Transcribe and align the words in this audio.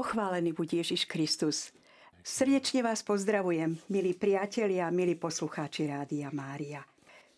Pochválený 0.00 0.56
buď 0.56 0.80
Ježiš 0.80 1.04
Kristus. 1.04 1.76
Srdečne 2.24 2.80
vás 2.80 3.04
pozdravujem, 3.04 3.76
milí 3.92 4.16
priatelia, 4.16 4.88
milí 4.88 5.12
poslucháči 5.12 5.92
Rádia 5.92 6.32
Mária. 6.32 6.80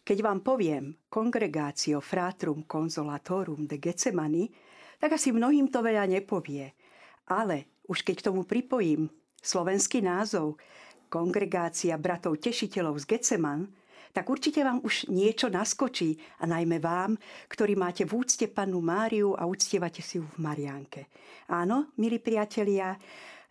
Keď 0.07 0.19
vám 0.23 0.47
poviem 0.47 0.95
Congregatio 1.11 1.99
Fratrum 1.99 2.63
Consolatorum 2.63 3.67
de 3.67 3.83
Getsemani, 3.83 4.47
tak 5.03 5.19
asi 5.19 5.35
mnohým 5.35 5.75
to 5.75 5.83
veľa 5.83 6.07
nepovie. 6.07 6.71
Ale 7.35 7.83
už 7.91 8.07
keď 8.07 8.23
k 8.23 8.27
tomu 8.31 8.47
pripojím 8.47 9.11
slovenský 9.43 9.99
názov 9.99 10.55
Kongregácia 11.11 11.99
bratov 11.99 12.39
tešiteľov 12.39 13.03
z 13.03 13.11
Getseman, 13.11 13.67
tak 14.13 14.29
určite 14.29 14.61
vám 14.61 14.85
už 14.85 15.09
niečo 15.09 15.49
naskočí 15.49 16.21
a 16.39 16.47
najmä 16.47 16.79
vám, 16.79 17.17
ktorí 17.49 17.75
máte 17.75 18.05
v 18.05 18.21
úcte 18.21 18.47
pannu 18.53 18.85
Máriu 18.85 19.33
a 19.33 19.49
uctievate 19.49 20.05
si 20.05 20.21
ju 20.21 20.25
v 20.37 20.39
Mariánke. 20.45 21.09
Áno, 21.49 21.91
milí 21.97 22.21
priatelia, 22.21 22.95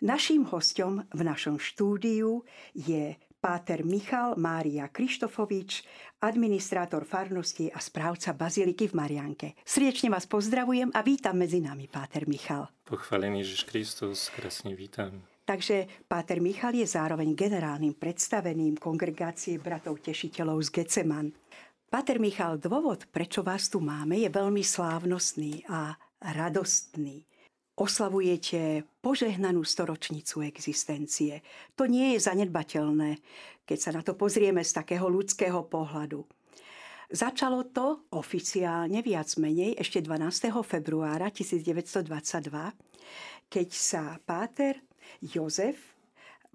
naším 0.05 0.45
hostom 0.54 1.02
v 1.09 1.21
našom 1.26 1.58
štúdiu 1.58 2.45
je 2.77 3.18
páter 3.41 3.82
Michal 3.82 4.38
Mária 4.38 4.85
Krištofovič, 4.85 5.82
administrátor 6.21 7.09
farnosti 7.09 7.73
a 7.73 7.82
správca 7.82 8.38
baziliky 8.38 8.85
v 8.85 8.93
Marianke. 8.93 9.48
Srdečne 9.66 10.13
vás 10.13 10.30
pozdravujem 10.30 10.93
a 10.93 11.02
vítam 11.02 11.34
medzi 11.41 11.57
nami, 11.57 11.90
páter 11.90 12.30
Michal. 12.30 12.70
Pochválený 12.85 13.41
Ježiš 13.41 13.66
Kristus, 13.66 14.30
krásne 14.30 14.77
vítam. 14.77 15.26
Takže 15.52 16.08
Páter 16.08 16.40
Michal 16.40 16.80
je 16.80 16.88
zároveň 16.88 17.36
generálnym 17.36 18.00
predstaveným 18.00 18.80
kongregácie 18.80 19.60
bratov 19.60 20.00
tešiteľov 20.00 20.64
z 20.64 20.80
Geceman. 20.80 21.27
Páter 21.91 22.24
Michal, 22.24 22.55
dôvod, 22.55 23.12
prečo 23.12 23.44
vás 23.44 23.68
tu 23.68 23.84
máme, 23.84 24.16
je 24.16 24.32
veľmi 24.32 24.64
slávnostný 24.64 25.68
a 25.68 25.91
radostný. 26.24 27.27
Oslavujete 27.76 28.88
požehnanú 29.04 29.68
storočnicu 29.68 30.40
existencie. 30.48 31.44
To 31.76 31.84
nie 31.84 32.16
je 32.16 32.32
zanedbateľné, 32.32 33.20
keď 33.68 33.76
sa 33.84 33.91
na 33.91 34.08
to 34.08 34.15
pozrieme 34.15 34.63
z 34.63 34.71
takého 34.71 35.12
ľudského 35.12 35.68
pohľadu. 35.68 36.24
Začalo 37.12 37.68
to 37.76 38.08
oficiálne 38.15 39.04
viac 39.04 39.27
menej 39.36 39.76
ešte 39.76 39.99
12. 39.99 40.48
februára 40.63 41.27
1922, 41.27 42.08
keď 43.52 43.68
sa 43.68 44.15
páter 44.24 44.80
Jozef 45.20 45.76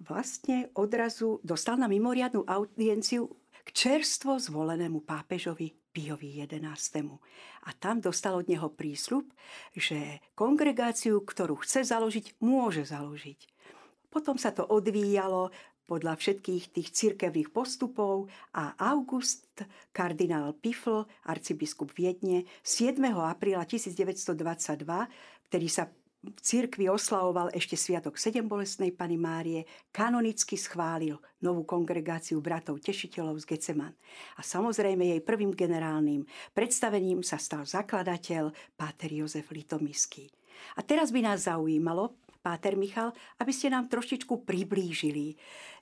vlastne 0.01 0.69
odrazu 0.73 1.41
dostal 1.45 1.77
na 1.77 1.85
mimoriadnú 1.85 2.45
audienciu 2.45 3.29
k 3.65 3.69
čerstvo 3.73 4.39
zvolenému 4.39 5.03
pápežovi 5.03 5.75
Piovi 5.91 6.39
XI. 6.45 7.17
A 7.65 7.69
tam 7.73 7.99
dostal 7.99 8.37
od 8.37 8.45
neho 8.45 8.69
prísľub, 8.69 9.25
že 9.73 10.21
kongregáciu, 10.37 11.25
ktorú 11.25 11.59
chce 11.65 11.83
založiť, 11.89 12.37
môže 12.39 12.85
založiť. 12.85 13.39
Potom 14.13 14.37
sa 14.37 14.53
to 14.53 14.63
odvíjalo 14.63 15.51
podľa 15.87 16.19
všetkých 16.19 16.63
tých 16.75 16.89
cirkevných 16.91 17.49
postupov 17.49 18.27
a 18.53 18.75
August, 18.75 19.63
kardinál 19.95 20.51
Pifl, 20.53 21.07
arcibiskup 21.23 21.95
Viedne, 21.95 22.43
7. 22.61 22.99
apríla 23.07 23.63
1922, 23.63 24.83
ktorý 25.47 25.67
sa 25.71 25.87
v 26.25 26.39
cirkvi 26.41 26.89
oslavoval 26.89 27.53
ešte 27.53 27.77
sviatok 27.77 28.17
sedem 28.17 28.49
bolestnej 28.49 28.89
Pany 28.89 29.15
Márie, 29.21 29.69
kanonicky 29.93 30.57
schválil 30.57 31.21
novú 31.45 31.61
kongregáciu 31.63 32.41
bratov 32.41 32.81
tešiteľov 32.81 33.37
z 33.45 33.45
Geceman. 33.53 33.93
A 34.35 34.41
samozrejme 34.41 35.13
jej 35.13 35.21
prvým 35.21 35.53
generálnym 35.53 36.25
predstavením 36.57 37.21
sa 37.21 37.37
stal 37.37 37.63
zakladateľ 37.69 38.49
Páter 38.73 39.13
Jozef 39.13 39.53
Litomisky. 39.53 40.33
A 40.75 40.81
teraz 40.81 41.13
by 41.13 41.21
nás 41.21 41.45
zaujímalo, 41.45 42.17
Páter 42.41 42.79
Michal, 42.79 43.11
aby 43.43 43.51
ste 43.51 43.67
nám 43.67 43.91
trošičku 43.91 44.47
priblížili 44.47 45.35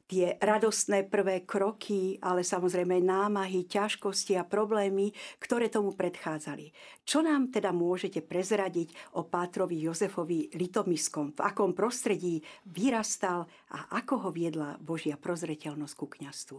tie 0.05 0.37
radostné 0.37 1.09
prvé 1.09 1.43
kroky, 1.43 2.21
ale 2.21 2.45
samozrejme 2.45 3.01
námahy, 3.01 3.65
ťažkosti 3.65 4.37
a 4.37 4.45
problémy, 4.45 5.11
ktoré 5.41 5.69
tomu 5.69 5.97
predchádzali. 5.97 6.71
Čo 7.05 7.25
nám 7.25 7.49
teda 7.49 7.73
môžete 7.73 8.21
prezradiť 8.21 9.17
o 9.17 9.25
Pátrovi 9.25 9.81
Jozefovi 9.81 10.53
Litomiskom? 10.53 11.33
V 11.33 11.41
akom 11.41 11.73
prostredí 11.73 12.41
vyrastal 12.69 13.49
a 13.73 13.97
ako 13.97 14.27
ho 14.27 14.29
viedla 14.29 14.77
Božia 14.81 15.17
prozreteľnosť 15.17 15.95
ku 15.97 16.05
kňastvu? 16.05 16.57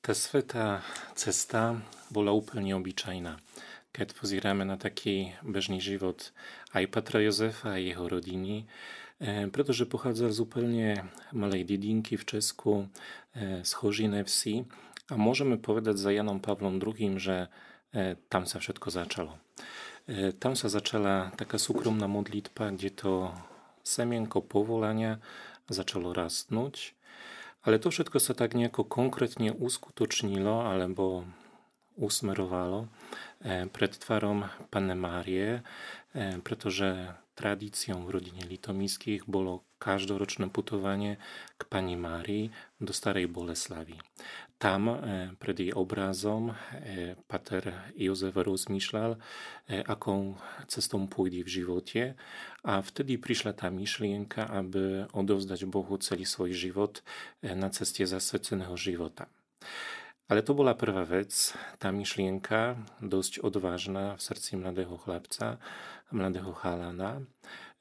Tá 0.00 0.16
svetá 0.16 0.80
cesta 1.12 1.76
bola 2.08 2.32
úplne 2.32 2.72
obyčajná. 2.72 3.36
Keď 3.92 4.16
pozíráme 4.16 4.64
na 4.64 4.80
taký 4.80 5.36
bežný 5.44 5.82
život 5.82 6.32
aj 6.72 6.88
Patra 6.88 7.20
Jozefa 7.20 7.76
a 7.76 7.82
jeho 7.82 8.06
rodiny, 8.06 8.64
E, 9.20 9.48
Pretože 9.48 9.86
pochádza 9.86 10.32
zupełnie 10.32 11.04
malej 11.32 11.64
dedinky 11.64 12.18
w 12.18 12.24
Czesku 12.24 12.86
e, 13.34 13.64
z 13.64 13.72
Chorziny 13.72 14.24
wsi 14.24 14.64
a 15.08 15.16
możemy 15.16 15.58
powiedzieć 15.58 15.98
za 15.98 16.12
Janą 16.12 16.40
Pawlą 16.40 16.78
II, 16.86 17.14
że 17.16 17.48
e, 17.94 18.16
tam 18.28 18.46
się 18.46 18.58
wszystko 18.58 18.90
zaczęło. 18.90 19.38
Tam 20.38 20.56
się 20.56 20.68
zaczęła 20.68 21.30
taka 21.36 21.58
sukromna 21.58 22.08
modlitwa, 22.08 22.70
gdzie 22.70 22.90
to 22.90 23.34
semienko 23.84 24.42
powolenia 24.42 25.18
zaczęło 25.68 26.12
rastnąć, 26.12 26.94
ale 27.62 27.78
to 27.78 27.90
wszystko 27.90 28.18
się 28.18 28.34
tak 28.34 28.54
niejako 28.54 28.84
konkretnie 28.84 29.52
uskutoczniło, 29.52 30.70
albo 30.70 31.24
usmerowało 31.96 32.86
pred 33.44 33.92
tvarom 33.96 34.44
Panne 34.68 34.92
Márie, 34.92 35.64
pretože 36.44 37.16
Tradíciou 37.40 38.04
v 38.04 38.20
rodine 38.20 38.44
Litomískych 38.44 39.24
bolo 39.24 39.64
každoročné 39.80 40.52
putovanie 40.52 41.16
k 41.56 41.64
pani 41.64 41.96
Márii 41.96 42.52
do 42.76 42.92
Starej 42.92 43.32
Boleslavy. 43.32 43.96
Tam 44.60 44.92
e, 44.92 45.32
pred 45.40 45.56
jej 45.56 45.72
obrázom 45.72 46.52
e, 46.52 47.16
pater 47.24 47.72
Jozef 47.96 48.36
rozmýšľal, 48.36 49.16
e, 49.16 49.18
akou 49.80 50.36
cestou 50.68 51.00
pôjde 51.08 51.40
v 51.40 51.48
živote 51.48 52.02
a 52.60 52.84
vtedy 52.84 53.16
prišla 53.16 53.56
tá 53.56 53.72
myšlienka, 53.72 54.44
aby 54.44 55.08
odovzdať 55.16 55.64
Bohu 55.64 55.96
celý 55.96 56.28
svoj 56.28 56.52
život 56.52 57.00
na 57.40 57.72
ceste 57.72 58.04
zasveteného 58.04 58.76
života. 58.76 59.32
Ale 60.30 60.46
to 60.46 60.54
bola 60.54 60.78
prvá 60.78 61.02
vec, 61.02 61.58
tá 61.82 61.90
myšlienka, 61.90 62.78
dosť 63.02 63.42
odvážna 63.42 64.14
v 64.14 64.22
srdci 64.22 64.54
mladého 64.54 64.94
chlapca, 64.94 65.58
mladého 66.14 66.54
chalana. 66.54 67.26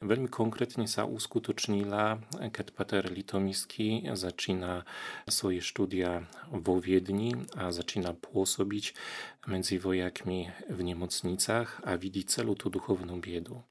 Veľmi 0.02 0.34
konkrétne 0.34 0.90
sa 0.90 1.06
uskutočnila, 1.06 2.18
keď 2.50 2.74
Pater 2.74 3.06
Litomisky 3.06 4.02
začína 4.18 4.82
svoje 5.30 5.62
štúdia 5.62 6.26
vo 6.50 6.82
Viedni 6.82 7.38
a 7.54 7.70
začína 7.70 8.18
pôsobiť 8.18 8.98
medzi 9.46 9.78
vojakmi 9.78 10.50
v 10.74 10.80
nemocnicách 10.82 11.86
a 11.86 12.02
vidí 12.02 12.26
celú 12.26 12.58
tú 12.58 12.74
duchovnú 12.74 13.22
biedu. 13.22 13.62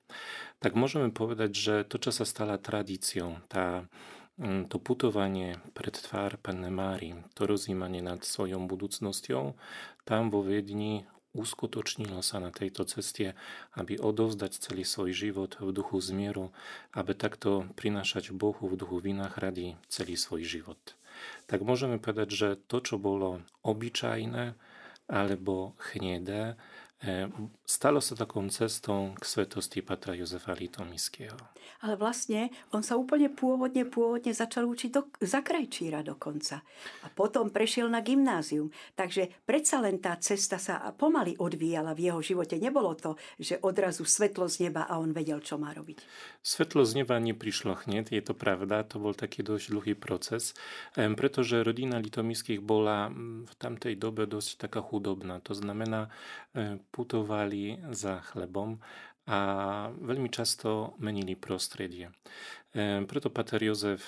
Tak 0.63 0.79
môžeme 0.79 1.11
povedať, 1.11 1.51
že 1.51 1.75
to, 1.83 1.99
čo 1.99 2.15
sa 2.15 2.23
stala 2.23 2.63
tradíciou, 2.63 3.43
tá 3.51 3.91
to 4.39 4.77
putovanie 4.79 5.59
pred 5.75 5.91
tvár 5.99 6.39
Panne 6.39 6.71
Mári, 6.71 7.19
to 7.35 7.43
rozímanie 7.51 7.99
nad 7.99 8.23
svojou 8.23 8.63
budúcnosťou, 8.71 9.59
tam 10.07 10.23
vo 10.31 10.47
Viedni 10.47 11.11
uskutočnilo 11.35 12.23
sa 12.23 12.39
na 12.39 12.55
tejto 12.55 12.87
ceste, 12.87 13.35
aby 13.75 13.99
odovzdať 13.99 14.63
celý 14.63 14.87
svoj 14.87 15.11
život 15.11 15.59
v 15.59 15.75
duchu 15.75 15.99
zmieru, 15.99 16.55
aby 16.95 17.19
takto 17.19 17.67
prinášať 17.75 18.31
Bohu 18.31 18.63
v 18.71 18.79
duchu 18.79 19.03
vynahradí 19.03 19.75
celý 19.91 20.15
svoj 20.15 20.47
život. 20.47 20.81
Tak 21.51 21.67
môžeme 21.67 21.99
povedať, 21.99 22.29
že 22.31 22.49
to, 22.71 22.79
čo 22.79 22.95
bolo 22.97 23.43
obyčajné 23.67 24.55
alebo 25.11 25.75
chnedé, 25.83 26.55
E, 26.55 26.78
stalo 27.63 28.03
sa 28.03 28.19
takou 28.19 28.43
cestou 28.51 29.15
k 29.15 29.23
svetosti 29.23 29.87
Patra 29.87 30.19
Jozefa 30.19 30.51
Litomiského. 30.51 31.39
Ale 31.87 31.95
vlastne 31.95 32.51
on 32.75 32.83
sa 32.83 32.99
úplne 32.99 33.31
pôvodne, 33.31 33.87
pôvodne 33.87 34.35
začal 34.35 34.67
učiť 34.67 34.91
do, 34.91 35.07
za 35.23 35.47
krajčíra 35.47 36.03
dokonca. 36.03 36.59
A 37.07 37.13
potom 37.13 37.55
prešiel 37.55 37.87
na 37.87 38.03
gymnázium. 38.03 38.75
Takže 38.99 39.31
predsa 39.47 39.79
len 39.79 40.03
tá 40.03 40.19
cesta 40.19 40.59
sa 40.59 40.83
pomaly 40.91 41.39
odvíjala 41.39 41.95
v 41.95 42.11
jeho 42.11 42.19
živote. 42.19 42.59
Nebolo 42.59 42.99
to, 42.99 43.15
že 43.39 43.63
odrazu 43.63 44.03
svetlo 44.03 44.51
z 44.51 44.67
neba 44.67 44.91
a 44.91 44.99
on 44.99 45.15
vedel, 45.15 45.39
čo 45.39 45.55
má 45.55 45.71
robiť. 45.71 46.03
Svetlo 46.43 46.83
z 46.83 47.05
neba 47.05 47.15
neprišlo 47.23 47.79
hneď, 47.87 48.11
je 48.11 48.27
to 48.27 48.35
pravda, 48.35 48.83
to 48.83 48.99
bol 48.99 49.15
taký 49.15 49.47
dosť 49.47 49.71
dlhý 49.71 49.95
proces, 49.95 50.59
pretože 50.97 51.63
rodina 51.63 52.03
Litomiských 52.03 52.59
bola 52.59 53.07
v 53.47 53.53
tamtej 53.55 53.95
dobe 53.95 54.27
dosť 54.27 54.67
taká 54.67 54.83
chudobná. 54.83 55.39
To 55.47 55.55
znamená, 55.55 56.11
putovali 56.91 57.79
za 57.93 58.21
chlebom 58.33 58.81
a 59.29 59.39
veľmi 59.93 60.33
často 60.33 60.97
menili 60.99 61.37
prostredie. 61.37 62.09
E, 62.73 63.05
preto 63.05 63.29
Pater 63.29 63.61
Jozef 63.61 64.05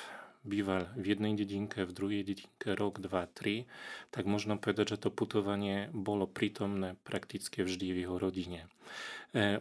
biwal 0.47 0.87
w 0.97 1.07
jednej 1.07 1.37
dziedzinkę, 1.37 1.87
w 1.87 1.93
drugiej 1.93 2.25
dziedzinkę 2.25 2.75
rok, 2.75 3.01
dwa, 3.01 3.27
tri, 3.27 3.65
tak 4.11 4.27
można 4.27 4.57
powiedzieć, 4.57 4.89
že 4.89 4.99
to 4.99 5.11
putovanie 5.11 5.89
bolo 5.93 6.27
prítomné 6.27 6.97
prakticky 7.05 7.65
vždy 7.65 7.93
v 7.93 7.99
jeho 7.99 8.19
rodine. 8.19 8.67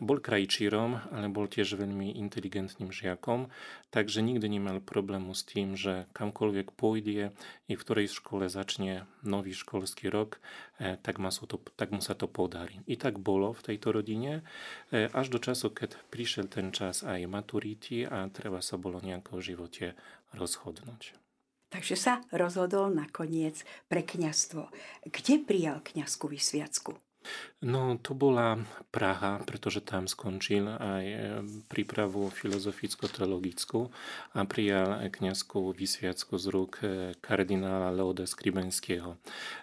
Bol 0.01 0.17
krajčírom, 0.17 0.97
ale 1.13 1.29
bol 1.29 1.45
tiež 1.45 1.77
veľmi 1.77 2.17
inteligentným 2.17 2.89
žiakom, 2.89 3.53
takže 3.93 4.25
nikdy 4.25 4.49
nemal 4.49 4.81
problému 4.81 5.37
s 5.37 5.45
tým, 5.45 5.77
že 5.77 6.09
kamkolwiek 6.17 6.73
pójdzie 6.73 7.29
i 7.69 7.77
w 7.77 7.81
której 7.85 8.09
szkole 8.09 8.49
zacznie 8.49 9.05
nowy 9.21 9.53
szkolski 9.53 10.09
rok, 10.09 10.41
e, 10.81 10.97
tak, 10.97 11.21
ma 11.21 11.29
to, 11.29 11.61
tak 11.77 11.93
mu 11.93 12.01
sa 12.01 12.17
to 12.17 12.25
podari. 12.25 12.81
I 12.89 12.97
tak 12.97 13.21
było 13.21 13.53
w 13.53 13.61
tej 13.61 13.77
to 13.77 13.91
rodzinie, 13.93 14.41
e, 14.89 15.09
aż 15.13 15.29
do 15.29 15.39
czasu, 15.39 15.69
kiedy 15.69 15.95
przyszedł 16.09 16.49
ten 16.49 16.71
czas 16.73 17.03
a 17.03 17.21
i 17.21 17.27
maturity, 17.27 18.09
a 18.09 18.25
trzeba 18.29 18.65
sa 18.65 18.77
było 18.81 19.01
niejako 19.05 19.37
w 19.37 19.41
żywocie 19.41 19.93
rozhodnúť. 20.33 21.15
Takže 21.69 21.95
sa 21.95 22.13
rozhodol 22.33 22.89
nakoniec 22.89 23.61
pre 23.85 24.01
kňastvo. 24.01 24.73
Kde 25.05 25.35
prijal 25.45 25.85
kňazskú 25.85 26.25
vysviacku? 26.33 26.97
No, 27.59 27.99
to 27.99 28.15
bola 28.15 28.55
Praha, 28.89 29.43
pretože 29.43 29.83
tam 29.83 30.07
skončil 30.07 30.65
aj 30.65 31.05
e, 31.05 31.17
prípravu 31.67 32.31
filozoficko-teologickú 32.31 33.91
a 34.33 34.39
prijal 34.47 35.03
kňazskú 35.11 35.75
vysviacku 35.75 36.39
z 36.39 36.45
rúk 36.47 36.79
e, 36.79 37.13
kardinála 37.19 37.91
Leoda 37.91 38.23
Skribenského. 38.23 39.19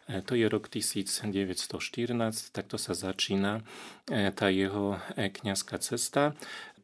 E, 0.07 0.21
to 0.21 0.37
je 0.37 0.45
rok 0.47 0.69
1914, 0.69 2.53
takto 2.53 2.77
sa 2.77 2.93
začína 2.93 3.65
tá 4.07 4.47
jeho 4.53 5.01
kňazská 5.11 5.83
cesta. 5.83 6.37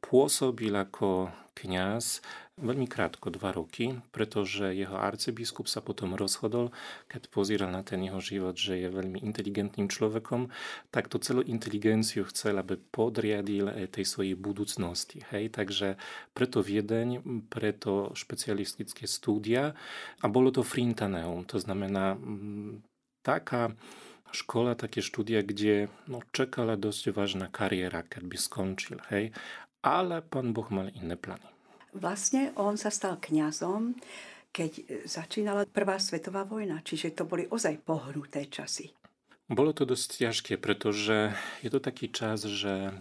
Pôsobil 0.02 0.75
ako 0.75 1.31
kňaz 1.54 2.20
veľmi 2.60 2.84
krátko, 2.84 3.32
dva 3.32 3.52
roky, 3.52 3.96
pretože 4.12 4.76
jeho 4.76 4.96
arcibiskup 4.96 5.66
sa 5.66 5.81
potom 5.81 6.14
rozhodol, 6.14 6.69
keď 7.08 7.28
pozíral 7.32 7.70
na 7.72 7.81
ten 7.81 8.00
jeho 8.04 8.20
život, 8.20 8.54
že 8.56 8.76
je 8.76 8.88
veľmi 8.93 9.25
inteligentným 9.25 9.88
človekom, 9.88 10.52
tak 10.93 11.08
tú 11.08 11.16
celú 11.19 11.40
inteligenciu 11.43 12.28
chcel, 12.28 12.60
aby 12.60 12.76
podriadil 12.76 13.88
tej 13.88 14.04
svojej 14.04 14.37
budúcnosti. 14.37 15.25
Hej? 15.32 15.56
Takže 15.56 15.96
preto 16.37 16.60
Viedeň, 16.60 17.25
preto 17.49 18.12
špecialistické 18.12 19.08
stúdia 19.08 19.72
a 20.20 20.26
bolo 20.28 20.52
to 20.52 20.60
Frintaneum, 20.60 21.49
to 21.49 21.56
znamená 21.56 22.14
m, 22.16 22.84
taká 23.25 23.72
škola, 24.32 24.72
také 24.72 25.04
štúdia, 25.04 25.44
kde 25.44 25.93
no, 26.08 26.25
čakala 26.32 26.81
dosť 26.81 27.12
vážna 27.12 27.52
kariéra, 27.52 28.00
keď 28.04 28.22
by 28.25 28.37
skončil. 28.40 28.99
Hej? 29.12 29.37
Ale 29.82 30.23
pán 30.23 30.55
Boh 30.55 30.70
mal 30.70 30.94
iné 30.94 31.19
plány. 31.19 31.44
Vlastne 31.93 32.56
on 32.56 32.81
sa 32.81 32.88
stal 32.88 33.20
kňazom, 33.20 33.99
keď 34.55 35.05
začínala 35.05 35.69
Prvá 35.69 36.00
svetová 36.00 36.46
vojna, 36.49 36.81
čiže 36.81 37.12
to 37.12 37.29
boli 37.29 37.44
ozaj 37.50 37.82
pohnuté 37.84 38.49
časy. 38.49 38.94
Bolo 39.52 39.76
to 39.76 39.84
dosť 39.84 40.25
ťažké, 40.25 40.52
pretože 40.56 41.37
je 41.61 41.69
to 41.69 41.82
taký 41.82 42.08
čas, 42.08 42.49
že 42.49 42.96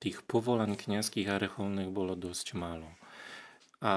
tých 0.00 0.24
povolaní 0.24 0.80
kniazských 0.80 1.28
a 1.28 1.36
reholných 1.36 1.92
bolo 1.92 2.16
dosť 2.16 2.56
málo. 2.56 2.88
A 3.84 3.92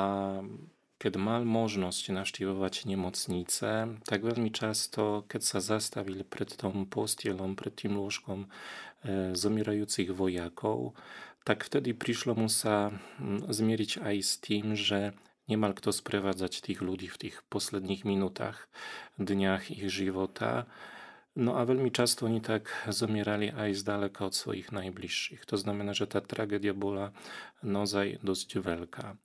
keď 0.99 1.19
mal 1.19 1.43
možnosť 1.43 2.15
navštívovať 2.15 2.87
nemocnice, 2.87 3.99
tak 4.07 4.19
veľmi 4.23 4.51
často, 4.55 5.27
keď 5.27 5.41
sa 5.43 5.59
zastavili 5.59 6.23
pred 6.23 6.47
tom 6.55 6.87
postielom, 6.87 7.59
pred 7.59 7.75
tým 7.75 7.99
lôžkom 7.99 8.47
e, 8.47 9.35
zomierajúcich 9.35 10.15
vojakov, 10.15 10.95
Tak 11.43 11.63
wtedy 11.63 11.93
przyszło 11.93 12.35
mu 12.35 12.49
się 12.49 12.69
mm, 12.69 13.53
zmierzyć 13.53 13.97
aj 13.97 14.23
z 14.23 14.39
tym, 14.39 14.75
że 14.75 15.11
niemal 15.47 15.73
kto 15.73 15.91
sprowadzać 15.91 16.61
tych 16.61 16.81
ludzi 16.81 17.07
w 17.07 17.17
tych 17.17 17.41
poslednich 17.41 18.05
minutach, 18.05 18.69
dniach 19.19 19.71
ich 19.71 19.89
żywota. 19.89 20.65
No 21.35 21.57
a 21.57 21.65
velmi 21.65 21.91
często 21.91 22.25
oni 22.25 22.41
tak 22.41 22.87
zamierali 22.89 23.51
aj 23.51 23.73
z 23.73 23.83
daleka 23.83 24.25
od 24.25 24.35
swoich 24.35 24.71
najbliższych. 24.71 25.45
To 25.45 25.57
znamená, 25.57 25.93
że 25.93 26.07
ta 26.07 26.21
tragedia 26.21 26.73
była 26.73 27.11
nozaj 27.63 28.19
dość 28.23 28.59
wielka. 28.59 29.15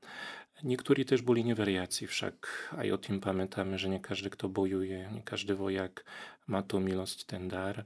Niektórzy 0.63 1.05
też 1.05 1.23
byli 1.23 1.45
niewariaci, 1.45 2.07
wszak 2.07 2.69
aj 2.79 2.93
o 2.93 2.99
tym 2.99 3.21
pamiętamy, 3.21 3.79
że 3.79 3.89
nie 3.89 4.01
każdy, 4.01 4.31
kto 4.31 4.49
bojuje, 4.49 5.11
nie 5.15 5.23
każdy 5.23 5.55
wojak 5.55 6.05
ma 6.47 6.63
tą 6.63 6.81
milość, 6.81 7.25
ten 7.25 7.49
dar. 7.49 7.85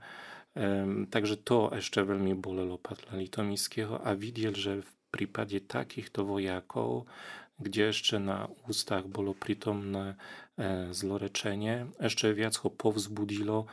Takže 1.08 1.40
to 1.40 1.72
ešte 1.72 2.04
veľmi 2.04 2.36
bolelo 2.36 2.76
Pavla 2.76 3.16
Litomiského 3.16 3.96
a 3.96 4.12
videl, 4.12 4.52
že 4.52 4.84
v 4.84 4.92
prípade 5.08 5.64
takýchto 5.64 6.28
vojakov, 6.28 7.08
kde 7.56 7.88
ešte 7.88 8.20
na 8.20 8.52
ústach 8.68 9.08
bolo 9.08 9.32
pritomné 9.32 10.16
e, 10.56 10.92
zlorečenie, 10.92 11.88
ešte 12.00 12.32
viac 12.36 12.58
ho 12.64 12.68
povzbudilo, 12.68 13.70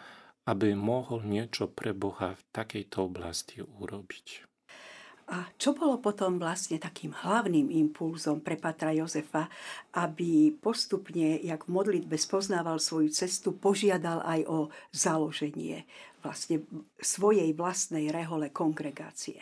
aby 0.48 0.72
mohol 0.78 1.26
niečo 1.26 1.68
pre 1.68 1.92
Boha 1.92 2.38
v 2.38 2.44
takejto 2.54 3.12
oblasti 3.12 3.60
urobiť. 3.60 4.50
A 5.30 5.46
čo 5.62 5.78
bolo 5.78 6.02
potom 6.02 6.42
vlastne 6.42 6.81
takým 6.81 7.14
hlavným 7.14 7.70
impulzom 7.70 8.42
pre 8.42 8.58
Patra 8.58 8.90
Jozefa, 8.98 9.46
aby 9.94 10.50
postupne, 10.58 11.38
jak 11.38 11.70
v 11.70 11.74
modlitbe 11.78 12.18
spoznával 12.18 12.81
svoju 12.81 13.14
cestu, 13.14 13.54
požiadal 13.54 14.26
aj 14.26 14.42
o 14.50 14.60
založenie 14.90 15.86
vlastne 16.19 16.63
svojej 17.00 17.51
vlastnej 17.56 18.12
rehole 18.12 18.51
kongregácie? 18.51 19.39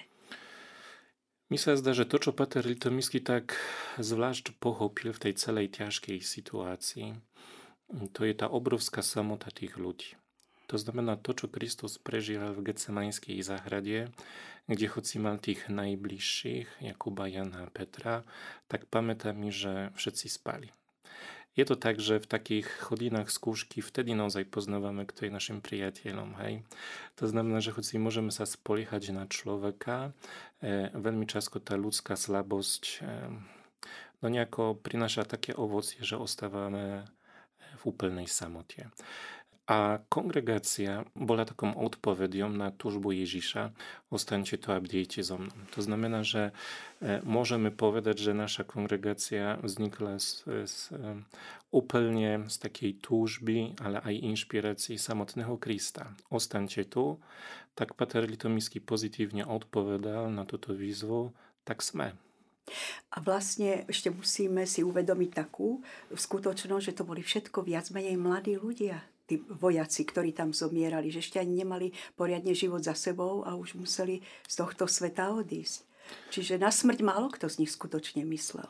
Mi 1.48 1.56
sa 1.56 1.80
zdá, 1.80 1.96
že 1.96 2.04
to, 2.04 2.20
čo 2.20 2.36
Pater 2.36 2.68
Litomisky 2.68 3.24
tak 3.24 3.56
zvlášť 3.96 4.60
pochopil 4.60 5.16
v 5.16 5.22
tej 5.30 5.34
celej 5.40 5.80
ťažkej 5.80 6.20
situácii, 6.20 7.16
to 8.12 8.22
je 8.28 8.34
tá 8.36 8.52
obrovská 8.52 9.00
samota 9.00 9.48
tých 9.48 9.80
ľudí. 9.80 10.20
To 10.68 10.76
znamená 10.76 11.16
to, 11.16 11.32
čo 11.32 11.48
Kristus 11.48 11.96
prežíval 11.96 12.52
v 12.52 12.68
Getsemanskej 12.68 13.40
záhrade, 13.40 14.12
kde 14.68 14.86
hoci 14.92 15.16
mal 15.24 15.40
tých 15.40 15.72
najbližších, 15.72 16.84
Jakuba, 16.84 17.32
Jana 17.32 17.64
a 17.64 17.72
Petra, 17.72 18.28
tak 18.68 18.92
pamätá 18.92 19.32
mi, 19.32 19.48
že 19.48 19.96
všetci 19.96 20.28
spali. 20.28 20.68
Je 21.58 21.66
to 21.66 21.74
tak, 21.74 21.98
že 21.98 22.22
v 22.22 22.30
takých 22.30 22.70
chodinách 22.86 23.34
skúšky 23.34 23.82
vtedy 23.82 24.14
naozaj 24.14 24.46
poznávame, 24.46 25.10
kto 25.10 25.26
je 25.26 25.34
našim 25.34 25.58
priateľom. 25.58 26.38
Hej? 26.46 26.62
To 27.18 27.26
znamená, 27.26 27.66
že 27.66 27.74
hoci 27.74 27.98
môžeme 27.98 28.30
sa 28.30 28.46
spoliehať 28.46 29.10
na 29.10 29.26
človeka, 29.26 30.14
e, 30.62 30.94
veľmi 30.94 31.26
často 31.26 31.58
tá 31.58 31.74
ľudská 31.74 32.14
slabosť 32.14 32.84
e, 33.02 33.10
no 34.22 34.26
nejako 34.30 34.78
prináša 34.78 35.26
také 35.26 35.58
ovocie, 35.58 36.02
že 36.06 36.18
ostávame 36.18 37.10
v 37.78 37.84
úplnej 37.90 38.30
samote. 38.30 38.90
A 39.68 40.00
kongregácia 40.08 41.04
bola 41.12 41.44
takom 41.44 41.76
odpovedom 41.76 42.56
na 42.56 42.72
túžbu 42.72 43.12
Ježiša, 43.12 43.76
ostaňte 44.08 44.56
to 44.56 44.72
a 44.72 44.80
bdejte 44.80 45.20
so 45.20 45.36
mnou. 45.36 45.52
To 45.76 45.84
znamená, 45.84 46.24
že 46.24 46.56
e, 47.04 47.20
môžeme 47.28 47.68
povedať, 47.68 48.16
že 48.16 48.32
naša 48.32 48.64
kongregácia 48.64 49.60
vznikla 49.60 50.24
z, 50.24 50.64
z, 50.72 50.96
e, 50.96 51.20
úplne 51.76 52.48
z 52.48 52.56
takej 52.64 53.04
túžby, 53.04 53.76
ale 53.84 54.00
aj 54.08 54.24
inšpirácii 54.40 54.96
samotného 54.96 55.60
Krista. 55.60 56.16
Ostaňte 56.32 56.88
tu, 56.88 57.20
tak 57.76 58.00
Pater 58.00 58.24
Litomisky 58.24 58.80
pozitívne 58.80 59.44
odpovedal 59.44 60.32
na 60.32 60.48
túto 60.48 60.72
výzvu, 60.72 61.36
tak 61.68 61.84
sme. 61.84 62.16
A 63.12 63.20
vlastne 63.20 63.84
ešte 63.92 64.16
musíme 64.16 64.64
si 64.64 64.80
uvedomiť 64.80 65.32
takú 65.36 65.84
skutočnosť, 66.16 66.84
že 66.88 66.96
to 66.96 67.04
boli 67.04 67.20
všetko 67.20 67.68
viac 67.68 67.92
menej 67.92 68.16
mladí 68.16 68.56
ľudia 68.56 69.04
tí 69.28 69.44
vojaci, 69.44 70.08
ktorí 70.08 70.32
tam 70.32 70.56
zomierali, 70.56 71.12
že 71.12 71.20
ešte 71.20 71.38
ani 71.44 71.62
nemali 71.62 71.92
poriadne 72.16 72.56
život 72.56 72.82
za 72.82 72.96
sebou 72.96 73.44
a 73.44 73.54
už 73.60 73.76
museli 73.76 74.24
z 74.48 74.54
tohto 74.56 74.88
sveta 74.88 75.36
odísť. 75.36 75.84
Čiže 76.32 76.56
na 76.56 76.72
smrť 76.72 77.04
málo 77.04 77.28
kto 77.28 77.52
z 77.52 77.68
nich 77.68 77.72
skutočne 77.76 78.24
myslel. 78.24 78.64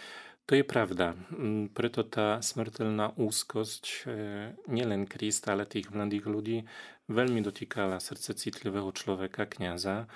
To 0.48 0.56
je 0.56 0.64
pravda. 0.64 1.14
Mm, 1.30 1.76
preto 1.76 2.08
tá 2.08 2.40
smrteľná 2.40 3.20
úzkosť 3.20 3.84
e, 3.84 3.96
nielen 4.72 5.04
Krista, 5.04 5.52
ale 5.52 5.68
tých 5.68 5.92
mladých 5.92 6.24
ľudí 6.24 6.58
veľmi 7.12 7.44
dotýkala 7.44 8.00
srdce 8.00 8.32
citlivého 8.32 8.88
človeka, 8.96 9.44
kniaza. 9.44 10.08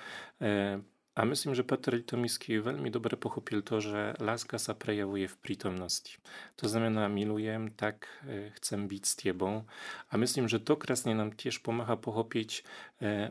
A 1.12 1.28
myslím, 1.28 1.52
že 1.52 1.60
Petr 1.60 1.92
Litomisky 1.92 2.56
veľmi 2.56 2.88
dobre 2.88 3.20
pochopil 3.20 3.60
to, 3.60 3.84
že 3.84 4.16
láska 4.16 4.56
sa 4.56 4.72
prejavuje 4.72 5.28
v 5.28 5.36
prítomnosti. 5.44 6.16
To 6.56 6.64
znamená, 6.64 7.04
milujem, 7.12 7.68
tak 7.68 8.08
e, 8.24 8.48
chcem 8.56 8.88
byť 8.88 9.02
s 9.04 9.14
tebou. 9.20 9.68
A 10.08 10.12
myslím, 10.16 10.48
že 10.48 10.56
to 10.56 10.80
krásne 10.80 11.12
nám 11.12 11.36
tiež 11.36 11.60
pomáha 11.60 12.00
pochopiť 12.00 12.50
e, 12.56 12.60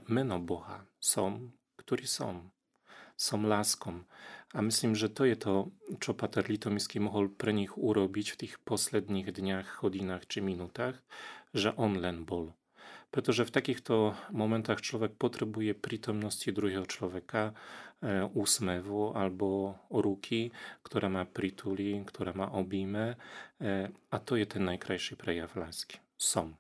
meno 0.05 0.37
Boha. 0.37 0.85
Som, 1.01 1.57
ktorý 1.81 2.05
som. 2.05 2.53
Som 3.17 3.49
láskom. 3.49 4.05
A 4.53 4.61
myslím, 4.61 4.93
že 4.93 5.09
to 5.09 5.25
je 5.25 5.33
to, 5.33 5.73
čo 5.97 6.13
Pater 6.13 6.45
Litomisky 6.45 7.01
mohol 7.01 7.33
pre 7.33 7.49
nich 7.49 7.73
urobiť 7.73 8.37
v 8.37 8.39
tých 8.45 8.53
posledných 8.61 9.33
dňach, 9.33 9.81
hodinách 9.81 10.29
či 10.29 10.45
minútach, 10.45 11.01
že 11.57 11.73
on 11.81 11.97
len 11.97 12.29
bol 12.29 12.53
pretože 13.11 13.43
v 13.43 13.53
takýchto 13.53 14.15
momentách 14.31 14.79
človek 14.79 15.19
potrebuje 15.19 15.75
prítomnosti 15.75 16.47
druhého 16.47 16.87
človeka, 16.87 17.51
e, 17.51 18.23
úsmevu 18.31 19.11
alebo 19.13 19.75
ruky, 19.91 20.49
ktorá 20.81 21.11
má 21.11 21.27
pritulí, 21.27 21.99
ktorá 22.07 22.31
má 22.31 22.47
obíme. 22.55 23.19
E, 23.59 23.91
a 23.91 24.17
to 24.23 24.39
je 24.39 24.47
ten 24.47 24.63
najkrajší 24.63 25.19
prejav 25.19 25.51
lásky. 25.59 25.99
Som. 26.15 26.55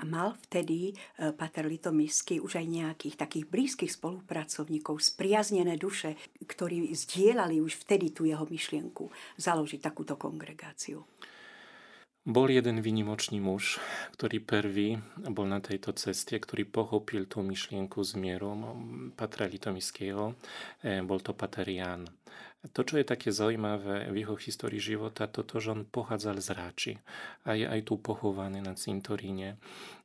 A 0.00 0.08
mal 0.08 0.40
vtedy 0.48 0.96
e, 0.96 1.32
Pater 1.36 1.68
Litomisky 1.68 2.40
už 2.40 2.56
aj 2.56 2.66
nejakých 2.66 3.16
takých 3.20 3.44
blízkych 3.44 3.92
spolupracovníkov, 3.92 5.04
spriaznené 5.04 5.76
duše, 5.76 6.16
ktorí 6.40 6.88
zdieľali 6.88 7.60
už 7.60 7.84
vtedy 7.84 8.16
tú 8.16 8.24
jeho 8.24 8.48
myšlienku 8.48 9.12
založiť 9.36 9.80
takúto 9.84 10.16
kongregáciu. 10.16 11.04
Bol 12.20 12.52
jeden 12.52 12.84
výnimočný 12.84 13.40
muž, 13.40 13.80
ktorý 14.12 14.44
prvý 14.44 15.00
bol 15.32 15.48
na 15.48 15.64
tejto 15.64 15.96
ceste, 15.96 16.36
ktorý 16.36 16.68
pochopil 16.68 17.24
tú 17.24 17.40
myšlienku 17.40 17.96
s 18.04 18.12
mierom 18.12 18.60
Patra 19.16 19.48
Litomiského. 19.48 20.36
E, 20.84 21.00
bol 21.00 21.24
to 21.24 21.32
Pater 21.32 21.64
Jan. 21.64 22.04
To, 22.76 22.84
čo 22.84 23.00
je 23.00 23.08
také 23.08 23.32
zaujímavé 23.32 24.12
v 24.12 24.20
jeho 24.20 24.36
histórii 24.36 24.84
života, 24.84 25.24
toto, 25.24 25.64
že 25.64 25.72
on 25.72 25.88
pochádzal 25.88 26.44
z 26.44 26.48
Ráči 26.52 26.92
a 27.48 27.56
je 27.56 27.64
aj 27.64 27.88
tu 27.88 27.96
pochovaný 27.96 28.60
na 28.60 28.76
cintoríne. 28.76 29.56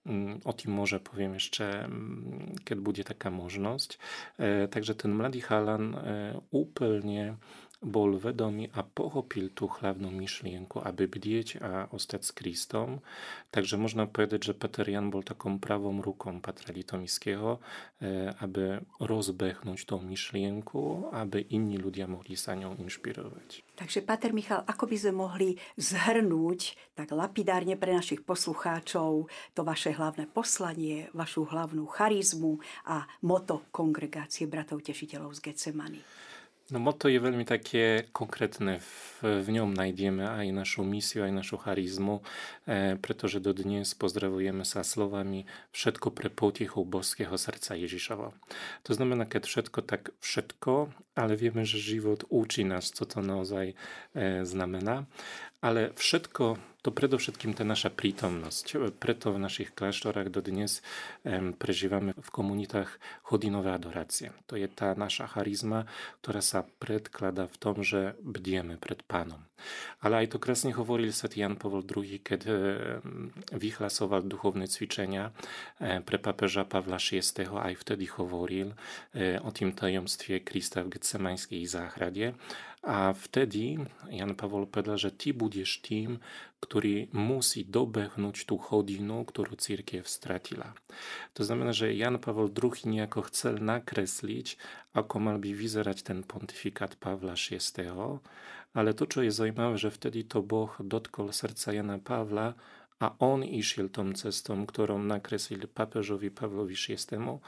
Mm, 0.08 0.40
o 0.48 0.52
tým 0.56 0.72
môže 0.72 1.04
poviem 1.04 1.36
ešte, 1.36 1.68
mm, 1.68 2.64
keď 2.64 2.78
bude 2.80 3.04
taká 3.04 3.28
možnosť. 3.28 4.00
E, 4.40 4.72
takže 4.72 4.96
ten 4.96 5.12
mladý 5.12 5.44
chalan 5.44 5.84
e, 5.92 5.98
úplne 6.56 7.36
bol 7.86 8.18
vedomý 8.18 8.74
a 8.74 8.82
pochopil 8.82 9.54
tú 9.54 9.70
hlavnú 9.70 10.10
myšlienku, 10.10 10.82
aby 10.82 11.06
bdieť 11.06 11.48
a 11.62 11.86
ostať 11.94 12.22
s 12.26 12.32
Kristom. 12.34 13.06
Takže 13.54 13.78
možno 13.78 14.10
povedať, 14.10 14.52
že 14.52 14.58
Peter 14.58 14.90
Jan 14.90 15.14
bol 15.14 15.22
takom 15.22 15.62
pravom 15.62 16.02
rukom 16.02 16.42
Patra 16.42 16.74
Litomiského, 16.74 17.62
e, 18.02 18.34
aby 18.42 18.82
rozbehnúť 18.98 19.86
tú 19.86 20.02
myšlienku, 20.02 21.14
aby 21.14 21.46
iní 21.54 21.78
ľudia 21.78 22.10
mohli 22.10 22.34
sa 22.34 22.58
ňou 22.58 22.82
inšpirovať. 22.82 23.78
Takže, 23.78 24.02
Pater 24.02 24.34
Michal, 24.34 24.66
ako 24.66 24.90
by 24.90 24.96
sme 24.98 25.14
mohli 25.14 25.50
zhrnúť 25.78 26.74
tak 26.98 27.14
lapidárne 27.14 27.78
pre 27.78 27.94
našich 27.94 28.26
poslucháčov 28.26 29.30
to 29.54 29.62
vaše 29.62 29.94
hlavné 29.94 30.26
poslanie, 30.32 31.12
vašu 31.14 31.46
hlavnú 31.46 31.86
charizmu 31.86 32.58
a 32.88 33.06
moto 33.22 33.68
kongregácie 33.70 34.50
bratov 34.50 34.82
tešiteľov 34.82 35.38
z 35.38 35.52
Getsemany? 35.52 36.02
No 36.74 36.82
moto 36.82 37.06
je 37.06 37.22
veľmi 37.22 37.46
také 37.46 38.10
konkrétne. 38.10 38.82
V, 38.82 39.46
v 39.46 39.48
ňom 39.54 39.78
nájdeme 39.78 40.26
aj 40.26 40.50
našu 40.50 40.82
misiu, 40.82 41.22
aj 41.22 41.30
našu 41.30 41.62
charizmu, 41.62 42.26
e, 42.66 42.98
pretože 42.98 43.38
dodnes 43.38 43.94
pozdravujeme 43.94 44.66
sa 44.66 44.82
slovami 44.82 45.46
všetko 45.78 46.10
pre 46.10 46.34
potichu 46.34 46.82
božského 46.82 47.38
srdca 47.38 47.78
Ježišova. 47.78 48.34
To 48.82 48.92
znamená, 48.98 49.30
keď 49.30 49.46
všetko, 49.46 49.80
tak 49.86 50.10
všetko, 50.26 50.90
ale 51.14 51.38
vieme, 51.38 51.70
že 51.70 51.78
život 51.78 52.26
učí 52.34 52.66
nás, 52.66 52.90
co 52.90 53.06
to 53.06 53.22
naozaj 53.22 53.72
e, 53.72 53.76
znamená. 54.42 55.06
Ale 55.62 55.94
všetko 55.94 56.58
to 56.86 56.92
przede 56.92 57.18
wszystkim 57.18 57.54
ta 57.54 57.64
nasza 57.64 57.90
przytomność. 57.90 58.74
Preto 59.00 59.34
w 59.34 59.40
naszych 59.40 59.76
klasztorach 59.76 60.30
do 60.30 60.42
dnes 60.42 60.82
um, 61.24 61.54
przeżywamy 61.54 62.14
w 62.22 62.32
komunitach 62.32 63.00
chodinowe 63.24 63.74
adoracje. 63.74 64.32
To 64.48 64.58
jest 64.58 64.76
ta 64.76 64.96
nasza 64.96 65.28
charyzma, 65.28 65.84
która 66.22 66.42
się 66.42 66.64
predkłada 66.80 67.48
w 67.48 67.58
tym, 67.58 67.84
że 67.84 68.14
bdiemy 68.24 68.78
przed 68.78 69.04
Panem. 69.04 69.40
Ale 70.02 70.24
i 70.24 70.28
to 70.28 70.40
krasnie 70.40 70.74
mówił 70.74 71.12
Sat 71.12 71.38
Jan 71.38 71.56
Paweł 71.56 71.84
II, 71.98 72.20
kiedy 72.20 72.52
um, 72.52 73.32
wychlasował 73.52 74.22
duchowne 74.22 74.68
ćwiczenia 74.68 75.32
um, 75.80 76.04
pre 76.04 76.20
papieża 76.20 76.66
Pawła 76.66 76.98
VI, 77.12 77.46
a 77.62 77.72
i 77.72 77.76
wtedy 77.76 78.06
mówił 78.18 78.74
e, 79.16 79.44
o 79.44 79.52
tym 79.52 79.72
tajemstwie 79.74 80.40
Krista 80.40 80.84
w 80.84 80.90
Getsemańskiej 80.90 81.68
Zachradzie, 81.68 82.34
a 82.86 83.14
wtedy 83.14 83.76
Jan 84.10 84.36
Paweł 84.36 84.68
pyta, 84.68 84.98
że 84.98 85.12
ty 85.12 85.34
będziesz 85.34 85.82
tym, 85.82 86.20
który 86.60 87.08
musi 87.14 87.66
dobechnąć 87.66 88.46
tu 88.46 88.58
chodinu, 88.58 89.26
którą 89.26 89.56
církiew 89.56 90.10
straciła. 90.10 90.74
To 91.34 91.44
znaczy, 91.44 91.74
że 91.74 91.94
Jan 91.94 92.20
Paweł 92.20 92.50
II 92.64 92.82
niejako 92.86 93.22
chce 93.22 93.54
nakreślić, 93.54 94.58
jak 94.96 95.16
ma 95.16 95.38
by 95.38 95.56
wyzerać 95.56 96.04
ten 96.04 96.24
pontyfikat 96.24 96.96
Pawła 96.96 97.34
VI, 97.34 97.60
ale 98.74 98.94
to, 98.94 99.06
co 99.08 99.24
jest 99.24 99.38
zajmowe, 99.38 99.78
że 99.78 99.92
wtedy 99.92 100.24
to 100.24 100.42
Bóg 100.42 100.78
dotknął 100.84 101.32
serca 101.32 101.74
Jana 101.74 102.00
Pawła, 102.00 102.54
a 103.04 103.12
on 103.20 103.44
išiel 103.44 103.92
tom 103.92 104.16
cestom, 104.16 104.64
ktorom 104.64 105.04
nakreslil 105.04 105.68
papežovi 105.68 106.32
Pavlovi 106.32 106.80
VI, 106.80 107.42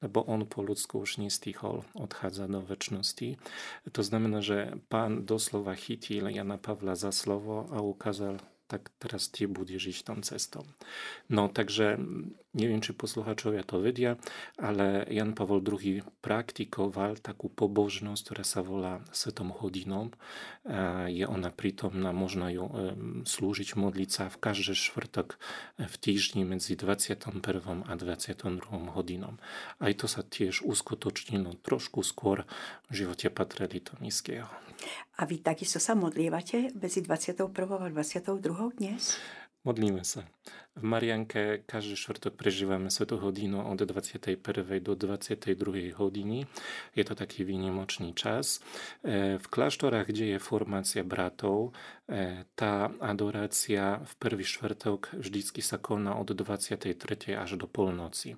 lebo 0.00 0.24
on 0.24 0.48
po 0.48 0.64
ľudsku 0.64 1.04
už 1.04 1.20
nestýchol 1.20 1.84
odchádza 1.92 2.48
do 2.48 2.64
väčšnosti. 2.64 3.36
To 3.92 4.00
znamená, 4.00 4.40
že 4.40 4.80
pán 4.88 5.28
doslova 5.28 5.76
chytil 5.76 6.32
Jana 6.32 6.56
Pavla 6.56 6.96
za 6.96 7.12
slovo 7.12 7.68
a 7.68 7.84
ukázal 7.84 8.40
tak 8.66 8.88
teraz 8.96 9.28
ty 9.28 9.44
budeš 9.44 9.92
žiť 9.92 9.98
tom 10.08 10.20
cestom. 10.24 10.64
No 11.28 11.52
takže 11.52 12.00
neviem, 12.54 12.80
či 12.80 12.96
posluchačovia 12.96 13.66
to 13.66 13.82
vedia, 13.82 14.16
ale 14.56 15.04
Jan 15.10 15.34
Pavol 15.34 15.60
II 15.60 16.06
praktikoval 16.22 17.18
takú 17.20 17.50
pobožnosť, 17.50 18.20
ktorá 18.24 18.44
sa 18.46 18.62
volá 18.62 19.02
Svetom 19.10 19.50
hodinom. 19.50 20.14
Je 21.10 21.26
ona 21.26 21.50
prítomná, 21.50 22.14
možno 22.14 22.48
ju 22.48 22.64
slúžiť, 23.26 23.76
modliť 23.76 24.10
sa 24.10 24.24
v 24.30 24.40
každý 24.40 24.72
štvrtok 24.72 25.36
v 25.82 25.94
týždni 25.98 26.46
medzi 26.46 26.78
21. 26.78 27.42
a 27.84 27.92
22. 27.92 28.64
hodinom. 28.94 29.36
Aj 29.82 29.92
to 29.92 30.06
sa 30.08 30.22
tiež 30.24 30.62
uskutočnilo 30.62 31.58
trošku 31.60 32.00
skôr 32.06 32.46
v 32.88 33.04
živote 33.04 33.28
Patra 33.28 33.66
Litomiského. 33.66 34.48
A 35.18 35.26
vy 35.26 35.38
takisto 35.40 35.78
sa 35.78 35.94
modlievate 35.94 36.74
medzi 36.76 37.00
21. 37.02 37.50
a 37.54 37.88
22. 37.88 38.78
dnes? 38.78 39.18
Modlíme 39.64 40.04
sa. 40.04 40.28
V 40.76 40.84
Marianke 40.84 41.64
každý 41.64 41.96
štvrtok 41.96 42.36
prežívame 42.36 42.92
svetú 42.92 43.16
hodinu 43.16 43.64
od 43.64 43.80
21. 43.80 44.36
do 44.84 44.92
22. 44.92 45.96
hodiny. 45.96 46.44
Je 46.92 47.04
to 47.06 47.14
taký 47.16 47.48
výnimočný 47.48 48.12
čas. 48.12 48.60
E, 49.00 49.40
v 49.40 49.46
kláštorách, 49.48 50.10
kde 50.10 50.36
je 50.36 50.38
formácia 50.42 51.00
bratov, 51.00 51.72
tá 52.52 52.92
adorácia 53.00 54.04
v 54.04 54.12
prvý 54.20 54.44
štvrtok 54.44 55.16
vždycky 55.16 55.64
sa 55.64 55.80
koná 55.80 56.20
od 56.20 56.36
23. 56.36 56.92
až 57.32 57.56
do 57.56 57.64
polnoci. 57.64 58.36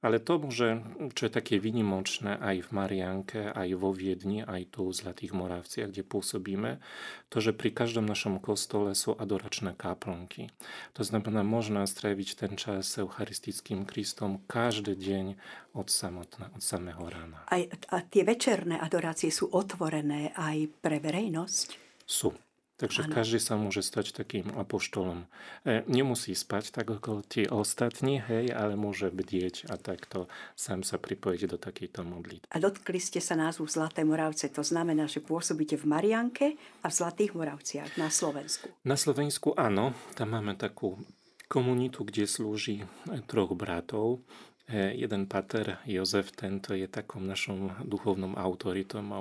Ale 0.00 0.20
to 0.20 0.40
môže, 0.40 0.80
čo 1.12 1.28
je 1.28 1.32
také 1.32 1.60
výnimočné 1.60 2.36
aj 2.40 2.68
v 2.68 2.70
Marianke, 2.72 3.40
aj 3.52 3.68
vo 3.76 3.92
Viedni, 3.92 4.40
aj 4.40 4.76
tu 4.76 4.88
v 4.88 4.96
Zlatých 4.96 5.36
Moravciach, 5.36 5.92
kde 5.92 6.04
pôsobíme, 6.04 6.80
to, 7.28 7.44
že 7.44 7.56
pri 7.56 7.72
každom 7.72 8.08
našom 8.08 8.40
kostole 8.40 8.96
sú 8.96 9.16
adoračné 9.16 9.76
kaplnky. 9.76 10.52
To 10.96 11.04
znamená, 11.04 11.44
možno 11.44 11.84
stráviť 11.84 12.28
ten 12.40 12.52
čas 12.56 12.88
s 12.88 13.00
Eucharistickým 13.04 13.84
Kristom 13.84 14.44
každý 14.48 14.96
deň 14.96 15.36
od, 15.76 15.88
samotná, 15.92 16.52
od 16.56 16.60
samého 16.64 17.04
rána. 17.04 17.44
Aj, 17.52 17.64
a 17.92 18.00
tie 18.00 18.24
večerné 18.24 18.80
adorácie 18.80 19.28
sú 19.28 19.52
otvorené 19.52 20.32
aj 20.36 20.72
pre 20.80 21.00
verejnosť? 21.00 21.68
Sú. 22.04 22.32
Takže 22.74 23.06
ano. 23.06 23.14
každý 23.14 23.38
sa 23.38 23.54
môže 23.54 23.86
stať 23.86 24.10
takým 24.10 24.50
apoštolom. 24.58 25.30
E, 25.62 25.86
nemusí 25.86 26.34
spať 26.34 26.74
tak 26.74 26.90
ako 26.90 27.22
tí 27.22 27.46
ostatní, 27.46 28.18
hej, 28.18 28.50
ale 28.50 28.74
môže 28.74 29.14
bdieť 29.14 29.70
a 29.70 29.78
takto 29.78 30.26
sám 30.58 30.82
sa 30.82 30.98
pripojiť 30.98 31.54
do 31.54 31.58
takejto 31.58 32.02
modlitby. 32.02 32.50
A 32.50 32.58
dotkli 32.58 32.98
ste 32.98 33.22
sa 33.22 33.38
názvu 33.38 33.70
Zlaté 33.70 34.02
Moravce, 34.02 34.50
to 34.50 34.66
znamená, 34.66 35.06
že 35.06 35.22
pôsobíte 35.22 35.78
v 35.78 35.86
Marianke 35.86 36.46
a 36.82 36.90
v 36.90 36.94
Zlatých 36.98 37.38
Moravciach 37.38 37.94
na 37.94 38.10
Slovensku. 38.10 38.66
Na 38.82 38.98
Slovensku 38.98 39.54
áno, 39.54 39.94
tam 40.18 40.34
máme 40.34 40.58
takú 40.58 40.98
komunitu, 41.46 42.02
kde 42.02 42.26
slúži 42.26 42.82
troch 43.30 43.54
bratov. 43.54 44.26
E, 44.68 44.94
jeden 44.94 45.26
pater, 45.26 45.76
Józef 45.86 46.32
ten, 46.32 46.60
to 46.60 46.74
jest 46.74 46.92
taką 46.92 47.20
naszą 47.20 47.70
duchowną 47.84 48.34
autoritą, 48.36 49.02
ma 49.02 49.18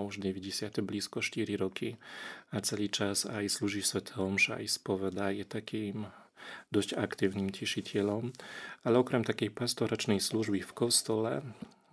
blisko 0.83 1.21
94 1.21 1.57
roki, 1.57 1.95
a 2.51 2.61
celý 2.61 2.89
czas, 2.89 3.25
aj 3.25 3.49
slúži 3.49 3.81
Svete 3.83 4.15
Omša, 4.21 4.55
aj 4.55 4.67
spoveda, 4.67 5.31
je 5.31 5.45
takým 5.45 6.05
dość 6.71 6.93
aktywnym 6.93 7.51
cieszycielom, 7.51 8.31
ale 8.83 8.99
okrem 8.99 9.23
takiej 9.23 9.51
pastoracznej 9.51 10.19
służby 10.19 10.61
w 10.61 10.73
kostole 10.73 11.41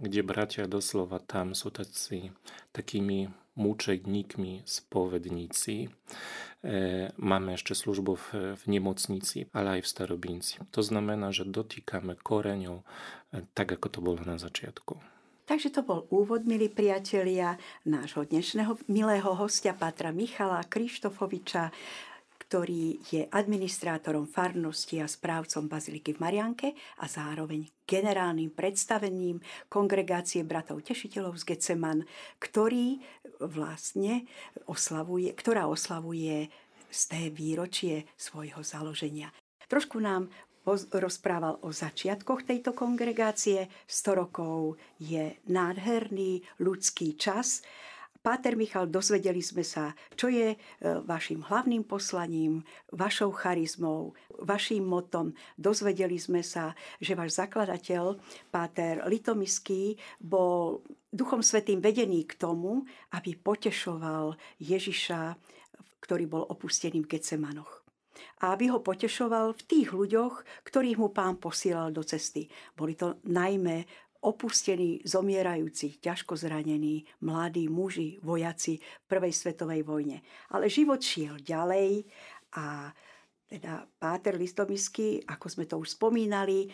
kde 0.01 0.25
bratia 0.25 0.65
doslova 0.65 1.21
tam 1.21 1.53
sú 1.53 1.69
tací, 1.69 2.33
takými 2.73 3.29
mučedníkmi, 3.55 4.65
spovedníci, 4.65 5.93
E, 6.61 7.09
máme 7.17 7.57
ešte 7.57 7.73
službu 7.73 8.13
v, 8.21 8.27
v 8.53 8.65
nemocnici, 8.69 9.49
ale 9.57 9.81
aj 9.81 9.89
v 9.89 9.91
starobinci. 9.97 10.55
To 10.77 10.85
znamená, 10.85 11.33
že 11.33 11.49
dotýkame 11.49 12.21
koreňov 12.21 12.85
e, 12.85 12.87
tak, 13.57 13.81
ako 13.81 13.87
to 13.89 14.01
bolo 14.05 14.21
na 14.29 14.37
začiatku. 14.37 15.01
Takže 15.49 15.73
to 15.73 15.81
bol 15.81 16.05
úvod, 16.13 16.45
milí 16.45 16.69
priatelia, 16.69 17.57
nášho 17.89 18.29
dnešného 18.29 18.77
milého 18.93 19.33
hostia, 19.35 19.73
Patra 19.73 20.13
Michala 20.13 20.61
Krištofoviča, 20.69 21.73
ktorý 22.51 22.99
je 23.15 23.31
administrátorom 23.31 24.27
farnosti 24.27 24.99
a 24.99 25.07
správcom 25.07 25.71
Baziliky 25.71 26.19
v 26.19 26.23
Marianke 26.27 26.69
a 26.99 27.07
zároveň 27.07 27.63
generálnym 27.87 28.51
predstavením 28.51 29.39
kongregácie 29.71 30.43
bratov 30.43 30.83
tešiteľov 30.83 31.39
z 31.39 31.55
Geceman, 31.55 32.03
ktorý 32.43 32.99
vlastne 33.39 34.27
oslavuje, 34.67 35.31
ktorá 35.39 35.71
oslavuje 35.71 36.51
z 36.91 37.01
té 37.07 37.31
výročie 37.31 38.11
svojho 38.19 38.67
založenia. 38.67 39.31
Trošku 39.71 40.03
nám 40.03 40.27
rozprával 40.91 41.63
o 41.63 41.71
začiatkoch 41.71 42.51
tejto 42.51 42.75
kongregácie. 42.75 43.71
100 43.87 44.27
rokov 44.27 44.75
je 44.99 45.39
nádherný 45.47 46.43
ľudský 46.59 47.15
čas 47.15 47.63
Páter 48.21 48.53
Michal, 48.53 48.93
dozvedeli 48.93 49.41
sme 49.41 49.65
sa, 49.65 49.97
čo 50.13 50.29
je 50.29 50.53
e, 50.53 50.57
vašim 51.09 51.41
hlavným 51.41 51.89
poslaním, 51.89 52.61
vašou 52.93 53.33
charizmou, 53.33 54.13
vašim 54.45 54.85
motom. 54.85 55.33
Dozvedeli 55.57 56.21
sme 56.21 56.45
sa, 56.45 56.77
že 57.01 57.17
váš 57.17 57.41
zakladateľ, 57.41 58.21
Páter 58.53 59.01
Litomiský, 59.09 59.97
bol 60.21 60.85
Duchom 61.09 61.41
Svetým 61.41 61.81
vedený 61.81 62.29
k 62.29 62.37
tomu, 62.37 62.85
aby 63.17 63.41
potešoval 63.41 64.37
Ježiša, 64.61 65.41
ktorý 66.05 66.29
bol 66.29 66.45
opustený 66.45 67.01
v 67.09 67.17
Getsemanoch 67.17 67.81
a 68.45 68.53
aby 68.53 68.69
ho 68.69 68.85
potešoval 68.85 69.57
v 69.57 69.63
tých 69.65 69.89
ľuďoch, 69.97 70.45
ktorých 70.69 71.01
mu 71.01 71.09
pán 71.09 71.41
posielal 71.41 71.89
do 71.89 72.05
cesty. 72.05 72.49
Boli 72.77 72.93
to 72.97 73.17
najmä 73.25 73.85
opustení, 74.21 75.01
zomierajúci, 75.05 75.97
ťažko 76.01 76.37
zranení, 76.37 77.09
mladí 77.25 77.73
muži, 77.73 78.21
vojaci 78.21 78.77
v 78.77 79.05
Prvej 79.09 79.33
svetovej 79.33 79.81
vojne. 79.81 80.21
Ale 80.53 80.69
život 80.69 81.01
šiel 81.01 81.41
ďalej 81.41 82.05
a 82.61 82.93
teda 83.51 83.83
Páter 83.99 84.39
Listomisky, 84.39 85.19
ako 85.27 85.47
sme 85.51 85.65
to 85.67 85.83
už 85.83 85.99
spomínali, 85.99 86.71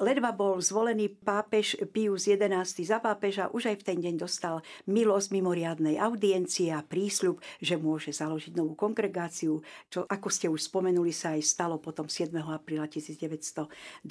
ledva 0.00 0.32
bol 0.32 0.60
zvolený 0.60 1.12
pápež 1.24 1.76
Pius 1.92 2.28
XI 2.28 2.64
za 2.64 2.98
pápeža, 3.00 3.52
už 3.52 3.72
aj 3.72 3.76
v 3.80 3.86
ten 3.86 3.98
deň 4.00 4.14
dostal 4.20 4.60
milosť 4.88 5.32
mimoriadnej 5.32 5.96
audiencie 5.96 6.72
a 6.72 6.84
prísľub, 6.84 7.40
že 7.60 7.80
môže 7.80 8.12
založiť 8.12 8.56
novú 8.56 8.76
kongregáciu, 8.76 9.60
čo 9.88 10.04
ako 10.04 10.28
ste 10.28 10.46
už 10.48 10.60
spomenuli 10.68 11.12
sa 11.12 11.36
aj 11.36 11.42
stalo 11.44 11.76
potom 11.80 12.08
7. 12.08 12.32
apríla 12.44 12.88
1922. 12.88 14.06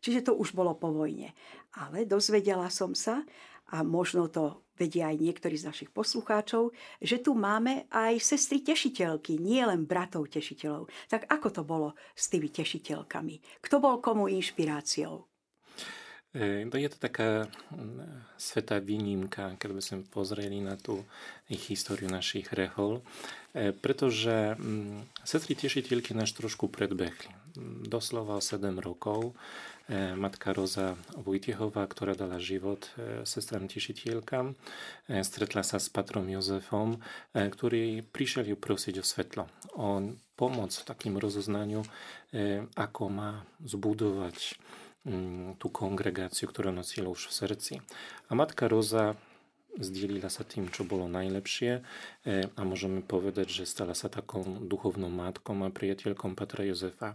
Čiže 0.00 0.20
to 0.24 0.32
už 0.36 0.52
bolo 0.52 0.76
po 0.76 0.92
vojne. 0.92 1.32
Ale 1.76 2.08
dozvedela 2.08 2.68
som 2.72 2.96
sa, 2.96 3.24
a 3.66 3.82
možno 3.82 4.30
to 4.30 4.65
vedia 4.76 5.10
aj 5.10 5.16
niektorí 5.18 5.56
z 5.56 5.68
našich 5.72 5.90
poslucháčov, 5.90 6.70
že 7.00 7.18
tu 7.18 7.32
máme 7.32 7.88
aj 7.90 8.20
sestry 8.20 8.60
tešiteľky, 8.62 9.40
nie 9.40 9.64
len 9.64 9.88
bratov 9.88 10.28
tešiteľov. 10.30 10.92
Tak 11.08 11.26
ako 11.26 11.48
to 11.50 11.62
bolo 11.64 11.88
s 12.12 12.28
tými 12.28 12.52
tešiteľkami? 12.52 13.64
Kto 13.64 13.76
bol 13.80 13.98
komu 13.98 14.28
inšpiráciou? 14.28 15.26
E, 16.36 16.68
to 16.68 16.76
je 16.76 16.88
to 16.92 16.98
taká 17.00 17.48
svetá 18.36 18.76
výnimka, 18.76 19.56
keď 19.56 19.70
by 19.72 19.82
sme 19.82 19.98
pozreli 20.04 20.60
na 20.60 20.76
tú 20.76 21.00
históriu 21.48 22.12
našich 22.12 22.52
rehol, 22.52 23.00
e, 23.56 23.72
pretože 23.72 24.52
sestry 25.24 25.56
tešiteľky 25.56 26.12
nás 26.12 26.36
trošku 26.36 26.68
predbehli. 26.68 27.32
Doslova 27.88 28.44
7 28.44 28.76
rokov 28.84 29.32
E, 29.88 30.16
matka 30.16 30.52
Roza 30.52 30.96
Wojtiechowa, 31.16 31.86
która 31.86 32.14
dała 32.14 32.38
żywot 32.40 32.94
e, 32.98 33.26
sestram 33.26 33.68
cieszycielkam, 33.68 34.54
e, 35.08 35.24
stretla 35.24 35.62
się 35.62 35.80
z 35.80 35.90
patrą 35.90 36.26
Józefem, 36.26 36.96
który 37.52 38.02
przyszedł 38.12 38.56
prosić 38.56 38.98
o 38.98 39.02
światło, 39.02 39.46
o 39.72 40.00
pomoc 40.36 40.78
w 40.78 40.84
takim 40.84 41.18
rozeznaniu, 41.18 41.82
jak 42.78 43.00
ma 43.00 43.44
zbudować 43.64 44.58
mm, 45.06 45.54
tu 45.56 45.70
kongregację, 45.70 46.48
która 46.48 46.72
nosiła 46.72 47.08
już 47.08 47.28
w 47.28 47.32
sercu. 47.32 47.74
A 48.28 48.34
Matka 48.34 48.68
Roza 48.68 49.14
zdieľila 49.76 50.32
sa 50.32 50.42
tým, 50.42 50.72
čo 50.72 50.88
bolo 50.88 51.06
najlepšie 51.08 51.72
e, 51.78 51.80
a 52.48 52.60
môžeme 52.64 53.04
povedať, 53.04 53.62
že 53.62 53.68
stala 53.68 53.92
sa 53.92 54.08
takou 54.08 54.42
duchovnou 54.42 55.12
matkom 55.12 55.64
a 55.64 55.72
priateľkom 55.72 56.32
Patra 56.32 56.64
Jozefa. 56.64 57.14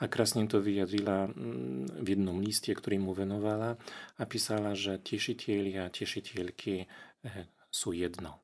A 0.00 0.04
krásne 0.08 0.44
to 0.48 0.60
vyjadrila 0.60 1.28
mm, 1.28 2.04
v 2.04 2.06
jednom 2.12 2.38
liste, 2.40 2.72
ktorý 2.72 3.00
mu 3.00 3.16
venovala 3.16 3.80
a 4.20 4.22
písala, 4.28 4.76
že 4.76 5.00
tešiteľi 5.00 5.72
a 5.80 5.92
tešiteľky 5.92 6.74
e, 6.82 6.86
sú 7.72 7.96
jedno. 7.96 8.42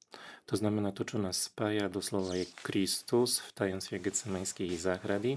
To 0.48 0.56
znamená, 0.56 0.96
to, 0.96 1.04
čo 1.04 1.20
nás 1.20 1.52
spája, 1.52 1.92
doslova 1.92 2.32
je 2.32 2.48
Kristus 2.64 3.44
v 3.44 3.50
tajemstve 3.52 4.00
Getsemenskej 4.00 4.72
záhrady, 4.80 5.36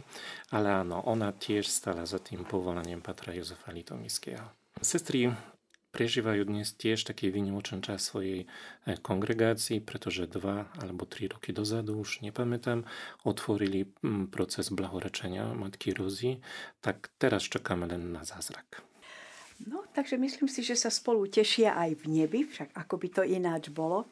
ale 0.55 0.71
áno, 0.71 1.03
ona 1.03 1.35
tiež 1.35 1.67
stala 1.67 2.07
za 2.07 2.23
tým 2.23 2.47
povolaním 2.47 3.03
Patra 3.03 3.35
Jozefa 3.35 3.75
Litomiského. 3.75 4.47
Sestry 4.79 5.27
prežívajú 5.91 6.47
dnes 6.47 6.71
tiež 6.71 7.03
taký 7.03 7.29
výnimočný 7.29 7.83
čas 7.83 8.07
svojej 8.07 8.47
eh, 8.47 8.97
kongregácii, 8.97 9.83
pretože 9.83 10.31
dva 10.31 10.71
alebo 10.79 11.03
tri 11.05 11.27
roky 11.27 11.51
dozadu, 11.51 11.99
už 11.99 12.23
nepamätám, 12.23 12.87
otvorili 13.27 13.91
mm, 14.01 14.31
proces 14.31 14.71
blahorečenia 14.71 15.51
Matky 15.51 15.91
Rozy, 15.91 16.39
tak 16.79 17.11
teraz 17.19 17.45
čakáme 17.45 17.85
len 17.85 18.15
na 18.15 18.23
zázrak. 18.23 18.83
No, 19.61 19.85
takže 19.93 20.17
myslím 20.17 20.49
si, 20.49 20.65
že 20.65 20.73
sa 20.73 20.89
spolu 20.89 21.29
tešia 21.29 21.77
aj 21.77 22.01
v 22.01 22.03
nebi, 22.09 22.49
však 22.49 22.73
ako 22.73 22.95
by 22.97 23.07
to 23.13 23.21
ináč 23.21 23.69
bolo. 23.69 24.09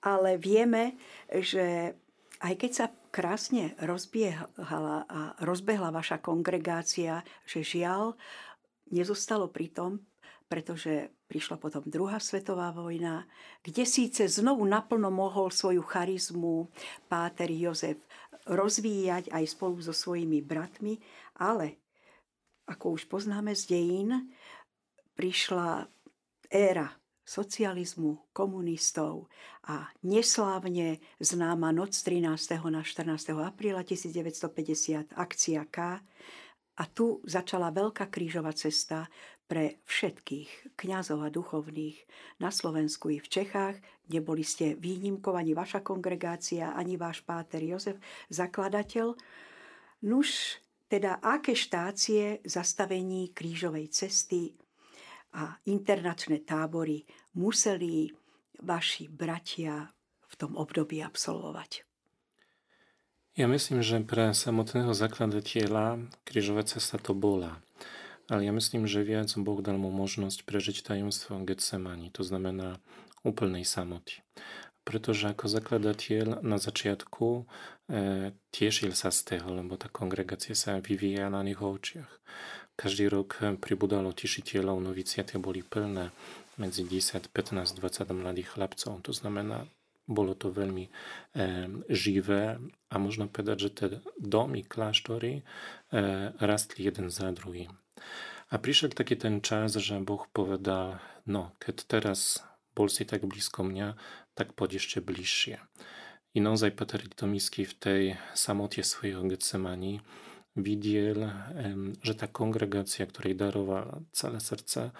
Ale 0.00 0.40
vieme, 0.40 0.96
že 1.28 1.92
aj 2.40 2.54
keď 2.56 2.70
sa 2.72 2.86
krásne 3.12 3.76
rozbiehala 3.82 5.04
a 5.04 5.20
rozbehla 5.44 5.92
vaša 5.92 6.22
kongregácia, 6.22 7.20
že 7.44 7.60
žiaľ, 7.60 8.16
nezostalo 8.88 9.50
pri 9.52 9.68
tom, 9.68 9.90
pretože 10.48 11.12
prišla 11.28 11.60
potom 11.60 11.84
druhá 11.84 12.16
svetová 12.16 12.72
vojna, 12.72 13.28
kde 13.60 13.84
síce 13.84 14.24
znovu 14.24 14.64
naplno 14.64 15.12
mohol 15.12 15.52
svoju 15.52 15.84
charizmu 15.84 16.72
páter 17.06 17.52
Jozef 17.52 18.00
rozvíjať 18.48 19.28
aj 19.28 19.44
spolu 19.44 19.76
so 19.84 19.92
svojimi 19.92 20.40
bratmi, 20.40 20.96
ale 21.36 21.76
ako 22.64 22.96
už 22.96 23.08
poznáme 23.12 23.52
z 23.52 23.76
dejín, 23.76 24.32
prišla 25.16 25.84
éra 26.48 26.88
socializmu, 27.28 28.32
komunistov 28.32 29.28
a 29.68 29.92
neslávne 30.00 30.96
známa 31.20 31.76
noc 31.76 31.92
13. 31.92 32.24
na 32.72 32.80
14. 32.80 33.36
apríla 33.36 33.84
1950 33.84 35.12
akcia 35.12 35.68
K. 35.68 36.00
A 36.78 36.84
tu 36.88 37.20
začala 37.28 37.68
veľká 37.68 38.08
krížová 38.08 38.54
cesta 38.56 39.10
pre 39.48 39.80
všetkých 39.88 40.76
kňazov 40.76 41.24
a 41.24 41.32
duchovných 41.32 41.96
na 42.36 42.52
Slovensku 42.52 43.08
i 43.08 43.18
v 43.18 43.26
Čechách. 43.26 43.80
Neboli 44.12 44.44
ste 44.44 44.76
výnimkov 44.76 45.32
ani 45.32 45.56
vaša 45.56 45.80
kongregácia, 45.80 46.76
ani 46.76 47.00
váš 47.00 47.24
páter 47.24 47.64
Jozef, 47.64 47.96
zakladateľ. 48.28 49.16
Nuž, 50.04 50.60
teda 50.92 51.18
aké 51.24 51.56
štácie 51.56 52.44
zastavení 52.44 53.32
krížovej 53.32 53.88
cesty 53.88 54.52
a 55.32 55.56
internačné 55.64 56.44
tábory 56.44 57.08
museli 57.40 58.12
vaši 58.60 59.08
bratia 59.08 59.88
v 60.28 60.34
tom 60.36 60.60
období 60.60 61.00
absolvovať? 61.00 61.88
Ja 63.38 63.46
myslím, 63.46 63.86
že 63.86 64.02
pre 64.02 64.34
samotného 64.34 64.90
zakladateľa 64.92 66.10
krížová 66.26 66.66
cesta 66.66 66.98
to 66.98 67.14
bola. 67.14 67.62
Ale 68.28 68.44
ja 68.44 68.52
myslím, 68.52 68.84
že 68.84 69.04
viac 69.04 69.32
Boh 69.40 69.60
dal 69.64 69.80
mu 69.80 69.88
možnosť 69.88 70.44
prežiť 70.44 70.84
tajomstvo 70.84 71.40
Getsemani, 71.48 72.12
to 72.12 72.20
znamená 72.20 72.76
úplnej 73.24 73.64
samoty. 73.64 74.20
Pretože 74.84 75.32
ako 75.32 75.48
zakladateľ 75.48 76.40
na 76.40 76.56
začiatku 76.56 77.26
e, 77.28 77.42
tešil 78.52 78.96
sa 78.96 79.12
z 79.12 79.36
toho, 79.36 79.52
lebo 79.52 79.76
tá 79.76 79.92
kongregácia 79.92 80.56
sa 80.56 80.80
vyvíja 80.80 81.28
na 81.28 81.44
jeho 81.44 81.76
očiach. 81.76 82.08
Každý 82.78 83.10
rok 83.10 83.58
pribudalo 83.58 84.14
tešiteľov, 84.14 84.80
noviciaty 84.80 85.36
boli 85.36 85.66
plné 85.66 86.14
medzi 86.56 86.86
10, 86.86 87.26
15, 87.32 87.74
20 87.74 88.12
mladých 88.14 88.54
chlapcov. 88.54 89.02
To 89.02 89.12
znamená, 89.12 89.66
bolo 90.08 90.32
to 90.32 90.48
veľmi 90.48 90.88
e, 90.88 90.90
živé 91.92 92.56
a 92.88 92.94
možno 92.96 93.28
povedať, 93.28 93.56
že 93.68 93.70
tie 93.76 93.88
domy, 94.16 94.64
kláštory 94.64 95.40
e, 95.40 95.42
rastli 96.40 96.88
jeden 96.88 97.12
za 97.12 97.28
druhým. 97.28 97.68
A 98.50 98.58
przyszedł 98.58 98.94
taki 98.94 99.16
ten 99.16 99.40
czas, 99.40 99.76
że 99.76 100.00
Bóg 100.00 100.28
powiada, 100.32 100.98
no, 101.26 101.50
kiedy 101.66 101.82
teraz 101.86 102.48
Polsce 102.74 103.04
tak 103.04 103.26
blisko 103.26 103.64
mnie, 103.64 103.94
tak 104.34 104.52
podjeżdżę 104.52 105.00
bliższe. 105.00 105.58
I 106.34 106.40
nozaj 106.40 106.72
Peter 106.72 107.02
Litomiski 107.02 107.64
w 107.64 107.74
tej 107.74 108.16
samocie 108.34 108.84
swojego 108.84 109.22
Getsemani 109.22 110.00
widziel, 110.56 111.30
że 112.02 112.14
ta 112.14 112.26
kongregacja, 112.26 113.06
której 113.06 113.36
darowa 113.36 114.00
całe 114.12 114.40
serce, 114.40 114.90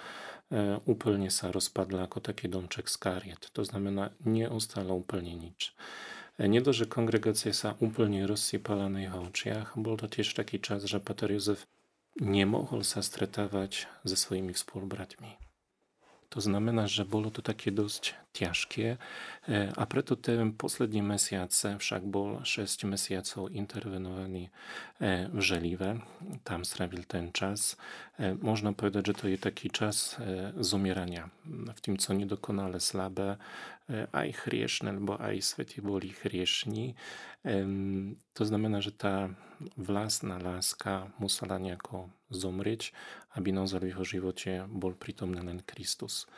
e, 0.52 0.80
upelnie 0.84 1.30
się 1.30 1.52
rozpadła 1.52 2.00
jako 2.00 2.20
taki 2.20 2.48
domczek 2.48 2.90
z 2.90 2.98
kariet. 2.98 3.50
To 3.52 3.64
znamena 3.64 4.06
e, 4.06 4.10
nie 4.26 4.50
ustala 4.50 4.94
upelnie 4.94 5.36
nic. 5.36 5.72
Nie 6.38 6.60
do, 6.62 6.72
że 6.72 6.86
kongregacja 6.86 7.52
sa 7.52 7.74
upelnie 7.80 8.26
rozsypala 8.26 8.88
na 8.88 9.02
ich 9.02 9.14
oczach, 9.14 9.74
był 9.76 9.96
to 9.96 10.08
też 10.08 10.34
taki 10.34 10.60
czas, 10.60 10.84
że 10.84 11.00
Peter 11.00 11.32
Józef 11.32 11.66
nemohol 12.16 12.80
sa 12.86 13.04
stretávať 13.04 13.84
so 14.08 14.16
svojimi 14.16 14.56
spolubratmi. 14.56 15.47
To 16.28 16.40
znamená, 16.44 16.84
že 16.84 17.08
bolo 17.08 17.32
to 17.32 17.40
také 17.40 17.72
dosť 17.72 18.12
ťažké 18.36 18.86
e, 18.94 18.98
a 19.72 19.82
preto 19.88 20.12
ten 20.12 20.52
poslední 20.52 21.00
mesiace 21.00 21.80
však 21.80 22.04
bol 22.04 22.44
6 22.44 22.84
mesiacov 22.84 23.48
intervenovaný 23.48 24.52
e, 25.00 25.26
v 25.32 25.40
Želive. 25.40 26.04
Tam 26.44 26.68
strávil 26.68 27.08
ten 27.08 27.32
čas. 27.32 27.80
E, 28.20 28.36
Można 28.44 28.72
powiedzieć, 28.76 29.06
że 29.06 29.14
to 29.14 29.28
je 29.28 29.38
taki 29.38 29.70
czas 29.70 30.16
zumierania 30.60 31.30
w 31.74 31.80
tym, 31.80 31.96
co 31.96 32.12
niedokonale 32.12 32.80
słabe, 32.80 33.36
aj 34.12 34.32
chrzne, 34.32 34.90
albo 34.90 35.16
aj 35.20 35.42
świecie 35.42 35.82
boli 35.82 36.12
chrzni. 36.12 36.94
To 38.34 38.44
znamená, 38.44 38.80
że 38.80 38.92
ta 38.92 39.28
własna 39.76 40.38
laska 40.38 41.10
musiała 41.18 41.58
niejako 41.58 42.08
zomrieť, 42.28 42.92
aby 43.36 43.52
naozaj 43.52 43.80
v 43.82 43.90
jeho 43.92 44.04
živote 44.04 44.50
bol 44.68 44.94
prítomný 44.94 45.40
len 45.40 45.60
Kristus. 45.64 46.28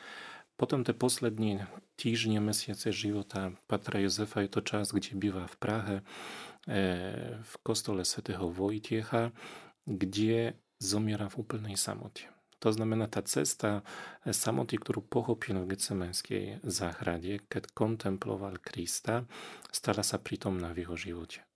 Potom 0.61 0.85
tie 0.85 0.93
poslední 0.93 1.65
týždne, 1.97 2.37
mesiace 2.45 2.93
života 2.93 3.57
Patra 3.65 3.97
Jozefa 4.05 4.45
je 4.45 4.51
to 4.53 4.61
čas, 4.61 4.93
kde 4.93 5.17
býva 5.17 5.49
v 5.49 5.57
Prahe, 5.57 5.97
e, 5.97 6.05
v 7.41 7.55
kostole 7.65 8.05
svätého 8.05 8.53
Vojtiecha, 8.53 9.33
kde 9.89 10.61
zomiera 10.77 11.33
v 11.33 11.41
úplnej 11.41 11.81
samote. 11.81 12.29
To 12.61 12.69
znamená, 12.69 13.09
tá 13.09 13.25
cesta 13.25 13.81
samoty, 14.25 14.77
ktorú 14.77 15.01
pochopil 15.01 15.57
v 15.65 15.77
Getsemenskej 15.77 16.61
záhrade, 16.61 17.41
keď 17.49 17.73
kontemploval 17.73 18.61
Krista, 18.61 19.25
stala 19.73 20.05
sa 20.05 20.21
prítomná 20.21 20.77
v 20.77 20.85
jeho. 20.85 20.95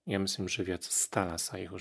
Ja 0.05 0.17
myslím, 0.21 0.49
že 0.49 0.65
viac 0.65 0.85
stala 0.85 1.37
sa 1.37 1.57
jeho. 1.57 1.77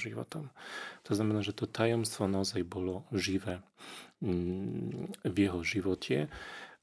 To 1.04 1.12
znamená, 1.12 1.40
že 1.40 1.56
to 1.56 1.64
tajomstvo 1.64 2.28
naozaj 2.28 2.64
bolo 2.64 3.04
živé 3.12 3.64
mm, 4.20 5.24
v 5.24 5.36
jeho 5.36 5.60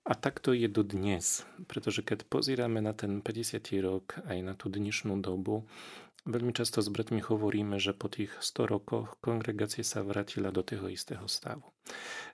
a 0.01 0.17
tak 0.17 0.41
to 0.41 0.49
je 0.49 0.65
do 0.65 0.81
dnes, 0.81 1.45
pretože 1.69 2.01
keď 2.01 2.25
pozíráme 2.25 2.81
na 2.81 2.89
ten 2.89 3.21
50. 3.21 3.61
rok 3.85 4.17
aj 4.25 4.37
na 4.41 4.57
tú 4.57 4.73
dnešnú 4.73 5.21
dobu, 5.21 5.69
veľmi 6.25 6.53
často 6.53 6.81
s 6.81 6.89
bratmi 6.89 7.21
hovoríme, 7.21 7.81
že 7.81 7.97
po 7.97 8.11
tých 8.11 8.33
100 8.39 8.67
rokoch 8.69 9.17
kongregácia 9.23 9.85
sa 9.85 10.05
vrátila 10.05 10.53
do 10.53 10.61
toho 10.61 10.89
istého 10.91 11.25
stavu. 11.25 11.65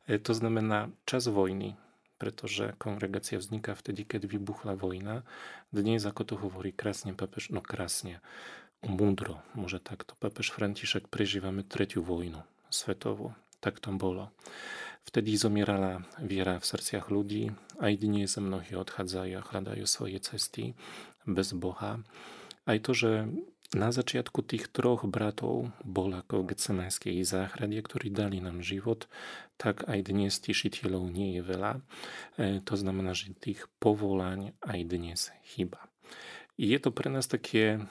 E, 0.06 0.20
to 0.20 0.36
znamená 0.36 0.92
čas 1.08 1.28
vojny, 1.28 1.80
pretože 2.18 2.74
kongregácia 2.82 3.38
vzniká 3.38 3.78
vtedy, 3.78 4.04
keď 4.04 4.26
vybuchla 4.26 4.74
vojna. 4.74 5.22
Dnes, 5.70 6.04
ako 6.04 6.24
to 6.26 6.36
hovorí 6.36 6.74
krásne 6.74 7.14
papež, 7.14 7.54
no 7.54 7.62
krásne, 7.62 8.20
múdro, 8.82 9.42
môže 9.54 9.78
takto. 9.82 10.18
Papež 10.18 10.54
František 10.54 11.10
prežívame 11.10 11.62
tretiu 11.62 12.02
vojnu 12.02 12.42
svetovú. 12.70 13.34
Tak 13.58 13.82
to 13.82 13.90
bolo. 13.94 14.30
Vtedy 15.08 15.40
zomierala 15.40 16.04
viera 16.20 16.60
v 16.60 16.68
srdciach 16.68 17.08
ľudí, 17.08 17.56
aj 17.80 17.94
dnes 17.96 18.36
mnohí 18.36 18.76
odchádzajú 18.76 19.34
a 19.40 19.48
hľadajú 19.48 19.86
svoje 19.88 20.20
cesty 20.20 20.76
bez 21.24 21.56
Boha. 21.56 22.04
Aj 22.68 22.78
to, 22.84 22.92
že 22.92 23.32
na 23.76 23.92
začiatku 23.92 24.48
tých 24.48 24.72
troch 24.72 25.04
bratov 25.04 25.76
bol 25.84 26.16
ako 26.16 26.40
v 26.40 26.56
Getsemanskej 26.56 27.20
záhrade, 27.28 27.76
ktorí 27.84 28.08
dali 28.08 28.40
nám 28.40 28.64
život, 28.64 29.12
tak 29.60 29.84
aj 29.92 30.08
dnes 30.08 30.40
tišiteľov 30.40 31.12
nie 31.12 31.36
je 31.36 31.42
veľa. 31.44 31.72
E, 31.76 31.82
to 32.64 32.80
znamená, 32.80 33.12
že 33.12 33.36
tých 33.36 33.68
povolaň 33.84 34.56
aj 34.64 34.80
dnes 34.88 35.20
chyba. 35.52 35.84
Je 36.56 36.80
to 36.80 36.96
pre 36.96 37.12
nás 37.12 37.28
také 37.28 37.84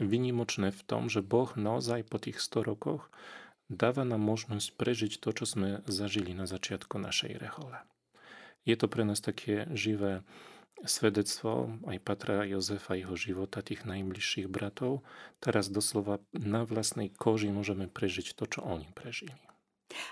vynimočné 0.00 0.72
v 0.72 0.82
tom, 0.88 1.12
že 1.12 1.20
Boh 1.20 1.52
naozaj 1.52 2.08
po 2.08 2.16
tých 2.16 2.40
100 2.40 2.64
rokoch 2.64 3.12
dáva 3.68 4.08
nám 4.08 4.24
možnosť 4.24 4.72
prežiť 4.74 5.12
to, 5.20 5.36
čo 5.36 5.44
sme 5.44 5.68
zažili 5.84 6.32
na 6.32 6.48
začiatku 6.48 6.96
našej 6.96 7.38
rehole. 7.38 7.76
Je 8.64 8.74
to 8.80 8.88
pre 8.88 9.04
nás 9.04 9.20
také 9.20 9.68
živé 9.76 10.24
svedectvo 10.84 11.80
aj 11.88 11.98
Patra 12.04 12.44
Jozefa, 12.44 12.94
jeho 12.94 13.16
života, 13.16 13.64
tých 13.64 13.88
najbližších 13.88 14.46
bratov. 14.48 15.04
Teraz 15.40 15.72
doslova 15.72 16.20
na 16.32 16.64
vlastnej 16.68 17.10
koži 17.12 17.50
môžeme 17.50 17.88
prežiť 17.88 18.36
to, 18.36 18.44
čo 18.46 18.60
oni 18.62 18.88
prežili. 18.92 19.34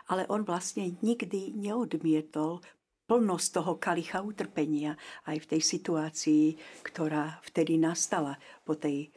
Ale 0.09 0.29
on 0.29 0.45
vlastne 0.45 0.97
nikdy 1.01 1.53
neodmietol 1.57 2.61
plnosť 3.09 3.49
toho 3.53 3.73
kalicha 3.77 4.25
utrpenia 4.25 4.97
aj 5.29 5.45
v 5.45 5.49
tej 5.57 5.61
situácii, 5.61 6.45
ktorá 6.87 7.41
vtedy 7.45 7.77
nastala 7.77 8.39
po 8.65 8.79
tej 8.79 9.11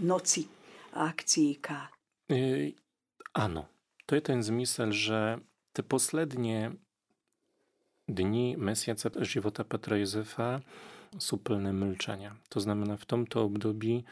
noci 0.00 0.48
akcií 0.94 1.60
K. 1.60 1.92
Áno, 3.36 3.68
to 4.08 4.16
je 4.16 4.22
ten 4.22 4.40
zmysel, 4.40 4.94
že 4.94 5.42
te 5.76 5.82
poslednie 5.84 6.78
dni 8.08 8.56
Mesjaca 8.58 9.10
żywota 9.20 9.64
Patra 9.64 9.96
Józefa 9.96 10.60
są 11.18 11.38
milczenia. 11.72 12.36
To 12.48 12.60
znamená, 12.60 12.96
w 12.96 13.06
tym 13.06 13.26
to 13.26 13.44
období 13.44 14.04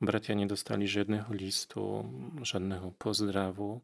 bratia 0.00 0.34
nie 0.34 0.46
dostali 0.46 0.88
żadnego 0.88 1.34
listu, 1.34 2.04
żadnego 2.42 2.92
pozdrawu, 2.98 3.80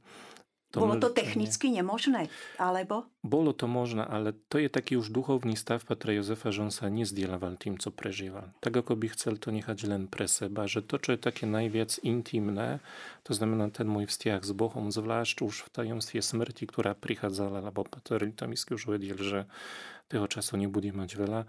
to 0.70 0.86
Bolo 0.86 1.02
to 1.02 1.10
technicky 1.10 1.66
nemožné, 1.74 2.30
alebo? 2.54 3.10
Bolo 3.26 3.50
to 3.50 3.66
možné, 3.66 4.06
ale 4.06 4.38
to 4.46 4.62
je 4.62 4.70
taký 4.70 4.94
už 4.94 5.10
duchovný 5.10 5.58
stav 5.58 5.82
Petra 5.82 6.14
Jozefa, 6.14 6.54
že 6.54 6.62
on 6.62 6.70
sa 6.70 6.86
nezdielaval 6.86 7.58
tým, 7.58 7.74
co 7.74 7.90
prežíval. 7.90 8.54
Tak 8.62 8.86
ako 8.86 8.94
by 8.94 9.10
chcel 9.10 9.34
to 9.34 9.50
nechať 9.50 9.90
len 9.90 10.06
pre 10.06 10.30
seba, 10.30 10.70
že 10.70 10.86
to, 10.86 11.02
čo 11.02 11.18
je 11.18 11.20
také 11.20 11.50
najviac 11.50 11.98
intimné, 12.06 12.78
to 13.26 13.34
znamená 13.34 13.66
ten 13.74 13.90
môj 13.90 14.06
vzťah 14.06 14.46
s 14.46 14.52
Bohom, 14.54 14.94
zvlášť 14.94 15.42
už 15.42 15.66
v 15.66 15.72
tajomstve 15.74 16.22
smrti, 16.22 16.70
ktorá 16.70 16.94
prichádzala, 16.94 17.66
lebo 17.66 17.82
Peter 17.82 18.22
Litomísky 18.22 18.78
už 18.78 18.94
vedel, 18.94 19.18
že 19.18 19.50
toho 20.06 20.30
času 20.30 20.54
nebude 20.54 20.94
mať 20.94 21.18
veľa, 21.18 21.40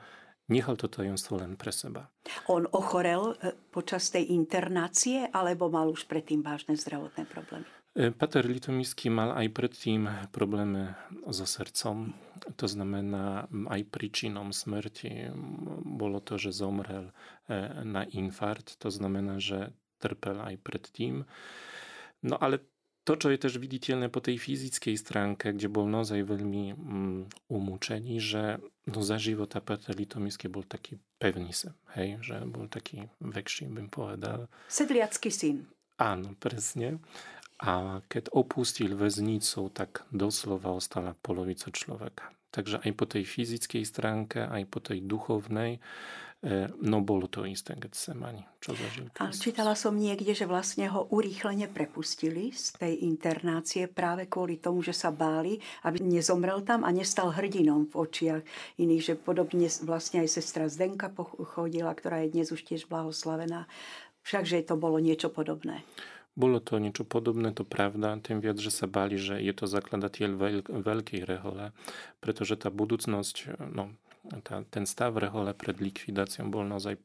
nechal 0.50 0.76
to 0.82 0.90
tajomstvo 0.90 1.38
len 1.38 1.54
pre 1.56 1.70
seba. 1.70 2.10
On 2.50 2.66
ochorel 2.74 3.38
e, 3.38 3.54
počas 3.70 4.10
tej 4.10 4.34
internácie, 4.34 5.30
alebo 5.30 5.70
mal 5.70 5.88
už 5.94 6.10
predtým 6.10 6.42
vážne 6.42 6.74
zdravotné 6.74 7.30
problémy? 7.30 7.70
Y, 8.00 8.12
Peter 8.12 8.46
Litomyski 8.46 9.10
mal 9.10 9.32
ajpretim 9.32 10.10
problemy 10.32 10.94
za 11.28 11.46
sercem, 11.46 12.14
to 12.56 12.68
znamená 12.68 13.48
aj 13.68 13.84
príčinom 13.92 14.56
smrti. 14.56 15.36
Bolo 15.84 16.20
to, 16.24 16.38
že 16.38 16.56
zomrel 16.56 17.12
y, 17.12 17.86
na 17.86 18.08
infarkt, 18.08 18.80
to 18.80 18.92
znamená, 18.92 19.40
że 19.40 19.72
trpel 20.00 20.42
aj. 20.42 20.58
No 22.24 22.40
ale 22.40 22.60
to, 23.04 23.18
co 23.18 23.30
jest 23.32 23.42
też 23.42 23.58
widzialne 23.58 24.10
po 24.10 24.22
tej 24.22 24.38
fizyckiej 24.38 24.98
stranke, 24.98 25.54
gdzie 25.54 25.70
był 25.70 25.88
nozaj 25.88 26.24
veľmi 26.24 26.70
mm, 26.70 27.26
umuczeni, 27.48 28.22
że 28.22 28.60
no 28.88 29.04
za 29.04 29.20
života 29.20 29.62
Peter 29.62 29.98
Litomyski 30.00 30.50
był 30.50 30.64
taki 30.64 30.98
pewny 31.20 31.54
se, 31.54 31.74
hej, 31.88 32.18
że 32.22 32.42
był 32.46 32.68
taki 32.68 33.08
wekszy, 33.22 33.66
bym 33.66 33.90
powiedział. 33.90 34.48
Sedliacki 34.68 35.32
syn. 35.32 35.66
A, 35.98 36.16
no 36.16 36.30
presne. 36.40 36.98
A 37.62 38.02
keď 38.10 38.34
opustil 38.34 38.98
väznicu, 38.98 39.70
tak 39.70 40.02
doslova 40.10 40.74
ostala 40.74 41.14
polovica 41.22 41.70
človeka. 41.70 42.34
Takže 42.52 42.84
aj 42.84 42.92
po 42.98 43.06
tej 43.08 43.24
fyzickej 43.24 43.84
stránke, 43.88 44.44
aj 44.44 44.64
po 44.68 44.84
tej 44.84 45.06
duchovnej, 45.08 45.80
e, 46.44 46.68
no 46.84 47.00
bolo 47.00 47.30
to 47.32 47.48
isté 47.48 47.78
Getsemani, 47.80 48.44
čo 48.60 48.76
zažil 48.76 49.08
A 49.22 49.32
čítala 49.32 49.78
som 49.78 49.96
niekde, 49.96 50.36
že 50.36 50.50
vlastne 50.50 50.90
ho 50.92 51.08
urýchlene 51.14 51.70
prepustili 51.72 52.52
z 52.52 52.76
tej 52.76 52.94
internácie 53.08 53.88
práve 53.88 54.28
kvôli 54.28 54.60
tomu, 54.60 54.84
že 54.84 54.92
sa 54.92 55.14
báli, 55.14 55.62
aby 55.88 56.04
nezomrel 56.04 56.66
tam 56.68 56.84
a 56.84 56.92
nestal 56.92 57.32
hrdinom 57.32 57.88
v 57.88 57.94
očiach 57.94 58.42
iných, 58.82 59.04
že 59.06 59.14
podobne 59.16 59.72
vlastne 59.88 60.26
aj 60.26 60.34
sestra 60.34 60.68
Zdenka 60.68 61.08
chodila, 61.56 61.94
ktorá 61.96 62.26
je 62.26 62.36
dnes 62.36 62.52
už 62.52 62.68
tiež 62.68 62.92
blahoslavená. 62.92 63.70
Všakže 64.28 64.66
to 64.68 64.76
bolo 64.76 65.00
niečo 65.00 65.32
podobné. 65.32 65.88
Bólu 66.38 66.60
to 66.60 66.80
niczym 66.80 67.06
podobny, 67.06 67.52
to 67.52 67.66
prawda, 67.66 68.18
tym 68.24 68.42
więcej 68.42 68.72
se 68.72 68.88
bali, 68.88 69.18
że 69.20 69.42
je 69.44 69.54
to 69.54 69.68
zakładatiel 69.68 70.38
wielkiej 70.86 71.26
rehole, 71.26 71.72
pretože 72.22 72.58
ta 72.58 72.72
budúcnosť, 72.72 73.36
no, 73.76 73.90
ta, 74.44 74.64
ten 74.70 74.86
staw 74.86 75.18
rehole 75.18 75.54
przed 75.54 75.82
likwidacją 75.82 76.52
bol 76.52 76.68
naozaj. 76.68 76.98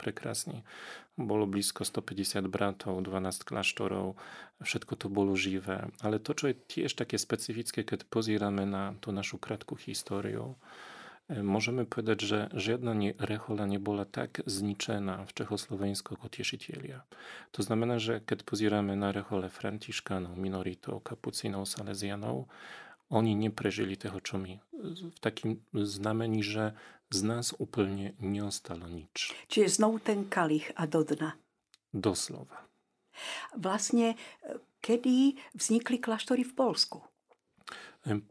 Bolo 1.18 1.46
blisko 1.46 1.84
150 1.84 2.48
bratów, 2.48 3.02
12 3.02 3.44
klasztorów, 3.44 4.16
wszystko 4.64 4.96
to 4.96 5.08
było 5.08 5.36
żywe. 5.36 5.88
Ale 6.00 6.18
to, 6.18 6.34
co 6.34 6.46
jest 6.48 6.68
też 6.68 6.94
takie 6.94 7.18
specyficzne, 7.18 7.84
kiedy 7.84 8.04
pozieramy 8.04 8.66
na 8.66 8.94
tą 9.00 9.12
naszą 9.12 9.38
kratką 9.38 9.76
historię, 9.76 10.54
krátku 11.26 11.34
históriu, 11.34 11.52
Môžeme 11.56 11.82
povedať, 11.84 12.18
že 12.22 12.38
žiadna 12.54 13.18
rehola 13.18 13.66
nebola 13.66 14.04
tak 14.06 14.46
zničená 14.46 15.26
v 15.26 15.34
Čechoslovensku 15.34 16.14
ako 16.14 16.30
tiešitelia. 16.30 17.02
To 17.50 17.62
znamená, 17.62 17.98
že 17.98 18.22
keď 18.22 18.46
pozírame 18.46 18.94
na 18.94 19.10
rehole 19.10 19.50
Františkánov, 19.50 20.38
minoritov, 20.38 21.02
kapucínov, 21.02 21.66
salesianov, 21.66 22.46
oni 23.10 23.34
neprežili 23.34 23.98
toho, 23.98 24.18
čo 24.22 24.38
my. 24.38 24.58
V 25.14 25.18
takým 25.22 25.62
znamení, 25.74 26.42
že 26.42 26.74
z 27.10 27.20
nás 27.22 27.54
úplne 27.54 28.18
neostalo 28.18 28.86
nič. 28.90 29.30
Čiže 29.46 29.82
znovu 29.82 30.02
ten 30.02 30.26
kalich 30.26 30.74
a 30.74 30.90
do 30.90 31.06
dna. 31.06 31.38
Doslova. 31.94 32.66
Vlastne, 33.56 34.18
kedy 34.82 35.38
vznikli 35.54 36.02
kláštory 36.02 36.42
v 36.42 36.54
Polsku? 36.54 36.98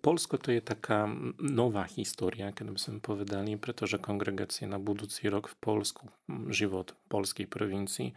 Polsko 0.01 0.38
to 0.38 0.51
jest 0.51 0.65
taka 0.65 1.09
nowa 1.39 1.83
historia, 1.83 2.51
kiedy 2.51 2.71
byśmy 2.71 2.99
powiedzieli, 2.99 3.57
że 3.81 3.99
kongregacja 3.99 4.67
na 4.67 4.79
buducy 4.79 5.29
rok 5.29 5.47
w 5.47 5.55
Polsku, 5.55 6.07
żywot 6.49 6.95
polskiej 7.09 7.47
prowincji, 7.47 8.13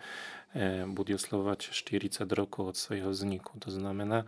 będzie 0.88 1.18
slować 1.18 1.68
40 1.68 2.24
roku 2.30 2.66
od 2.66 2.78
swojego 2.78 3.14
zniku. 3.14 3.60
To 3.60 3.70
znamena, 3.70 4.24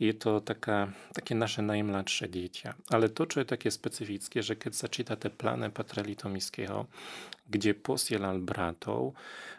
i 0.00 0.14
to 0.14 0.40
taka, 0.40 0.92
takie 1.14 1.34
nasze 1.34 1.62
najmłodsze 1.62 2.30
dzieci. 2.30 2.68
Ale 2.90 3.08
to, 3.08 3.26
co 3.26 3.40
jest 3.40 3.50
takie 3.50 3.70
specyficzne, 3.70 4.42
że 4.42 4.56
kiedy 4.56 4.76
zaczyta 4.76 5.16
te 5.16 5.30
plany 5.30 5.70
patralitomickiego, 5.70 6.86
gdzie 7.50 7.74
posielal 7.74 8.38
bratą, 8.38 9.12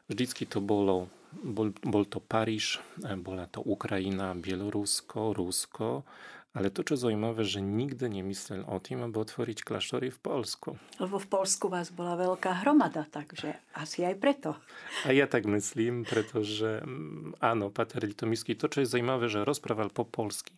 wżdycki 0.10 0.48
to 0.48 0.62
bolą 0.62 1.08
bol, 1.44 1.72
bol 1.84 2.06
to 2.06 2.22
Paryż, 2.22 2.80
e, 3.04 3.18
bola 3.18 3.48
to 3.48 3.62
Ukraina, 3.62 4.36
Bielorusko, 4.36 5.34
Rusko, 5.34 6.04
ale 6.52 6.68
to, 6.68 6.84
čo 6.84 7.00
zaujímavé, 7.00 7.48
že 7.48 7.64
nikdy 7.64 8.22
nemyslel 8.22 8.68
o 8.68 8.76
tým, 8.84 9.08
aby 9.08 9.16
otvoriť 9.24 9.64
kláštory 9.64 10.12
v 10.12 10.20
Polsku. 10.20 10.76
Lebo 11.00 11.16
v 11.16 11.28
Polsku 11.32 11.72
vás 11.72 11.96
bola 11.96 12.20
veľká 12.20 12.68
hromada, 12.68 13.08
takže 13.08 13.56
asi 13.72 14.04
aj 14.04 14.16
preto. 14.20 14.60
A 15.08 15.16
ja 15.16 15.32
tak 15.32 15.48
myslím, 15.48 16.04
pretože 16.04 16.84
mm, 16.84 17.40
áno, 17.40 17.72
Pater 17.72 18.04
Litomisky, 18.04 18.60
to, 18.60 18.68
čo 18.68 18.84
je 18.84 18.92
zaujímavé, 18.92 19.32
že 19.32 19.48
rozprával 19.48 19.96
po 19.96 20.04
polsky. 20.04 20.52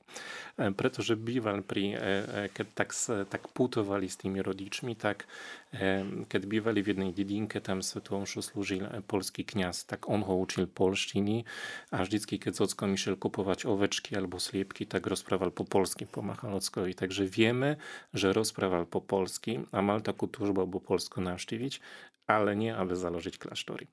E, 0.58 0.73
pretože 0.73 1.13
býval 1.13 1.62
pri, 1.62 1.93
e, 1.93 1.97
e, 1.97 2.01
keď 2.49 2.67
tak, 2.73 2.89
tak 3.29 3.41
putovali 3.53 4.10
s 4.10 4.17
tými 4.17 4.41
rodičmi, 4.41 4.97
tak 4.97 5.29
Kiedy 6.29 6.47
bywali 6.47 6.83
w 6.83 6.88
jednej 6.88 7.13
dziedzince, 7.13 7.62
tam 7.62 7.83
sytuacją 7.83 8.41
służył 8.41 8.79
polski 9.07 9.45
kniaz, 9.45 9.86
tak 9.86 10.09
on 10.09 10.23
ho 10.23 10.36
uczył 10.36 10.67
polszczyni, 10.67 11.45
a 11.91 12.03
vždycky, 12.03 12.39
kiedy 12.39 12.63
ocko 12.63 12.88
Michel 12.88 13.17
kupować 13.17 13.65
oweczki 13.65 14.15
albo 14.15 14.39
sliepki, 14.39 14.88
tak 14.88 15.07
rozprawiał 15.07 15.51
po 15.51 15.65
polskim, 15.65 16.07
po 16.07 16.21
machalockowi. 16.21 16.95
Także 16.95 17.25
wiemy, 17.25 17.75
że 18.13 18.33
rozprawiał 18.33 18.86
po 18.86 19.01
polskim, 19.01 19.67
a 19.71 19.81
Malta 19.81 20.13
taką 20.13 20.27
tużbę, 20.27 20.67
bo 20.67 20.79
Polsku 20.79 21.21
nawsztywić, 21.21 21.81
ale 22.27 22.55
nie, 22.55 22.75
aby 22.75 22.95
założyć 22.95 23.38
klasztory. 23.38 23.88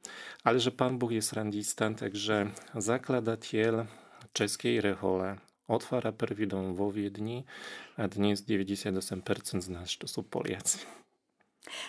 Ale 0.44 0.60
że 0.60 0.70
Pan 0.70 0.98
Bóg 0.98 1.10
jest 1.10 1.32
randistan, 1.32 1.94
także 1.94 2.50
zakładatiel 2.74 3.84
czeskiej 4.32 4.80
rehole 4.80 5.36
otwara 5.68 6.12
perwidą 6.12 6.74
w 6.74 7.10
dni, 7.10 7.44
a 7.96 8.08
dnes 8.08 8.42
98% 8.42 9.60
z 9.60 9.68
nas 9.68 9.98
to 9.98 10.08
są 10.08 10.22
Polacy. 10.22 10.78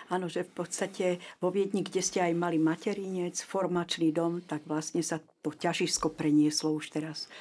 Áno, 0.09 0.31
že 0.31 0.47
v 0.47 0.51
podstate 0.63 1.05
vo 1.43 1.49
Viedni, 1.49 1.81
kde 1.81 2.01
ste 2.01 2.19
aj 2.23 2.33
mali 2.37 2.57
materinec, 2.57 3.37
formačný 3.41 4.13
dom, 4.15 4.41
tak 4.43 4.63
vlastne 4.65 5.01
sa 5.03 5.19
to 5.41 5.51
ťažisko 5.51 6.13
prenieslo 6.13 6.73
už 6.75 6.93
teraz 6.93 7.31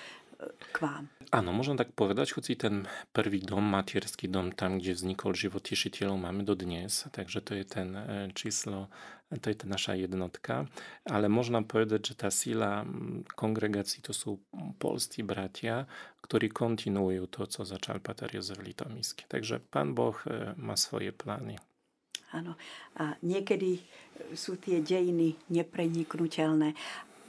k 0.73 0.77
vám. 0.81 1.05
Áno, 1.31 1.55
možno 1.55 1.79
tak 1.79 1.95
povedať, 1.95 2.35
hoci 2.35 2.59
ten 2.59 2.91
prvý 3.15 3.39
dom, 3.39 3.63
materský 3.63 4.27
dom, 4.27 4.51
tam, 4.51 4.83
kde 4.83 4.99
vznikol 4.99 5.37
život 5.37 5.63
tešiteľov, 5.63 6.19
máme 6.19 6.43
do 6.43 6.59
dnes, 6.59 7.07
takže 7.15 7.39
to 7.45 7.55
je 7.55 7.65
ten 7.69 7.89
e, 7.95 8.03
číslo, 8.35 8.91
to 9.31 9.47
je 9.47 9.57
tá 9.63 9.67
naša 9.71 9.95
jednotka. 9.95 10.67
Ale 11.07 11.31
možno 11.31 11.63
povedať, 11.63 12.01
že 12.13 12.15
tá 12.19 12.29
sila 12.35 12.83
kongregácií 13.39 14.03
to 14.03 14.11
sú 14.11 14.43
polskí 14.83 15.23
bratia, 15.23 15.87
ktorí 16.27 16.51
kontinuujú 16.51 17.31
to, 17.31 17.47
co 17.47 17.63
začal 17.63 18.03
Pater 18.03 18.35
Jozef 18.35 18.59
Litomísky. 18.59 19.31
Takže 19.31 19.63
Pán 19.71 19.95
Boh 19.95 20.19
e, 20.27 20.59
má 20.59 20.75
svoje 20.75 21.15
plány. 21.15 21.63
Áno. 22.31 22.55
A 22.99 23.19
niekedy 23.27 23.83
sú 24.37 24.57
tie 24.61 24.79
dejiny 24.85 25.35
nepreniknutelné, 25.51 26.77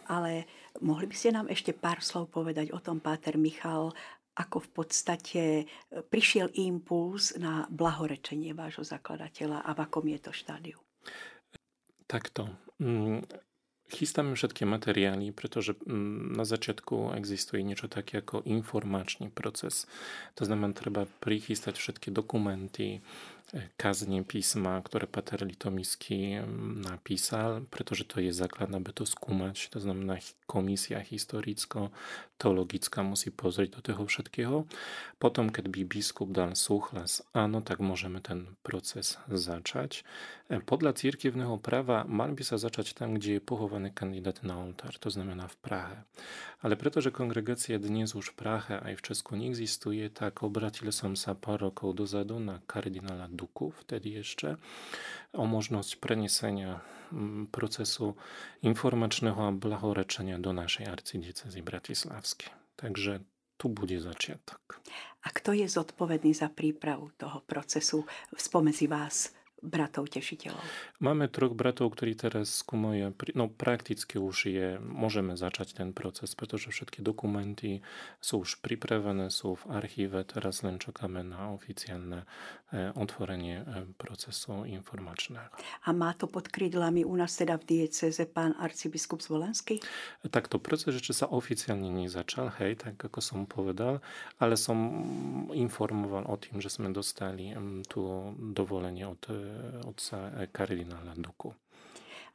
ale 0.06 0.46
Mohli 0.80 1.06
by 1.12 1.16
ste 1.16 1.36
nám 1.36 1.52
ešte 1.52 1.76
pár 1.76 2.00
slov 2.00 2.32
povedať 2.32 2.72
o 2.72 2.80
tom, 2.80 3.04
Páter 3.04 3.36
Michal, 3.36 3.92
ako 4.40 4.64
v 4.64 4.70
podstate 4.72 5.44
e, 5.44 5.66
prišiel 6.00 6.48
impuls 6.56 7.36
na 7.36 7.68
blahorečenie 7.68 8.56
vášho 8.56 8.88
zakladateľa 8.88 9.68
a 9.68 9.70
v 9.76 9.80
akom 9.84 10.08
je 10.08 10.20
to 10.24 10.32
štádiu? 10.32 10.80
Takto. 12.08 12.48
Mm, 12.80 13.28
chystáme 13.92 14.40
všetky 14.40 14.64
materiály, 14.64 15.36
pretože 15.36 15.76
mm, 15.84 16.40
na 16.40 16.48
začiatku 16.48 17.12
existuje 17.20 17.60
niečo 17.68 17.92
také 17.92 18.24
ako 18.24 18.48
informačný 18.48 19.28
proces. 19.28 19.92
To 20.40 20.48
znamená, 20.48 20.72
treba 20.72 21.04
prichystať 21.20 21.76
všetky 21.76 22.16
dokumenty, 22.16 23.04
kazne 23.76 24.24
písma, 24.24 24.80
ktoré 24.80 25.04
Pater 25.08 25.44
Litomisky 25.44 26.40
mm, 26.40 26.88
napísal, 26.88 27.68
pretože 27.68 28.08
to 28.08 28.24
je 28.24 28.32
základ, 28.32 28.72
aby 28.72 28.96
to 28.96 29.04
skúmať. 29.04 29.68
To 29.76 29.84
znamená, 29.84 30.24
komisia 30.48 31.00
historicko-teologická 31.00 33.04
musí 33.04 33.32
pozrieť 33.32 33.80
do 33.80 33.82
toho 33.82 34.06
všetkého. 34.08 34.68
Potom, 35.20 35.48
keď 35.48 35.72
by 35.72 35.88
biskup 35.88 36.36
dal 36.36 36.56
súhlas, 36.60 37.24
áno, 37.32 37.64
tak 37.64 37.80
môžeme 37.80 38.20
ten 38.20 38.60
proces 38.64 39.16
začať. 39.32 40.04
E, 40.52 40.60
podľa 40.60 41.00
církevného 41.00 41.56
práva 41.64 42.04
mal 42.04 42.36
by 42.36 42.44
začať 42.44 43.00
tam, 43.00 43.16
kde 43.16 43.40
je 43.40 43.42
pochovaný 43.42 43.96
kandidát 43.96 44.44
na 44.44 44.60
oltár, 44.60 44.92
to 45.00 45.08
znamená 45.08 45.48
v 45.48 45.58
Prahe. 45.64 45.98
Ale 46.60 46.76
pretože 46.76 47.16
kongregácia 47.16 47.80
dnes 47.80 48.12
už 48.12 48.36
v 48.36 48.38
Prahe 48.38 48.76
aj 48.78 48.94
v 49.00 49.06
Česku 49.08 49.40
neexistuje, 49.40 50.04
tak 50.12 50.44
obratil 50.44 50.92
som 50.92 51.16
sa 51.16 51.34
pár 51.34 51.64
rokov 51.64 51.96
dozadu 51.96 52.38
na 52.38 52.60
kardinála 52.68 53.31
Duku 53.32 53.72
vtedy 53.88 54.20
ešte 54.20 54.60
o 55.32 55.48
možnosť 55.48 56.04
prenesenia 56.04 56.84
mm, 57.16 57.50
procesu 57.50 58.20
informačného 58.62 59.40
a 59.50 59.56
blahorečenia 59.56 60.38
do 60.38 60.52
našej 60.52 60.92
arcidiecezy 60.92 61.64
Bratislavskej. 61.64 62.52
Takže 62.76 63.24
tu 63.56 63.70
bude 63.70 64.02
začiatok. 64.02 64.82
A 65.22 65.28
kto 65.30 65.54
je 65.54 65.70
zodpovedný 65.70 66.34
za 66.34 66.50
prípravu 66.50 67.14
toho 67.14 67.46
procesu 67.46 68.10
spomedzi 68.34 68.90
vás? 68.90 69.30
Bratov 69.62 70.10
tešiteľov? 70.10 70.62
Máme 70.98 71.30
troch 71.30 71.54
bratov, 71.54 71.94
ktorí 71.94 72.18
teraz 72.18 72.66
skúmajú, 72.66 73.14
no 73.38 73.46
prakticky 73.48 74.18
už 74.18 74.38
je, 74.50 74.68
môžeme 74.82 75.38
začať 75.38 75.78
ten 75.78 75.90
proces, 75.94 76.34
pretože 76.34 76.74
všetky 76.74 77.06
dokumenty 77.06 77.86
sú 78.18 78.42
už 78.42 78.60
pripravené, 78.66 79.30
sú 79.30 79.56
v 79.62 79.78
archíve, 79.78 80.26
teraz 80.26 80.66
len 80.66 80.82
čakáme 80.82 81.22
na 81.22 81.54
oficiálne 81.54 82.26
e, 82.74 82.90
otvorenie 82.98 83.62
e, 83.62 83.66
procesu 83.96 84.66
informačného. 84.66 85.54
A 85.86 85.90
má 85.94 86.18
to 86.18 86.26
pod 86.26 86.50
krídlami 86.50 87.06
u 87.06 87.14
nás 87.14 87.38
teda 87.38 87.62
v 87.62 87.86
dieceze 87.86 88.26
pán 88.26 88.58
arcibiskup 88.58 89.22
Zvolenský? 89.22 89.78
Takto 90.26 90.58
proces 90.58 90.98
ešte 90.98 91.14
sa 91.14 91.30
oficiálne 91.30 91.88
nezačal, 91.88 92.50
hej, 92.58 92.82
tak 92.82 92.98
ako 92.98 93.20
som 93.22 93.40
povedal, 93.46 94.02
ale 94.42 94.58
som 94.58 94.78
informoval 95.54 96.26
o 96.26 96.36
tým, 96.42 96.58
že 96.58 96.74
sme 96.74 96.90
dostali 96.90 97.54
tu 97.86 98.02
dovolenie 98.56 99.06
od 99.06 99.22
e, 99.30 99.51
otca 99.86 100.48
kardinála 100.52 101.14
Duku. 101.18 101.54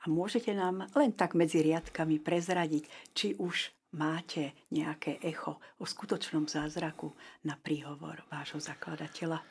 A 0.03 0.05
môžete 0.07 0.55
nám 0.55 0.87
len 0.95 1.11
tak 1.17 1.35
medzi 1.35 1.65
riadkami 1.65 2.23
prezradiť, 2.23 2.85
či 3.17 3.35
už 3.41 3.75
máte 3.97 4.55
nejaké 4.71 5.19
echo 5.25 5.59
o 5.81 5.85
skutočnom 5.89 6.47
zázraku 6.47 7.11
na 7.43 7.57
príhovor 7.59 8.23
vášho 8.31 8.61
zakladateľa? 8.61 9.43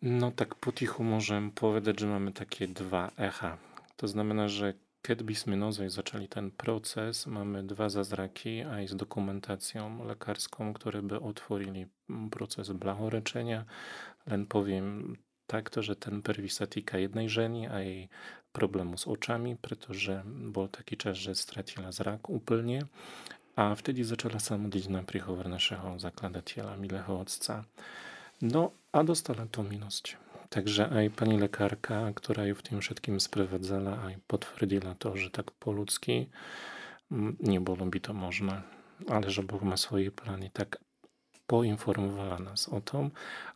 No 0.00 0.32
tak 0.32 0.56
potichu 0.56 1.04
môžem 1.04 1.52
povedať, 1.52 2.04
že 2.04 2.06
máme 2.08 2.32
také 2.32 2.64
dva 2.64 3.12
echa. 3.20 3.60
To 4.00 4.08
znamená, 4.08 4.48
že 4.48 4.80
keď 5.00 5.24
by 5.24 5.34
sme 5.36 5.54
naozaj 5.56 5.88
začali 5.92 6.28
ten 6.28 6.52
proces, 6.52 7.24
máme 7.24 7.64
dva 7.64 7.88
zázraky 7.88 8.64
aj 8.64 8.92
s 8.92 8.94
dokumentáciou 8.96 9.88
lekárskou, 10.04 10.72
ktoré 10.76 11.00
by 11.00 11.20
otvorili 11.20 11.88
proces 12.28 12.68
blahorečenia. 12.72 13.64
Len 14.28 14.44
tak 15.50 15.66
to, 15.74 15.82
że 15.82 15.98
ten 15.98 16.22
perwisatika 16.22 17.02
jednej 17.02 17.26
żeni, 17.26 17.66
a 17.66 17.82
jej 17.82 18.06
problemu 18.54 18.94
z 18.94 19.10
oczami, 19.10 19.58
pretože 19.58 20.22
bol 20.54 20.70
taký 20.70 20.94
čas, 20.94 21.18
že 21.18 21.34
stratila 21.34 21.90
zrak 21.90 22.30
úplne 22.30 22.86
a 23.56 23.74
wtedy 23.74 24.04
zaczęła 24.04 24.38
samodzielna 24.38 25.02
prihovor 25.02 25.48
naszego 25.48 25.98
zakladateľa, 25.98 26.76
milého 26.76 27.20
otca. 27.20 27.64
No 28.42 28.70
a 28.92 29.04
dostala 29.04 29.46
tą 29.46 29.62
milość. 29.62 30.16
Także 30.48 30.90
aj 30.90 31.10
pani 31.10 31.38
lekarka, 31.38 32.12
która 32.14 32.46
ją 32.46 32.54
w 32.54 32.62
tym 32.62 32.80
wszystkim 32.80 33.20
sprowadzała, 33.20 34.02
aj 34.02 34.18
potwierdziła 34.26 34.94
to, 34.94 35.16
że 35.16 35.30
tak 35.30 35.50
po 35.50 35.72
ludzki 35.72 36.30
nie 37.40 37.60
było 37.60 37.86
by 37.86 38.00
to 38.00 38.12
można, 38.12 38.62
ale 39.08 39.30
że 39.30 39.42
Bóg 39.42 39.62
ma 39.62 39.76
swoje 39.76 40.10
plany, 40.10 40.50
tak 40.52 40.78
poinformowała 41.46 42.38
nas 42.38 42.68
o 42.68 42.80
tym, 42.80 43.10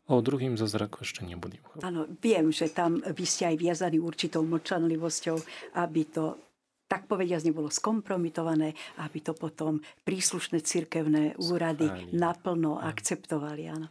O 0.05 0.21
druhým 0.21 0.61
zázraku 0.61 1.01
ešte 1.01 1.25
nebudem 1.25 1.65
hovoriť. 1.65 1.85
Áno, 1.85 2.05
viem, 2.21 2.53
že 2.53 2.69
tam 2.69 3.01
vy 3.01 3.25
ste 3.25 3.49
aj 3.49 3.57
viazaní 3.57 3.97
určitou 3.97 4.45
mlčanlivosťou, 4.45 5.37
aby 5.81 6.03
to 6.13 6.37
tak 6.85 7.09
povediať 7.09 7.49
nebolo 7.49 7.73
skompromitované, 7.73 8.77
aby 9.01 9.19
to 9.25 9.33
potom 9.33 9.81
príslušné 10.05 10.61
cirkevné 10.61 11.33
úrady 11.41 11.89
Stáli. 11.89 12.13
naplno 12.13 12.77
Áno. 12.77 12.85
akceptovali. 12.85 13.65
Áno. 13.73 13.89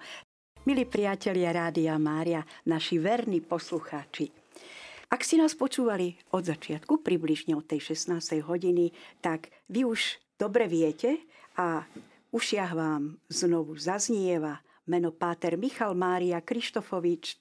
Milí 0.70 0.86
priatelia 0.86 1.50
Rádia 1.50 1.98
Mária, 1.98 2.46
naši 2.70 3.02
verní 3.02 3.42
poslucháči, 3.42 4.30
ak 5.14 5.22
si 5.22 5.38
nás 5.38 5.54
počúvali 5.54 6.18
od 6.34 6.42
začiatku, 6.42 7.06
približne 7.06 7.54
od 7.54 7.70
tej 7.70 7.94
16. 7.94 8.42
hodiny, 8.50 8.90
tak 9.22 9.54
vy 9.70 9.86
už 9.86 10.18
dobre 10.42 10.66
viete 10.66 11.22
a 11.54 11.86
ušiach 12.34 12.72
vám 12.74 13.22
znovu 13.30 13.78
zaznieva 13.78 14.58
meno 14.88 15.16
Páter 15.16 15.56
Michal 15.56 15.96
Mária 15.96 16.44
Krištofovič, 16.44 17.40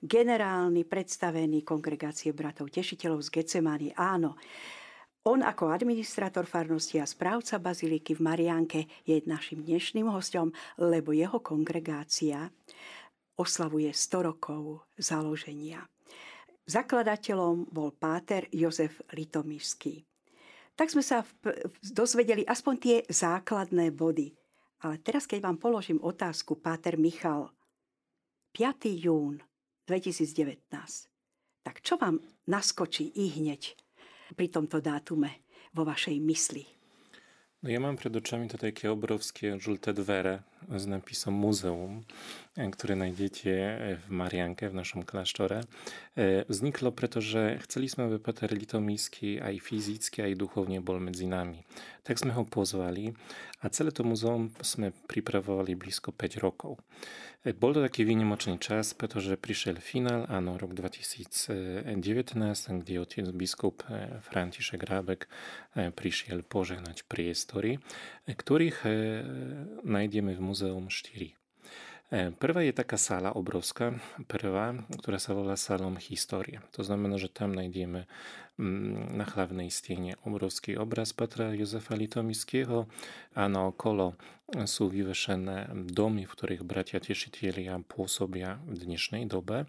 generálny 0.00 0.88
predstavený 0.88 1.66
kongregácie 1.66 2.32
bratov 2.32 2.72
tešiteľov 2.72 3.20
z 3.24 3.28
Gecemany. 3.40 3.92
Áno, 3.96 4.40
on 5.28 5.44
ako 5.44 5.68
administrátor 5.68 6.48
farnosti 6.48 6.96
a 6.96 7.04
správca 7.04 7.60
baziliky 7.60 8.16
v 8.16 8.24
Mariánke 8.24 8.80
je 9.04 9.20
našim 9.28 9.60
dnešným 9.60 10.08
hostom, 10.08 10.54
lebo 10.80 11.12
jeho 11.12 11.44
kongregácia 11.44 12.48
oslavuje 13.36 13.92
100 13.92 14.24
rokov 14.24 14.88
založenia. 14.96 15.84
Zakladateľom 16.68 17.68
bol 17.68 17.92
páter 17.92 18.48
Jozef 18.52 19.04
Litomíšský. 19.12 20.04
Tak 20.78 20.94
sme 20.94 21.04
sa 21.04 21.26
dozvedeli 21.82 22.44
aspoň 22.48 22.74
tie 22.80 22.96
základné 23.08 23.92
body. 23.92 24.32
Ale 24.78 25.02
teraz, 25.02 25.26
keď 25.26 25.42
vám 25.42 25.58
položím 25.58 25.98
otázku, 25.98 26.54
Páter 26.62 26.94
Michal, 26.94 27.50
5. 28.54 28.86
jún 28.94 29.42
2019, 29.90 30.70
tak 31.66 31.82
čo 31.82 31.98
vám 31.98 32.22
naskočí 32.46 33.10
i 33.18 33.26
hneď 33.42 33.74
pri 34.38 34.46
tomto 34.46 34.78
dátume 34.78 35.42
vo 35.74 35.82
vašej 35.82 36.16
mysli? 36.22 36.64
No 37.58 37.74
ja 37.74 37.82
mám 37.82 37.98
pred 37.98 38.14
očami 38.14 38.46
to 38.46 38.54
také 38.54 38.86
obrovské 38.86 39.58
žlté 39.58 39.90
dvere 39.90 40.46
z 40.76 40.86
napisem 40.86 41.34
muzeum, 41.34 42.02
które 42.72 42.94
znajdziecie 42.94 43.78
w 44.06 44.10
Mariankę, 44.10 44.70
w 44.70 44.74
naszą 44.74 45.02
klasztorę. 45.02 45.60
E, 46.16 46.44
zniklo 46.48 46.92
preto, 46.92 47.20
że 47.20 47.58
chcieliśmy, 47.58 48.04
aby 48.04 48.18
Peter 48.18 48.52
Litomyjski, 48.52 49.40
a 49.40 49.50
i 49.50 49.60
fizycki, 49.60 50.22
a 50.22 50.26
i 50.26 50.36
duchownie 50.36 50.80
bol 50.80 51.00
między 51.00 51.26
nami. 51.26 51.62
Tak 52.08 52.16
sme 52.16 52.32
ho 52.32 52.48
pozvali 52.48 53.12
a 53.60 53.68
celé 53.68 53.92
to 53.92 54.00
muzeum 54.00 54.48
sme 54.64 54.96
pripravovali 55.12 55.76
blisko 55.76 56.08
5 56.08 56.40
rokov. 56.40 56.80
E, 57.44 57.52
bol 57.52 57.76
to 57.76 57.84
taki 57.84 58.08
výnimočný 58.08 58.56
čas, 58.56 58.96
pretože 58.96 59.36
prišiel 59.36 59.76
finál, 59.76 60.24
áno, 60.32 60.56
rok 60.56 60.72
2019, 60.72 61.84
gdzie 62.80 62.96
otec 62.96 63.28
biskup 63.36 63.84
e, 63.92 64.24
Franciszek 64.24 64.82
Rabek 64.88 65.28
prišiel 65.94 66.42
pożegnać 66.42 67.02
priestory, 67.02 67.78
których 68.36 68.84
znajdziemy 69.84 70.34
w 70.34 70.40
Muzeum 70.48 70.90
Štiri. 70.90 71.38
E, 72.10 72.30
prva 72.32 72.62
jest 72.62 72.76
taka 72.76 72.98
sala 72.98 73.34
obrovska, 73.34 73.92
prva, 74.28 74.74
która 74.98 75.18
se 75.18 75.34
volá 75.34 75.56
salom. 75.56 75.98
To 76.72 76.84
znaczy, 76.84 77.18
że 77.18 77.28
tam 77.28 77.52
znajdziemy 77.52 78.06
mm, 78.58 79.16
na 79.16 79.24
hlavnej 79.24 79.70
stiene 79.70 80.14
obrovský 80.24 80.76
obraz 80.76 81.12
Petra 81.12 81.54
Józefa 81.54 81.94
Litomickiego 81.94 82.86
a 83.34 83.48
na 83.48 83.48
naokolo 83.48 84.12
są 84.66 84.88
wywieszone 84.88 85.68
domy, 85.74 86.26
w 86.26 86.30
których 86.30 86.62
bracia 86.64 87.00
cieszytielia 87.00 87.78
pôsobia 87.88 88.56
w 88.66 88.78
dnešnej 88.78 89.26
dobe, 89.26 89.64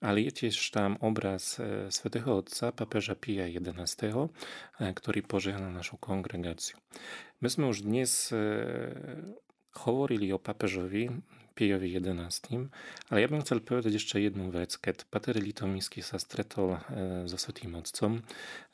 ale 0.00 0.20
jest 0.20 0.40
też 0.40 0.70
tam 0.70 0.96
obraz 1.00 1.60
e, 1.60 1.92
Świętego 1.92 2.36
Ojca 2.36 2.72
papieża 2.72 3.14
Pija 3.14 3.44
XI, 3.44 4.06
e, 4.80 4.94
który 4.94 5.22
pożegna 5.22 5.70
naszą 5.70 5.96
kongregację. 5.96 6.76
Myśmy 7.40 7.66
już 7.66 7.82
dnes 7.82 8.34
Hovorili 9.84 10.32
o 10.32 10.38
papieżowi 10.38 11.10
Piejowi 11.54 11.96
XI, 11.96 12.56
ale 13.10 13.20
ja 13.20 13.28
bym 13.28 13.42
chciał 13.42 13.60
powiedzieć 13.60 13.92
jeszcze 13.92 14.20
jedną 14.20 14.52
rzecz, 14.52 14.78
kiedy 14.78 15.04
pater 15.10 15.42
litomijski 15.42 16.02
sa 16.02 16.18
stretol 16.18 16.70
e, 16.70 16.78
ze 17.28 17.68
mocą, 17.68 18.20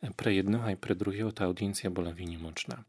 e, 0.02 0.10
pre 0.16 0.34
jednego 0.34 0.70
i 0.70 0.76
pre 0.76 0.94
drugiego 0.94 1.32
ta 1.32 1.44
audiencja 1.44 1.90
była 1.90 2.12
winimoczna. 2.12 2.84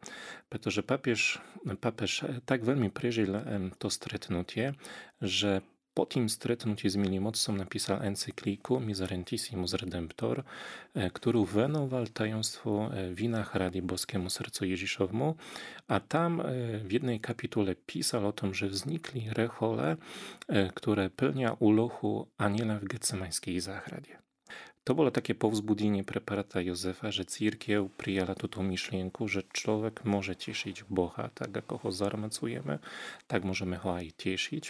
Ponieważ 0.49 0.80
papież, 0.88 1.41
e, 1.67 1.75
papież 1.75 2.23
e, 2.23 2.41
tak 2.45 2.65
bardzo 2.65 2.89
przeżył 2.89 3.34
to 3.80 3.89
stretnutie, 3.89 4.73
że 5.21 5.62
po 5.95 6.05
tym 6.05 6.29
stretnutie 6.29 6.89
z 6.89 6.95
Milimotcą 6.95 7.53
napisał 7.53 7.99
encykliku 8.01 8.79
Miserentisimus 8.79 9.73
Redemptor, 9.73 10.43
e, 10.93 11.10
którą 11.10 11.45
wenował 11.45 12.08
tajonstwo 12.08 12.89
e, 12.93 13.13
wina 13.13 13.49
radi 13.53 13.81
boskiemu 13.81 14.29
sercu 14.29 14.65
Jeziszowemu, 14.65 15.36
a 15.88 15.99
tam 15.99 16.41
e, 16.41 16.43
w 16.79 16.91
jednej 16.91 17.19
kapitule 17.19 17.75
pisał 17.75 18.27
o 18.27 18.31
tym, 18.31 18.53
że 18.53 18.67
wznikli 18.67 19.29
rechole, 19.29 19.97
które 20.73 21.10
pełnia 21.10 21.53
ulochu 21.60 22.27
aniela 22.38 22.79
w 22.79 22.86
getsemańskiej 22.86 23.60
zachradzie. 23.60 24.24
To 24.86 24.93
bolo 24.93 25.10
také 25.10 25.34
povzbudenie 25.34 26.06
pre 26.06 26.21
parata 26.21 26.62
Jozefa, 26.62 27.10
že 27.10 27.26
církev 27.26 27.89
prijala 27.98 28.38
túto 28.38 28.62
myšlienku, 28.62 29.26
že 29.26 29.41
človek 29.50 30.06
môže 30.06 30.38
tešiť 30.38 30.86
Boha, 30.86 31.34
tak 31.34 31.58
ako 31.58 31.82
ho 31.82 31.89
zarmacujeme, 31.89 32.78
tak 33.26 33.41
môžeme 33.41 33.82
ho 33.82 33.89
aj 33.98 34.13
tešiť. 34.13 34.63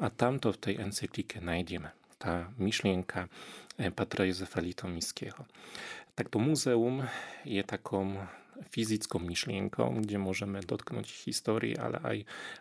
A 0.00 0.08
tamto 0.08 0.56
v 0.56 0.60
tej 0.64 0.74
encyklike 0.80 1.44
nájdeme 1.44 1.92
tá 2.16 2.48
myšlienka 2.56 3.28
eh, 3.76 3.92
Patra 3.92 4.24
Jozefa 4.24 4.64
Litomického. 4.64 5.44
Tak 6.16 6.32
to 6.32 6.40
múzeum 6.40 7.04
je 7.44 7.60
takom 7.60 8.18
fyzickou 8.70 9.22
myšlienkou, 9.22 10.02
kde 10.02 10.18
môžeme 10.18 10.58
dotknúť 10.60 11.06
histórii, 11.26 11.78
ale 11.78 11.98
aj 12.02 12.16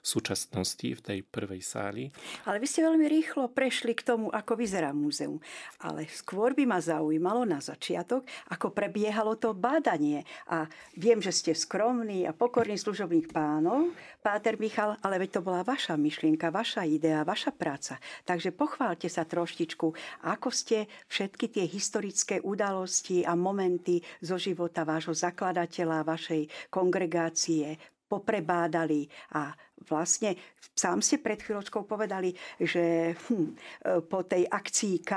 súčasnosti 0.05 0.87
v 0.87 1.01
tej 1.01 1.19
prvej 1.25 1.61
sáli. 1.65 2.03
Ale 2.45 2.61
vy 2.61 2.67
ste 2.69 2.85
veľmi 2.85 3.05
rýchlo 3.09 3.49
prešli 3.49 3.97
k 3.97 4.05
tomu, 4.13 4.29
ako 4.29 4.53
vyzerá 4.53 4.93
múzeum. 4.93 5.41
Ale 5.81 6.05
skôr 6.11 6.53
by 6.53 6.63
ma 6.69 6.79
zaujímalo 6.83 7.47
na 7.47 7.57
začiatok, 7.57 8.27
ako 8.53 8.75
prebiehalo 8.75 9.39
to 9.41 9.57
bádanie. 9.57 10.21
A 10.51 10.69
viem, 10.93 11.17
že 11.17 11.33
ste 11.33 11.51
skromný 11.57 12.29
a 12.29 12.35
pokorný 12.35 12.77
služobník 12.77 13.33
pánov, 13.33 13.95
Páter 14.27 14.59
Michal, 14.59 14.99
ale 15.07 15.23
veď 15.23 15.39
to 15.39 15.45
bola 15.45 15.63
vaša 15.63 15.95
myšlienka, 15.95 16.51
vaša 16.51 16.83
idea, 16.83 17.23
vaša 17.23 17.55
práca. 17.55 17.95
Takže 18.27 18.51
pochválte 18.51 19.07
sa 19.07 19.23
troštičku, 19.23 19.87
ako 20.27 20.51
ste 20.51 20.91
všetky 21.07 21.47
tie 21.47 21.63
historické 21.63 22.43
udalosti 22.43 23.23
a 23.23 23.39
momenty 23.39 24.03
zo 24.19 24.35
života 24.35 24.83
vášho 24.83 25.15
zakladateľa 25.15 25.86
priateľa 25.87 26.03
vašej 26.03 26.41
kongregácie 26.67 27.79
poprebádali 28.07 29.07
a 29.35 29.51
vlastne 29.87 30.35
sám 30.75 31.03
ste 31.03 31.19
pred 31.19 31.39
chvíľočkou 31.39 31.83
povedali, 31.87 32.35
že 32.59 33.15
hm, 33.15 33.55
po 34.07 34.23
tej 34.23 34.47
akcii 34.47 34.95
K 35.03 35.11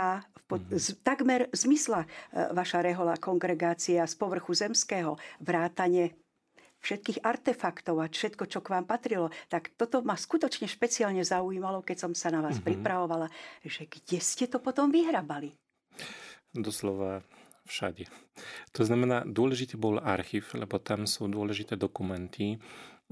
po, 0.50 0.58
mm-hmm. 0.58 0.78
z, 0.82 0.86
takmer 1.06 1.46
zmysla 1.54 2.02
e, 2.02 2.08
vaša 2.50 2.82
rehola 2.82 3.14
kongregácia 3.22 4.02
z 4.02 4.14
povrchu 4.18 4.50
zemského, 4.50 5.14
vrátanie 5.38 6.18
všetkých 6.82 7.22
artefaktov 7.22 8.02
a 8.02 8.10
všetko, 8.10 8.50
čo 8.50 8.58
k 8.58 8.74
vám 8.74 8.82
patrilo. 8.82 9.30
Tak 9.46 9.78
toto 9.78 10.02
ma 10.02 10.18
skutočne 10.18 10.66
špeciálne 10.66 11.22
zaujímalo, 11.22 11.86
keď 11.86 12.10
som 12.10 12.12
sa 12.18 12.34
na 12.34 12.42
vás 12.42 12.58
mm-hmm. 12.58 12.66
pripravovala, 12.66 13.30
že 13.62 13.86
kde 13.86 14.18
ste 14.18 14.50
to 14.50 14.58
potom 14.58 14.90
vyhrabali? 14.90 15.54
Doslova 16.50 17.22
všade. 17.70 18.10
To 18.74 18.82
znamená, 18.82 19.22
dôležitý 19.22 19.78
bol 19.78 20.02
archív, 20.02 20.50
lebo 20.58 20.82
tam 20.82 21.06
sú 21.06 21.30
dôležité 21.30 21.78
dokumenty, 21.78 22.58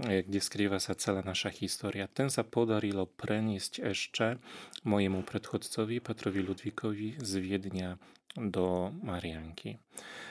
e, 0.02 0.26
kde 0.26 0.40
skrýva 0.42 0.82
sa 0.82 0.98
celá 0.98 1.22
naša 1.22 1.54
história. 1.54 2.10
Ten 2.10 2.26
sa 2.26 2.42
podarilo 2.42 3.06
preniesť 3.06 3.86
ešte 3.86 4.42
mojemu 4.82 5.22
predchodcovi, 5.22 6.02
Petrovi 6.02 6.42
Ludvíkovi 6.42 7.22
z 7.22 7.32
Viedňa 7.38 7.90
do 8.38 8.94
Marianky. 9.02 9.78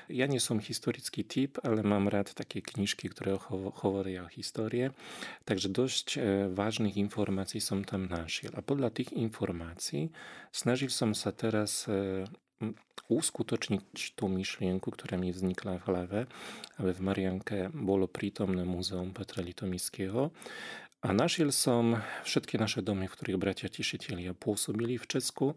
Ja 0.08 0.24
nie 0.24 0.40
som 0.40 0.64
historický 0.64 1.28
typ, 1.28 1.60
ale 1.68 1.84
mám 1.84 2.08
rád 2.08 2.32
také 2.32 2.64
knižky, 2.64 3.12
ktoré 3.12 3.36
hovoria 3.84 4.24
o 4.24 4.32
histórie, 4.32 4.96
takže 5.44 5.68
dosť 5.68 6.08
e, 6.16 6.20
vážnych 6.48 6.96
informácií 6.96 7.60
som 7.60 7.84
tam 7.84 8.08
našiel. 8.08 8.56
A 8.56 8.64
podľa 8.64 8.96
tých 8.96 9.12
informácií 9.12 10.16
snažil 10.56 10.88
som 10.88 11.12
sa 11.12 11.36
teraz 11.36 11.84
uskutočniť 13.08 14.20
tú 14.20 14.28
myšlienku, 14.28 14.92
ktorá 14.92 15.16
mi 15.16 15.32
vznikla 15.32 15.80
v 15.80 15.86
hlave, 15.88 16.20
aby 16.82 16.92
v 16.92 17.02
Marianke 17.06 17.58
bolo 17.72 18.10
prítomné 18.12 18.68
múzeum 18.68 19.16
Petra 19.16 19.40
Litomického. 19.40 20.36
A 21.06 21.14
našiel 21.14 21.54
som 21.54 22.02
všetky 22.26 22.58
naše 22.58 22.82
domy, 22.82 23.06
v 23.06 23.16
ktorých 23.16 23.40
bratia 23.40 23.70
tešitelia 23.70 24.34
pôsobili 24.34 24.98
v 24.98 25.06
Česku, 25.06 25.54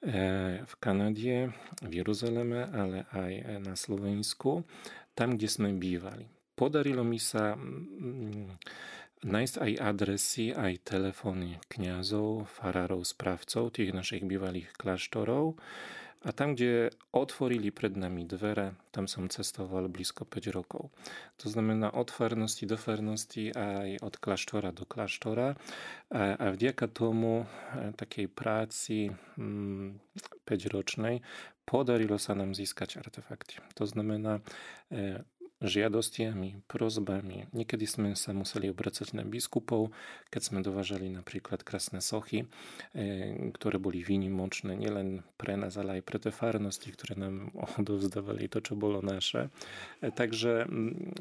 e, 0.00 0.64
v 0.64 0.74
Kanade, 0.80 1.52
v 1.84 1.92
Jeruzaleme, 1.92 2.66
ale 2.72 3.04
aj 3.12 3.62
na 3.62 3.76
Slovensku, 3.76 4.64
tam, 5.12 5.36
kde 5.36 5.46
sme 5.46 5.76
bývali. 5.76 6.26
Podarilo 6.56 7.06
mi 7.06 7.20
nájsť 9.24 9.54
aj 9.58 9.72
adresy, 9.82 10.46
aj 10.54 10.84
telefóny 10.86 11.58
kňazov, 11.70 12.46
farárov, 12.50 13.02
správcov 13.02 13.74
tých 13.74 13.90
našich 13.90 14.22
bývalých 14.22 14.70
kláštorov, 14.78 15.58
a 16.26 16.34
tam, 16.34 16.58
kde 16.58 16.90
otvorili 17.14 17.70
pred 17.70 17.94
nami 17.94 18.26
dvere, 18.26 18.74
tam 18.90 19.06
som 19.06 19.30
cestoval 19.30 19.86
blízko 19.86 20.26
5 20.26 20.50
rokov. 20.50 20.90
To 21.38 21.46
znamená 21.46 21.94
od 21.94 22.10
farnosti 22.10 22.66
do 22.66 22.74
farnosti 22.74 23.54
aj 23.54 24.02
od 24.02 24.18
kláštora 24.18 24.74
do 24.74 24.82
kláštora. 24.82 25.54
A, 26.10 26.50
vďaka 26.58 26.90
tomu 26.90 27.46
e, 27.46 27.94
takej 27.94 28.26
práci 28.34 29.14
5-ročnej 30.42 31.22
hm, 31.22 31.24
podarilo 31.62 32.18
sa 32.18 32.34
nám 32.34 32.50
získať 32.50 32.98
artefakty. 32.98 33.62
To 33.78 33.86
znamená, 33.86 34.42
e, 34.90 35.22
žiadostiami, 35.58 36.70
prozbami. 36.70 37.50
Niekedy 37.50 37.84
sme 37.84 38.08
sa 38.14 38.30
museli 38.30 38.70
obracať 38.70 39.18
na 39.18 39.26
biskupov, 39.26 39.90
keď 40.30 40.42
sme 40.42 40.58
dovážali 40.62 41.10
napríklad 41.10 41.66
krásne 41.66 41.98
sochy, 41.98 42.46
e, 42.94 43.50
ktoré 43.50 43.82
boli 43.82 44.06
výnimočné 44.06 44.78
nielen 44.78 45.26
pre 45.34 45.58
nás, 45.58 45.74
ale 45.74 45.98
aj 45.98 46.02
pre 46.06 46.18
tie 46.22 46.30
farnosti, 46.30 46.94
ktoré 46.94 47.18
nám 47.18 47.50
odovzdávali 47.82 48.46
to, 48.46 48.62
čo 48.62 48.78
bolo 48.78 49.02
naše. 49.02 49.50
E, 49.98 50.14
takže 50.14 50.70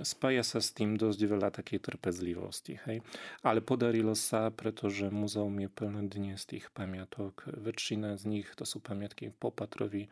spája 0.05 0.45
sa 0.45 0.61
s 0.61 0.69
tým 0.69 1.01
dosť 1.01 1.19
veľa 1.25 1.49
takej 1.49 1.81
trpezlivosti. 1.81 2.77
Hej? 2.85 3.01
Ale 3.41 3.65
podarilo 3.65 4.13
sa, 4.13 4.53
pretože 4.53 5.09
muzeum 5.09 5.57
je 5.57 5.69
plné 5.69 6.05
dnes 6.05 6.37
tých 6.45 6.69
pamiatok. 6.77 7.41
Väčšina 7.49 8.13
z 8.21 8.23
nich 8.29 8.47
to 8.53 8.69
sú 8.69 8.77
pamiatky 8.85 9.33
po 9.33 9.49
Patrovi, 9.49 10.05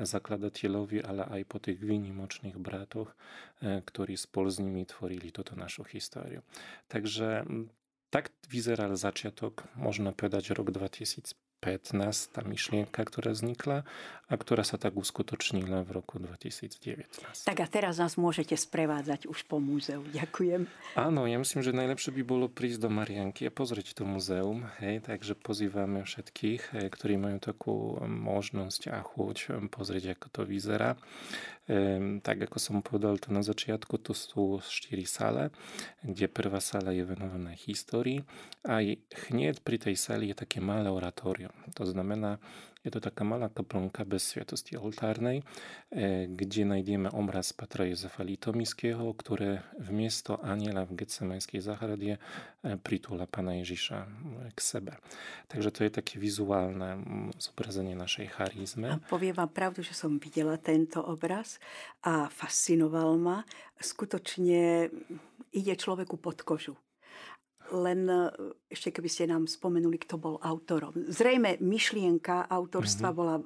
zakladateľovi, 0.00 1.04
ale 1.04 1.28
aj 1.28 1.42
po 1.44 1.60
tých 1.60 1.80
výnimočných 1.80 2.56
bratoch, 2.56 3.12
ktorí 3.62 4.14
spolu 4.18 4.48
s 4.52 4.60
nimi 4.60 4.84
tvorili 4.84 5.32
túto 5.32 5.56
našu 5.56 5.84
históriu. 5.88 6.44
Takže 6.92 7.44
tak 8.10 8.30
vyzeral 8.48 8.94
začiatok, 8.94 9.66
možno 9.74 10.14
povedať 10.14 10.54
rok 10.54 10.70
2005 10.72 11.46
15, 11.64 12.36
tá 12.36 12.44
myšlienka, 12.44 13.00
ktorá 13.00 13.32
vznikla 13.32 13.88
a 14.28 14.34
ktorá 14.36 14.62
sa 14.62 14.76
tak 14.76 14.94
uskutočnila 14.94 15.82
v 15.82 15.90
roku 15.98 16.20
2019. 16.20 17.08
Tak 17.42 17.58
a 17.58 17.66
teraz 17.66 17.96
nás 17.96 18.20
môžete 18.20 18.54
sprevádzať 18.54 19.26
už 19.26 19.48
po 19.48 19.56
múzeu. 19.56 20.04
Ďakujem. 20.12 20.68
Áno, 20.94 21.24
ja 21.24 21.40
myslím, 21.40 21.64
že 21.64 21.74
najlepšie 21.74 22.12
by 22.12 22.22
bolo 22.22 22.46
prísť 22.46 22.86
do 22.86 22.90
Marianky 22.92 23.48
a 23.48 23.54
pozrieť 23.54 23.98
to 23.98 24.02
múzeum. 24.04 24.68
Hej, 24.78 25.08
takže 25.08 25.32
pozývame 25.34 26.04
všetkých, 26.04 26.92
ktorí 26.92 27.16
majú 27.16 27.38
takú 27.40 28.04
možnosť 28.04 28.92
a 28.92 29.00
chuť 29.00 29.66
pozrieť, 29.72 30.14
ako 30.14 30.26
to 30.30 30.42
vyzerá. 30.44 31.00
Tak 32.22 32.46
ako 32.46 32.62
som 32.62 32.78
povedal 32.78 33.18
to 33.18 33.34
na 33.34 33.42
začiatku, 33.42 33.98
to 33.98 34.14
sú 34.14 34.62
štyri 34.62 35.02
sále, 35.02 35.50
kde 35.98 36.30
prvá 36.30 36.62
sála 36.62 36.94
je 36.94 37.02
venovaná 37.02 37.58
histórii 37.58 38.22
a 38.62 38.78
hneď 39.26 39.66
pri 39.66 39.82
tej 39.82 39.98
sáli 39.98 40.30
je 40.30 40.38
také 40.38 40.62
malé 40.62 40.86
oratórium. 40.86 41.50
To 41.74 41.82
znamená, 41.82 42.38
je 42.86 42.94
to 42.94 43.02
taká 43.02 43.26
malá 43.26 43.50
kaplnka 43.50 44.06
bez 44.06 44.22
sviatosti 44.30 44.78
oltárnej, 44.78 45.42
e, 45.90 46.30
kde 46.30 46.62
nájdeme 46.62 47.10
obraz 47.10 47.50
Patra 47.50 47.82
Jozefa 47.90 48.22
Litomiského, 48.22 49.02
ktoré 49.10 49.66
v 49.74 49.90
miesto 49.90 50.38
aniela 50.38 50.86
v 50.86 51.02
Getsemanskej 51.02 51.58
záhrade 51.58 52.14
e, 52.14 52.18
pritúla 52.78 53.26
Pana 53.26 53.58
Ježiša 53.58 54.06
k 54.54 54.58
sebe. 54.62 54.92
Takže 55.50 55.74
to 55.74 55.80
je 55.82 55.90
také 55.90 56.22
vizuálne 56.22 57.02
zobrazenie 57.42 57.98
našej 57.98 58.38
charizme. 58.38 58.94
A 58.94 59.02
poviem 59.02 59.34
vám 59.34 59.50
pravdu, 59.50 59.82
že 59.82 59.98
som 59.98 60.22
videla 60.22 60.54
tento 60.54 61.02
obraz 61.02 61.58
a 62.06 62.30
fascinoval 62.30 63.18
ma. 63.18 63.42
Skutočne 63.82 64.94
ide 65.50 65.74
človeku 65.74 66.22
pod 66.22 66.46
kožu. 66.46 66.78
Len 67.74 68.00
e, 68.06 68.30
ešte 68.70 68.94
keby 68.94 69.08
ste 69.10 69.24
nám 69.30 69.50
spomenuli, 69.50 69.98
kto 70.02 70.18
bol 70.18 70.36
autorom. 70.42 70.94
Zrejme 71.08 71.58
myšlienka 71.62 72.46
autorstva 72.46 73.10
mm-hmm. 73.10 73.18
bola 73.18 73.36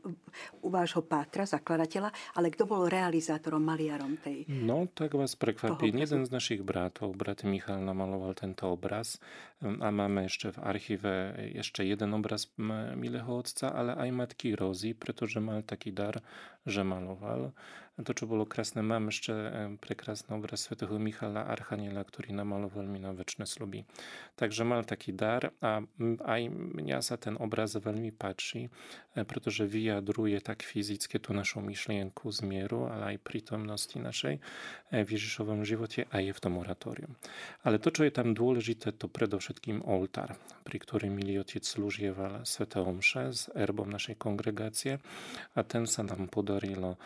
u 0.61 0.69
vášho 0.69 1.05
pátra, 1.05 1.45
zakladateľa, 1.49 2.13
ale 2.37 2.53
kto 2.53 2.65
bol 2.69 2.89
realizátorom, 2.89 3.61
maliarom 3.61 4.17
tej 4.21 4.45
No, 4.49 4.89
tak 4.91 5.17
vás 5.17 5.37
prekvapí. 5.37 5.93
Jeden 5.93 6.25
z 6.25 6.31
našich 6.31 6.61
bratov, 6.65 7.17
brat 7.17 7.45
Michal, 7.45 7.81
namaloval 7.85 8.37
tento 8.37 8.69
obraz 8.69 9.21
a 9.81 9.91
mamy 9.91 10.23
jeszcze 10.23 10.53
w 10.53 10.59
archiwę 10.59 11.35
jeszcze 11.55 11.85
jeden 11.85 12.15
obraz 12.15 12.53
Milechoodca, 12.97 13.73
ale 13.73 13.97
aj 13.97 14.13
matki 14.13 14.57
Rozi, 14.57 14.95
pretože 14.95 15.41
mal 15.41 15.63
taki 15.63 15.93
dar, 15.93 16.21
że 16.67 16.85
malował. 16.85 17.53
To 18.05 18.15
czy 18.15 18.27
było 18.27 18.47
krasne, 18.47 18.83
mam 18.83 19.07
jeszcze 19.07 19.53
prekrasny 19.81 20.37
obraz 20.37 20.65
świętego 20.65 20.99
Michala 20.99 21.47
Archaniela, 21.47 22.05
który 22.05 22.33
namalował 22.33 22.85
mi 22.85 23.01
na 23.01 23.15
wieczne 23.15 23.47
slubi. 23.47 23.85
Także 24.37 24.65
mal 24.65 24.85
taki 24.85 25.15
dar, 25.15 25.53
a 25.61 25.81
aj 26.25 26.51
mnie 26.51 27.03
za 27.03 27.17
ten 27.17 27.37
obraz 27.41 27.77
bardzo 27.77 28.01
patrzy, 28.19 28.69
e, 29.15 29.25
pretože 29.25 29.67
wyjadruje 29.67 30.41
tak 30.41 30.63
fizycznie 30.63 31.21
tu 31.21 31.35
naszą 31.35 31.61
myślenku 31.63 32.33
zmieru, 32.33 32.85
ale 32.85 33.15
i 33.15 33.19
przytomności 33.19 34.01
naszej 34.01 34.39
e, 34.91 35.05
w 35.05 35.13
Jezuszowym 35.13 35.65
żywocie, 35.65 36.07
a 36.11 36.21
je 36.21 36.35
w 36.35 36.41
tym 36.41 36.59
oratorium. 36.59 37.15
Ale 37.63 37.79
to, 37.79 37.91
co 37.91 38.05
jest 38.05 38.17
tam 38.17 38.35
dôležité, 38.35 38.93
to 38.93 39.09
przede 39.09 39.39
wszystkim 39.39 39.50
wszystkim 39.51 39.83
oltar, 39.83 40.37
przy 40.65 40.79
którym 40.79 41.17
mieli 41.17 41.39
ojciec 41.39 41.69
służiewał 41.69 42.47
Svetą 42.47 42.93
Mszę 42.93 43.33
z 43.33 43.51
erbą 43.57 43.87
naszej 43.87 44.17
kongregacji, 44.17 44.91
a 45.55 45.63
ten 45.65 45.87
sam 45.87 46.07
nam 46.07 46.29
podarilo 46.29 46.97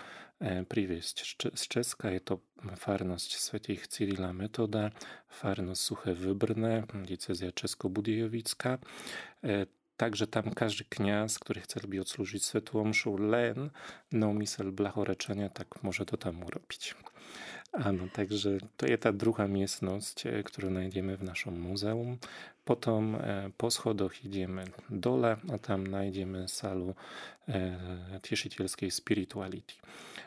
e, 0.41 0.65
przywieźć 0.65 1.47
z 1.55 1.69
Czeska. 1.69 2.11
Jest 2.11 2.25
to 2.25 2.39
farność 2.77 3.33
świętych 3.33 3.89
Cyrila 3.89 4.33
Metoda, 4.33 4.91
farność 5.29 5.81
Suche 5.81 6.15
Wybrne, 6.15 6.83
diecezja 7.05 7.53
czesko-budziejowicka. 7.53 8.79
E, 9.45 9.67
także 9.97 10.27
tam 10.27 10.51
każdy 10.55 10.85
kniaz, 10.85 11.39
który 11.39 11.61
chce 11.61 11.81
sobie 11.81 12.01
odsłużyć 12.01 12.45
świętą 12.45 12.93
len 13.19 13.71
no 14.13 14.27
na 14.27 14.29
umysł 14.29 14.73
blachoreczenia, 14.73 15.49
tak 15.49 15.83
może 15.83 16.07
to 16.07 16.17
tam 16.17 16.43
urobić. 16.43 16.95
Ano, 17.75 18.05
także 18.13 18.59
to 18.77 18.87
jest 18.87 19.03
ta 19.03 19.13
druga 19.13 19.49
miejscność, 19.49 20.27
e, 20.27 20.43
którą 20.43 20.69
znajdziemy 20.69 21.17
w 21.17 21.23
naszym 21.23 21.61
muzeum. 21.61 22.19
Potem 22.65 23.15
e, 23.15 23.51
po 23.57 23.71
schodach 23.71 24.25
idziemy 24.25 24.65
dole, 24.91 25.37
a 25.53 25.59
tam 25.59 25.87
znajdziemy 25.87 26.49
salę 26.49 26.95
e, 27.49 27.79
cieszycielskiej 28.23 28.91
spirituality. 28.91 29.75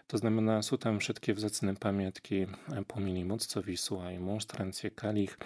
To 0.07 0.17
znamena 0.17 0.61
są 0.61 0.77
tam 0.77 0.99
wszystkie 0.99 1.33
wzacne 1.33 1.75
pamiątki 1.75 2.45
pomini 2.87 3.25
Moccowisła 3.25 4.11
i 4.11 4.19
monstrancje 4.19 4.91
kalich, 4.91 5.37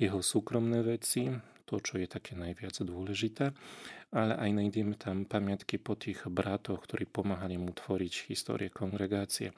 jego 0.00 0.22
sukromne 0.22 0.82
weci, 0.82 1.30
to, 1.66 1.80
co 1.80 1.98
jest 1.98 2.12
takie 2.12 2.36
najwięcej 2.36 2.86
dłuższe 2.86 3.52
ale 4.14 4.48
i 4.48 4.52
znajdziemy 4.52 4.94
tam 4.94 5.24
pamiątki 5.24 5.78
po 5.78 5.96
tych 5.96 6.28
bratach, 6.28 6.80
którzy 6.80 7.06
pomagali 7.06 7.58
mu 7.58 7.72
tworzyć 7.72 8.20
historię 8.20 8.70
kongregacji. 8.70 9.50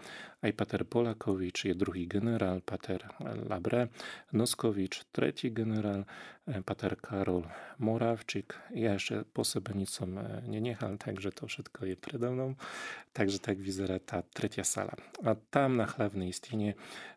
A 0.42 0.52
pater 0.52 0.86
Polakowicz 0.86 1.64
jest 1.64 1.78
drugi 1.78 2.08
generał, 2.08 2.60
pater 2.60 3.08
Labre 3.48 3.88
Noskowicz, 4.32 5.04
trzeci 5.12 5.52
generał, 5.52 6.04
e, 6.46 6.62
pater 6.62 7.00
Karol 7.00 7.42
Morawczyk. 7.78 8.58
Ja 8.74 8.92
jeszcze 8.92 9.24
po 9.32 9.44
sobie 9.44 9.74
nicą 9.74 10.06
e, 10.18 10.42
nie 10.48 10.60
niechal, 10.60 10.98
także 10.98 11.32
to 11.32 11.46
wszystko 11.46 11.86
jest 11.86 12.00
przede 12.00 12.30
mną. 12.30 12.54
Także 13.12 13.38
tak 13.38 13.58
widzę 13.58 14.00
ta 14.00 14.22
trzecia 14.34 14.64
sala. 14.64 14.92
A 15.24 15.34
tam 15.50 15.76
na 15.76 15.86
chlawnej 15.86 16.32
ścianie 16.32 16.74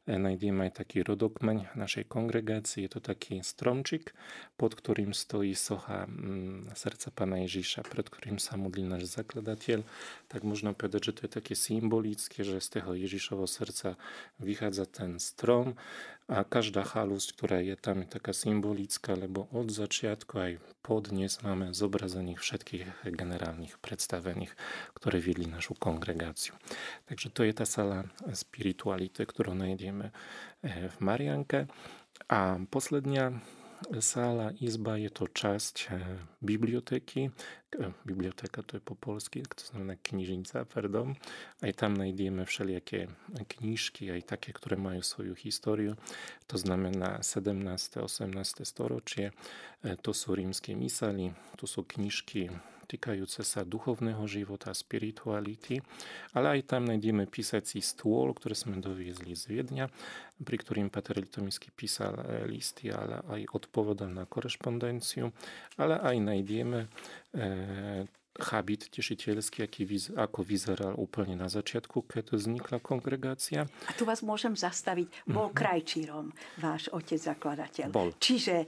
znajdziemy 0.07 0.65
e, 0.65 0.71
taki 0.71 1.03
rodokmeń 1.03 1.65
naszej 1.75 2.05
kongregacji. 2.05 2.89
To 2.89 2.99
taki 2.99 3.43
stromczyk, 3.43 4.13
pod 4.57 4.75
którym 4.75 5.13
stoi 5.13 5.55
socha 5.55 6.03
mm, 6.03 6.69
serca 6.75 7.11
pana. 7.11 7.28
Najżejsza, 7.29 7.83
przed 7.83 8.09
którym 8.09 8.39
sam 8.39 8.59
modli 8.59 8.83
nasz 8.83 9.05
zakladatel. 9.05 9.83
Tak 10.27 10.43
można 10.43 10.73
powiedzieć, 10.73 11.05
że 11.05 11.13
to 11.13 11.21
jest 11.21 11.33
takie 11.33 11.55
symbolickie, 11.55 12.43
że 12.43 12.61
z 12.61 12.69
tego 12.69 12.93
Jezusowo 12.93 13.47
serca 13.47 13.95
wychadza 14.39 14.85
ten 14.85 15.19
strom, 15.19 15.73
a 16.27 16.43
każda 16.43 16.83
halus, 16.83 17.33
która 17.33 17.61
jest 17.61 17.81
tam 17.81 18.05
taka 18.05 18.33
symbolicka, 18.33 19.15
lebo 19.15 19.47
od 19.51 19.71
začiatku 19.71 20.39
aj 20.39 20.59
podnies 20.81 21.43
mamy 21.43 21.73
zobrazenie 21.73 22.37
wszystkich 22.37 22.87
generalnych 23.03 23.77
przedstawionych, 23.77 24.55
które 24.93 25.19
wiedli 25.19 25.47
naszą 25.47 25.75
kongregację. 25.75 26.53
Także 27.05 27.29
to 27.29 27.43
jest 27.43 27.57
ta 27.57 27.65
sala 27.65 28.03
spirituality, 28.33 29.25
którą 29.25 29.55
znajdziemy 29.55 30.11
w 30.63 30.65
eh, 30.65 31.01
Mariankę. 31.01 31.65
A 32.27 32.57
poslednia 32.69 33.31
sala, 34.01 34.51
izba 34.51 34.97
jest 34.97 35.15
to 35.15 35.27
część 35.27 35.87
biblioteki. 36.41 37.29
E, 37.79 37.91
biblioteka 38.05 38.63
to 38.63 38.79
po 38.79 38.95
polsku, 38.95 39.39
jak 39.39 39.55
to 39.55 39.63
znana 39.65 39.95
kniżnica, 40.03 40.65
pardon. 40.65 41.15
A 41.61 41.67
i 41.67 41.73
tam 41.73 41.95
znajdziemy 41.95 42.45
wszelkie 42.45 43.07
kniżki, 43.47 44.11
a 44.11 44.15
i 44.15 44.23
takie, 44.23 44.53
które 44.53 44.77
mają 44.77 45.01
swoją 45.01 45.35
historię. 45.35 45.95
To 46.47 46.57
znamy 46.57 46.91
na 46.91 47.19
17-18 47.19 48.65
storocie. 48.65 49.31
E, 49.83 49.97
to 49.97 50.13
są 50.13 50.35
rzymskie 50.35 50.75
misali, 50.75 51.33
to 51.57 51.67
są 51.67 51.83
kniżki 51.83 52.49
týkajúce 52.89 53.45
sa 53.45 53.61
duchovného 53.61 54.25
života, 54.25 54.73
spirituality, 54.73 55.85
ale 56.33 56.57
aj 56.57 56.73
tam 56.73 56.89
nájdeme 56.89 57.29
písací 57.29 57.85
stôl, 57.85 58.33
ktoré 58.33 58.57
sme 58.57 58.81
doviezli 58.81 59.37
z 59.37 59.45
wiednia 59.45 59.85
pri 60.39 60.55
ktorým 60.55 60.87
Peter 60.87 61.19
Litomisky 61.19 61.67
e, 61.67 62.47
listy, 62.47 62.91
ale 62.95 63.19
i 63.35 63.45
odpovedal 63.51 64.07
na 64.07 64.25
korespondencję 64.25 65.31
ale 65.77 65.99
aj 65.99 66.15
nájdeme 66.29 66.85
e, 67.33 68.07
chabit 68.39 68.87
tešiteľský, 68.89 69.67
aký, 69.67 69.83
ako 70.15 70.39
vyzeral 70.41 70.93
úplne 70.95 71.35
na 71.35 71.51
začiatku, 71.51 72.07
keď 72.07 72.39
vznikla 72.39 72.79
kongregácia. 72.79 73.67
A 73.85 73.91
tu 73.93 74.07
vás 74.07 74.23
môžem 74.23 74.55
zastaviť. 74.55 75.27
Bol 75.27 75.51
mm-hmm. 75.51 75.59
krajčírom 75.59 76.25
váš 76.57 76.87
otec 76.95 77.19
zakladateľ. 77.19 77.87
Bol. 77.91 78.15
Čiže 78.15 78.55
e, 78.63 78.67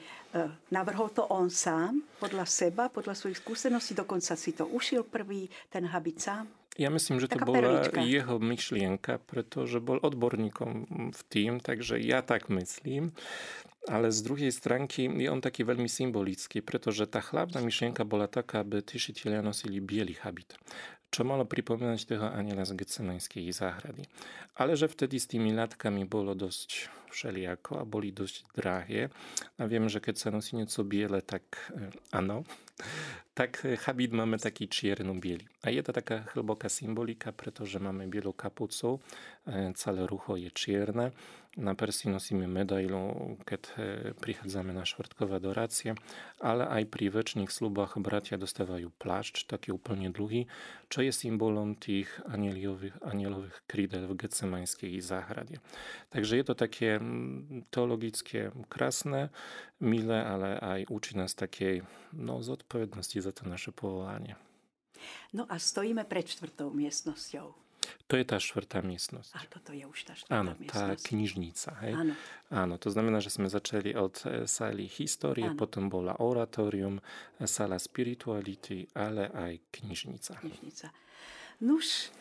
navrhol 0.75 1.15
to 1.15 1.23
on 1.31 1.47
sám, 1.47 2.03
podľa 2.19 2.45
seba, 2.45 2.91
podľa 2.91 3.15
svojich 3.15 3.39
skúseností, 3.39 3.95
dokonca 3.95 4.35
si 4.35 4.51
to 4.51 4.67
ušil 4.67 5.07
prvý, 5.07 5.47
ten 5.71 5.87
habit 5.87 6.19
sám? 6.19 6.45
Ja 6.79 6.87
myslím, 6.87 7.19
že 7.19 7.27
to 7.27 7.35
Taká 7.35 7.47
bola 7.51 7.83
perlička. 7.83 7.99
jeho 7.99 8.39
myšlienka, 8.39 9.19
pretože 9.27 9.83
bol 9.83 9.99
odborníkom 9.99 10.71
v 11.11 11.21
tým, 11.27 11.59
takže 11.59 11.99
ja 11.99 12.23
tak 12.23 12.47
myslím. 12.47 13.11
Ale 13.89 14.13
z 14.13 14.19
druhej 14.21 14.53
stránky 14.53 15.09
je 15.09 15.25
on 15.25 15.41
taký 15.41 15.65
veľmi 15.65 15.89
symbolický, 15.89 16.61
pretože 16.61 17.09
tá 17.09 17.17
hlavná 17.17 17.65
myšlienka 17.65 18.05
bola 18.05 18.29
taká, 18.29 18.61
aby 18.61 18.85
tišiteľia 18.85 19.41
nosili 19.41 19.81
biely 19.81 20.21
habit 20.21 20.53
čo 21.11 21.27
malo 21.27 21.43
pripomínať 21.43 22.07
toho 22.07 22.27
aniela 22.31 22.63
z 22.63 22.79
Getsemanskej. 22.79 23.51
Ale 24.55 24.79
že 24.79 24.87
vtedy 24.87 25.19
s 25.19 25.27
tými 25.27 25.51
látkami 25.51 26.07
bolo 26.07 26.31
dosť 26.31 26.87
všelijako 27.11 27.83
a 27.83 27.83
boli 27.83 28.15
dosť 28.15 28.47
drahé. 28.55 29.11
A 29.59 29.67
viem, 29.67 29.91
že 29.91 29.99
keď 29.99 30.15
sa 30.15 30.29
nosí 30.31 30.55
niečo 30.55 30.87
biele, 30.87 31.19
tak 31.19 31.43
e, 31.75 31.91
áno, 32.15 32.47
tak 33.37 33.59
chabit 33.83 34.15
máme 34.15 34.39
taký 34.39 34.71
čierno-biely. 34.71 35.43
A 35.67 35.75
je 35.75 35.83
to 35.83 35.91
taká 35.91 36.31
hlboká 36.31 36.71
symbolika, 36.71 37.35
pretože 37.35 37.75
máme 37.83 38.07
bielú 38.07 38.31
kapucu, 38.31 39.03
e, 39.43 39.75
celé 39.75 40.07
rucho 40.07 40.39
je 40.39 40.47
čierne, 40.55 41.11
Najprsi 41.57 42.09
nosimy 42.09 42.47
medailu, 42.47 43.37
kiedy 43.49 43.67
e, 43.77 44.13
przychodzimy 44.21 44.73
na 44.73 44.83
czwartkowe 44.83 45.35
adoracje, 45.35 45.95
ale 46.39 46.69
aj 46.69 46.85
pri 46.85 47.09
wiecznych 47.09 47.51
slubach 47.51 47.99
bracia 47.99 48.37
dostawają 48.37 48.89
płaszcz, 48.99 49.45
taki 49.45 49.71
zupełnie 49.71 50.09
długi, 50.09 50.45
co 50.89 51.01
jest 51.01 51.19
symbolem 51.19 51.75
tych 51.75 52.21
anielowych, 52.29 52.97
anielowych 53.01 53.63
krydel 53.67 54.07
w 54.07 54.15
gecemańskiej 54.15 55.01
zahradzie. 55.01 55.59
Także 56.09 56.35
jest 56.35 56.47
to 56.47 56.55
takie 56.55 56.95
mm, 56.95 57.63
teologickie, 57.69 58.51
krasne, 58.69 59.29
mile, 59.81 60.25
ale 60.25 60.59
aj 60.61 60.85
uczy 60.89 61.17
nas 61.17 61.35
takiej 61.35 61.81
no, 62.13 62.43
z 62.43 62.49
odpowiedzialności 62.49 63.21
za 63.21 63.31
to 63.31 63.49
nasze 63.49 63.71
powołanie. 63.71 64.35
No 65.33 65.45
a 65.49 65.59
stoimy 65.59 66.05
przed 66.05 66.25
czwartą 66.25 66.73
miejscnością. 66.73 67.53
To 68.11 68.19
je 68.19 68.25
tá 68.27 68.37
štvrtá 68.37 68.83
miestnosť. 68.83 69.31
A 69.33 69.41
toto 69.47 69.71
je 69.71 69.87
už 69.87 69.99
tá 70.03 70.13
štvrtá 70.13 70.35
Áno, 70.35 70.51
tá 70.67 70.93
knižnica. 70.99 71.69
Hej? 71.87 71.93
Áno. 71.95 72.13
Áno, 72.51 72.73
to 72.75 72.91
znamená, 72.91 73.23
že 73.23 73.31
sme 73.31 73.47
začali 73.47 73.95
od 73.95 74.15
e, 74.27 74.45
sály 74.45 74.85
histórie, 74.85 75.47
Áno. 75.47 75.55
potom 75.55 75.87
bola 75.87 76.19
oratórium, 76.19 76.99
e, 76.99 77.47
sála 77.47 77.79
spirituality, 77.79 78.91
ale 78.93 79.31
aj 79.31 79.53
knižnica. 79.71 80.43
knižnica. 80.43 80.87
Nuž, 81.63 82.11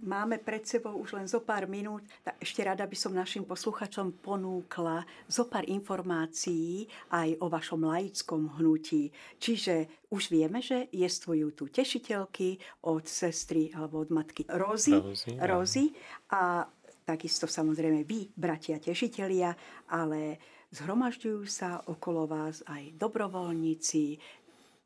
máme 0.00 0.40
pred 0.40 0.64
sebou 0.64 0.96
už 0.96 1.16
len 1.16 1.28
zo 1.28 1.44
pár 1.44 1.68
minút. 1.68 2.04
Tak 2.24 2.40
ešte 2.40 2.64
rada 2.64 2.88
by 2.88 2.96
som 2.96 3.12
našim 3.12 3.44
posluchačom 3.44 4.20
ponúkla 4.20 5.04
zo 5.28 5.46
pár 5.46 5.68
informácií 5.68 6.88
aj 7.12 7.36
o 7.40 7.46
vašom 7.52 7.84
laickom 7.84 8.56
hnutí. 8.56 9.12
Čiže 9.36 10.08
už 10.08 10.32
vieme, 10.32 10.64
že 10.64 10.88
jestvujú 10.90 11.52
tu 11.52 11.68
tešiteľky 11.68 12.60
od 12.88 13.04
sestry 13.04 13.70
alebo 13.76 14.02
od 14.02 14.10
matky 14.10 14.48
Rozy. 14.48 14.96
Rozy 15.38 15.92
a 16.32 16.64
takisto 17.04 17.50
samozrejme 17.50 18.06
vy, 18.06 18.30
bratia 18.32 18.78
tešitelia, 18.78 19.52
ale 19.90 20.38
zhromažďujú 20.70 21.40
sa 21.50 21.82
okolo 21.90 22.30
vás 22.30 22.62
aj 22.70 22.94
dobrovoľníci, 22.94 24.22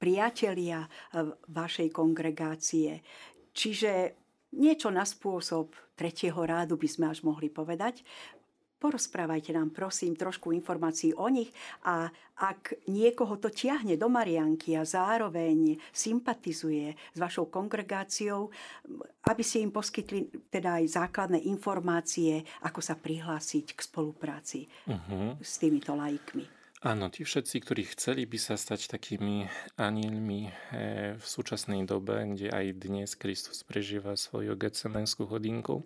priatelia 0.00 0.84
vašej 1.48 1.88
kongregácie. 1.92 3.00
Čiže 3.54 4.23
niečo 4.54 4.88
na 4.88 5.02
spôsob 5.02 5.74
tretieho 5.98 6.38
rádu 6.42 6.78
by 6.78 6.88
sme 6.88 7.06
až 7.10 7.26
mohli 7.26 7.50
povedať. 7.50 8.06
Porozprávajte 8.74 9.56
nám 9.56 9.72
prosím 9.72 10.12
trošku 10.12 10.52
informácií 10.52 11.16
o 11.16 11.24
nich 11.32 11.48
a 11.88 12.04
ak 12.36 12.84
niekoho 12.84 13.40
to 13.40 13.48
tiahne 13.48 13.96
do 13.96 14.12
Marianky 14.12 14.76
a 14.76 14.84
zároveň 14.84 15.80
sympatizuje 15.88 16.92
s 16.92 17.16
vašou 17.16 17.48
kongregáciou, 17.48 18.52
aby 19.24 19.40
ste 19.40 19.64
im 19.64 19.72
poskytli 19.72 20.28
teda 20.52 20.84
aj 20.84 21.00
základné 21.00 21.48
informácie, 21.48 22.44
ako 22.60 22.84
sa 22.84 23.00
prihlásiť 23.00 23.72
k 23.72 23.80
spolupráci 23.80 24.68
Uh-huh. 24.84 25.32
s 25.40 25.56
týmito 25.56 25.96
laikmi. 25.96 26.63
Ano, 26.84 27.10
ci 27.10 27.24
wszyscy, 27.24 27.60
którzy 27.60 27.82
chcieliby 27.82 28.38
stać 28.38 28.86
takimi 28.86 29.48
anielmi 29.76 30.50
e, 30.72 31.14
w 31.14 31.22
współczesnej 31.22 31.86
dobędzie, 31.86 32.54
a 32.54 32.62
i 32.62 32.74
dnes 32.74 33.14
Chrystus 33.14 33.64
przeżywa 33.64 34.16
swoją 34.16 34.56
gecemańską 34.56 35.26
chodzinkę, 35.26 35.80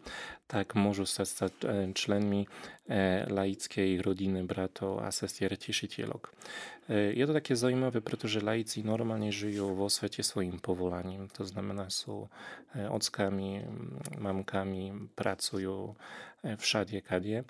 tak 0.47 0.75
mogą 0.75 1.07
stać 1.07 1.53
e, 1.65 1.93
członami 1.95 2.47
e, 2.89 3.27
laickiej 3.31 4.03
rodziny 4.03 4.45
brato 4.45 5.05
a 5.05 5.13
sestier 5.13 5.59
cieszycielok. 5.59 6.33
Jest 7.15 7.29
to 7.29 7.35
takie 7.35 7.57
zajmowe, 7.57 8.01
ponieważ 8.01 8.43
laicy 8.43 8.85
normalnie 8.85 9.33
żyją 9.33 9.89
w 9.89 9.93
świecie 9.93 10.23
swoim 10.23 10.61
powolaniem, 10.61 11.29
to 11.29 11.45
znaczy, 11.45 11.91
są 11.91 12.29
ockami, 12.91 13.61
mamkami, 14.19 14.93
pracują 15.17 15.95
wszadzie, 16.59 17.03
kadzie. 17.03 17.45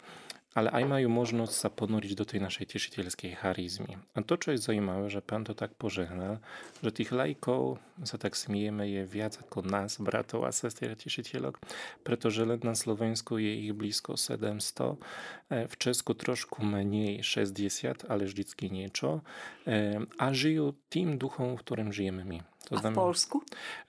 Ale 0.58 0.70
ajmają 0.70 1.08
można 1.08 1.44
ponurić 1.76 2.14
do 2.14 2.24
tej 2.24 2.40
naszej 2.40 2.66
cieszycielskiej 2.66 3.34
charyzmy. 3.34 3.86
A 4.14 4.22
to, 4.22 4.36
co 4.36 4.52
jest 4.52 4.64
zajmowe, 4.64 5.10
że 5.10 5.22
Pan 5.22 5.44
to 5.44 5.54
tak 5.54 5.74
pożegna, 5.74 6.38
że 6.82 6.92
tych 6.92 7.12
lajków, 7.12 7.78
za 8.02 8.18
tak 8.18 8.36
smijemy 8.36 8.90
je 8.90 9.06
więcej 9.06 9.42
jako 9.42 9.62
nas, 9.62 9.98
brato, 9.98 10.46
a 10.46 10.52
sester 10.52 10.98
cieszycielok, 10.98 11.58
preto, 12.04 12.30
że 12.30 12.46
na 12.46 12.74
Słowensku 12.74 13.38
je 13.38 13.56
ich 13.56 13.72
blisko 13.72 14.16
700, 14.16 14.82
e, 15.50 15.68
w 15.68 15.78
Czesku 15.78 16.14
troszkę 16.14 16.64
mniej, 16.64 17.24
60, 17.24 18.04
ale 18.08 18.24
vždycky 18.24 18.70
niečo. 18.70 19.20
E, 19.66 20.00
a 20.18 20.34
żyją 20.34 20.72
tym 20.88 21.18
duchom, 21.18 21.56
w 21.56 21.60
którym 21.60 21.92
żyjemy 21.92 22.24
my. 22.24 22.38
To 22.68 22.76
A 22.76 22.90
w 22.90 22.94
Polsku? 22.94 23.42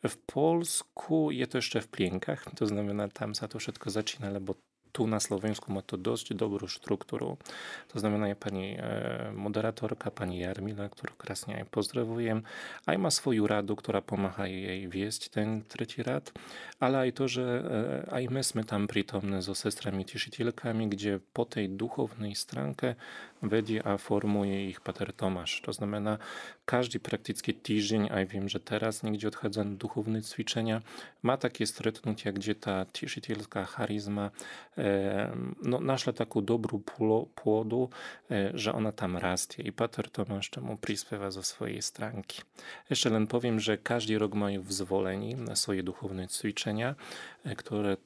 W 0.08 0.18
Polsku 0.18 1.32
je 1.32 1.48
to 1.48 1.58
jeszcze 1.58 1.82
w 1.82 1.88
plienkach, 1.88 2.46
to 2.56 2.68
znamy 2.68 2.94
na 2.94 3.08
tam 3.08 3.36
za 3.36 3.48
to 3.48 3.60
wszystko 3.60 3.90
zaczyna, 3.90 4.40
bo 4.40 4.56
tu 4.92 5.08
na 5.08 5.20
Slovensku 5.20 5.74
ma 5.74 5.82
to 5.82 5.98
dość 5.98 6.34
dobrą 6.34 6.68
strukturę. 6.68 7.36
To 7.88 8.00
znamená 8.00 8.36
pani 8.36 8.78
e, 8.80 9.32
moderatorka, 9.36 10.12
pani 10.12 10.40
Jarmila, 10.40 10.90
którą 10.90 11.14
krásne 11.18 11.56
aj 11.56 11.66
pozdrawujem, 11.66 12.44
aj 12.86 12.98
ma 12.98 13.12
swoją 13.12 13.48
radu, 13.48 13.76
która 13.76 14.02
pomaga 14.02 14.48
jej 14.48 14.88
wieść 14.88 15.30
ten 15.30 15.64
trzeci 15.68 16.04
rad, 16.04 16.32
ale 16.80 16.98
aj 16.98 17.12
to, 17.14 17.28
że 17.28 17.46
e, 18.08 18.14
aj 18.14 18.30
my 18.30 18.64
tam 18.64 18.88
przytomne 18.88 19.42
ze 19.42 19.56
sestrami 19.56 20.06
cieszycielkami, 20.06 20.90
gdzie 20.90 21.20
po 21.34 21.46
tej 21.46 21.70
duchownej 21.70 22.36
stranke 22.36 22.96
vedie 23.42 23.80
a 23.80 23.96
formuje 23.96 24.72
ich 24.72 24.84
Pater 24.84 25.16
Tomáš. 25.16 25.64
To 25.64 25.72
znamená, 25.72 26.20
každý 26.68 27.00
prakticky 27.00 27.56
týždeň, 27.56 28.12
aj 28.12 28.24
viem, 28.30 28.46
že 28.52 28.60
teraz 28.60 29.02
niekde 29.02 29.32
odchádza 29.32 29.66
na 29.66 29.76
duchovné 29.80 30.22
cvičenia, 30.22 30.84
má 31.24 31.40
také 31.40 31.64
stretnutia, 31.64 32.36
kde 32.36 32.54
tá 32.54 32.76
tešiteľská 32.92 33.66
charizma 33.66 34.36
e, 34.76 35.32
no, 35.64 35.80
našla 35.80 36.14
takú 36.14 36.44
dobrú 36.44 36.84
pôdu, 37.34 37.90
e, 38.28 38.52
že 38.56 38.76
ona 38.76 38.92
tam 38.92 39.16
rastie. 39.16 39.64
I 39.64 39.72
Pater 39.72 40.12
Tomáš 40.12 40.52
tomu 40.52 40.76
prispieva 40.76 41.32
zo 41.32 41.42
svojej 41.42 41.80
stránky. 41.80 42.44
Ešte 42.92 43.08
len 43.08 43.26
poviem, 43.26 43.58
že 43.58 43.80
každý 43.80 44.20
rok 44.20 44.36
majú 44.36 44.60
v 44.62 44.72
zvolení 44.72 45.32
na 45.40 45.56
svoje 45.56 45.82
duchovné 45.82 46.28
cvičenia, 46.28 47.00
e, 47.48 47.56
ktoré 47.56 47.98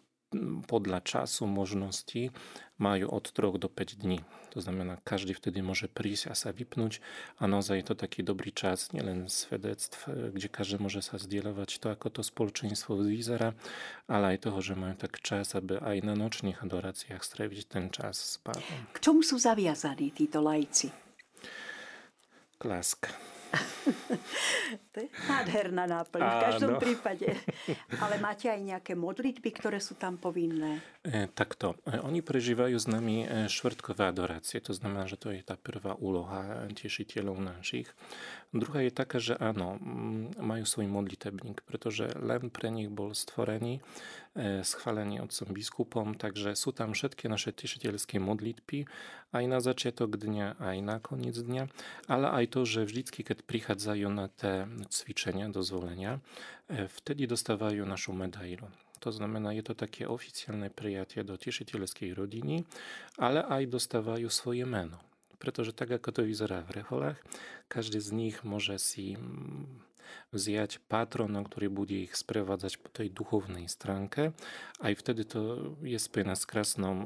podľa 0.68 1.00
času, 1.06 1.46
možností 1.46 2.34
majú 2.82 3.10
od 3.14 3.30
3 3.30 3.62
do 3.62 3.70
5 3.70 4.02
dní. 4.02 4.26
To 4.54 4.62
znamená, 4.62 5.02
každý 5.02 5.34
vtedy 5.34 5.66
môže 5.66 5.90
prísť 5.90 6.30
a 6.30 6.34
sa 6.38 6.50
vypnúť 6.54 7.02
a 7.42 7.50
naozaj 7.50 7.82
je 7.82 7.86
to 7.90 7.96
taký 7.98 8.22
dobrý 8.22 8.54
čas, 8.54 8.94
nielen 8.94 9.30
svedectv, 9.30 10.30
kde 10.34 10.48
každý 10.50 10.78
môže 10.78 11.02
sa 11.02 11.18
zdieľovať 11.18 11.82
to, 11.82 11.88
ako 11.90 12.08
to 12.10 12.22
spoločenstvo 12.22 13.02
vyzerá, 13.02 13.58
ale 14.06 14.38
aj 14.38 14.50
toho, 14.50 14.60
že 14.62 14.78
majú 14.78 14.94
tak 14.98 15.22
čas, 15.26 15.58
aby 15.58 15.82
aj 15.82 16.06
na 16.06 16.14
nočných 16.14 16.62
adoráciách 16.62 17.22
stráviť 17.22 17.60
ten 17.66 17.90
čas 17.90 18.18
s 18.18 18.36
pánom. 18.42 18.62
K 18.94 18.98
čomu 19.02 19.26
sú 19.26 19.42
zaviazaní 19.42 20.14
títo 20.14 20.42
lajci? 20.42 20.94
Láska. 22.62 23.33
to 24.94 24.98
je 25.06 25.08
nádherná 25.30 25.86
náplň 25.86 26.22
v 26.22 26.38
každom 26.42 26.74
prípade. 26.82 27.30
Ale 28.04 28.18
máte 28.18 28.50
aj 28.50 28.62
nejaké 28.62 28.94
modlitby, 28.98 29.50
ktoré 29.54 29.78
sú 29.78 29.94
tam 29.94 30.18
povinné? 30.18 30.82
E, 31.06 31.30
takto. 31.30 31.78
E, 31.86 32.02
oni 32.02 32.26
prežívajú 32.26 32.74
s 32.74 32.90
nami 32.90 33.26
e, 33.26 33.52
štvrtkové 33.52 34.10
adorácie. 34.10 34.58
To 34.66 34.74
znamená, 34.74 35.06
že 35.06 35.22
to 35.22 35.30
je 35.30 35.46
tá 35.46 35.54
prvá 35.54 35.94
úloha 36.00 36.66
tešiteľov 36.74 37.38
našich. 37.38 37.90
Druhá 38.54 38.86
je 38.86 38.94
taká, 38.94 39.18
že 39.18 39.34
áno, 39.38 39.82
majú 40.38 40.66
svoj 40.66 40.86
modlitebník, 40.86 41.66
pretože 41.66 42.06
len 42.22 42.54
pre 42.54 42.70
nich 42.70 42.86
bol 42.86 43.18
stvorený, 43.18 43.82
schválený 44.62 45.26
otcom 45.26 45.50
biskupom, 45.50 46.08
takže 46.14 46.54
sú 46.54 46.70
tam 46.70 46.94
všetky 46.94 47.26
naše 47.30 47.50
tešiteľské 47.50 48.22
modlitby, 48.22 48.86
aj 49.34 49.44
na 49.50 49.58
začiatok 49.58 50.22
dňa, 50.22 50.62
aj 50.62 50.78
na 50.86 50.98
koniec 51.02 51.34
dňa, 51.34 51.66
ale 52.06 52.28
aj 52.30 52.46
to, 52.54 52.62
že 52.70 52.86
vždycky, 52.86 53.26
keď 53.26 53.43
prichádzajú 53.44 54.08
na 54.10 54.32
tie 54.32 54.66
cvičenia, 54.90 55.52
dozvolenia, 55.52 56.24
vtedy 56.70 57.28
dostávajú 57.28 57.84
našu 57.84 58.16
medailu. 58.16 58.68
To 59.04 59.12
znamená, 59.12 59.52
je 59.52 59.68
to 59.68 59.76
také 59.76 60.08
oficiálne 60.08 60.72
prijatie 60.72 61.28
do 61.28 61.36
tešiteľskej 61.36 62.16
rodiny, 62.16 62.64
ale 63.20 63.44
aj 63.44 63.68
dostávajú 63.68 64.32
svoje 64.32 64.64
meno 64.64 65.00
pretože 65.44 65.76
tak 65.76 65.92
ako 66.00 66.10
to 66.16 66.22
vyzerá 66.24 66.64
v 66.64 66.80
reholách, 66.80 67.20
každý 67.68 68.00
z 68.00 68.16
nich 68.16 68.48
môže 68.48 68.80
si 68.80 69.20
vziať 70.32 70.84
patrona, 70.90 71.44
ktorý 71.46 71.68
bude 71.70 72.08
ich 72.10 72.14
sprevádzať 72.18 72.74
po 72.82 72.90
tej 72.90 73.12
duchovnej 73.14 73.70
stránke. 73.70 74.34
Aj 74.84 74.94
vtedy 74.94 75.24
to 75.24 75.74
je 75.86 75.96
spojené 75.96 76.36
s 76.36 76.44
krásnom 76.44 77.06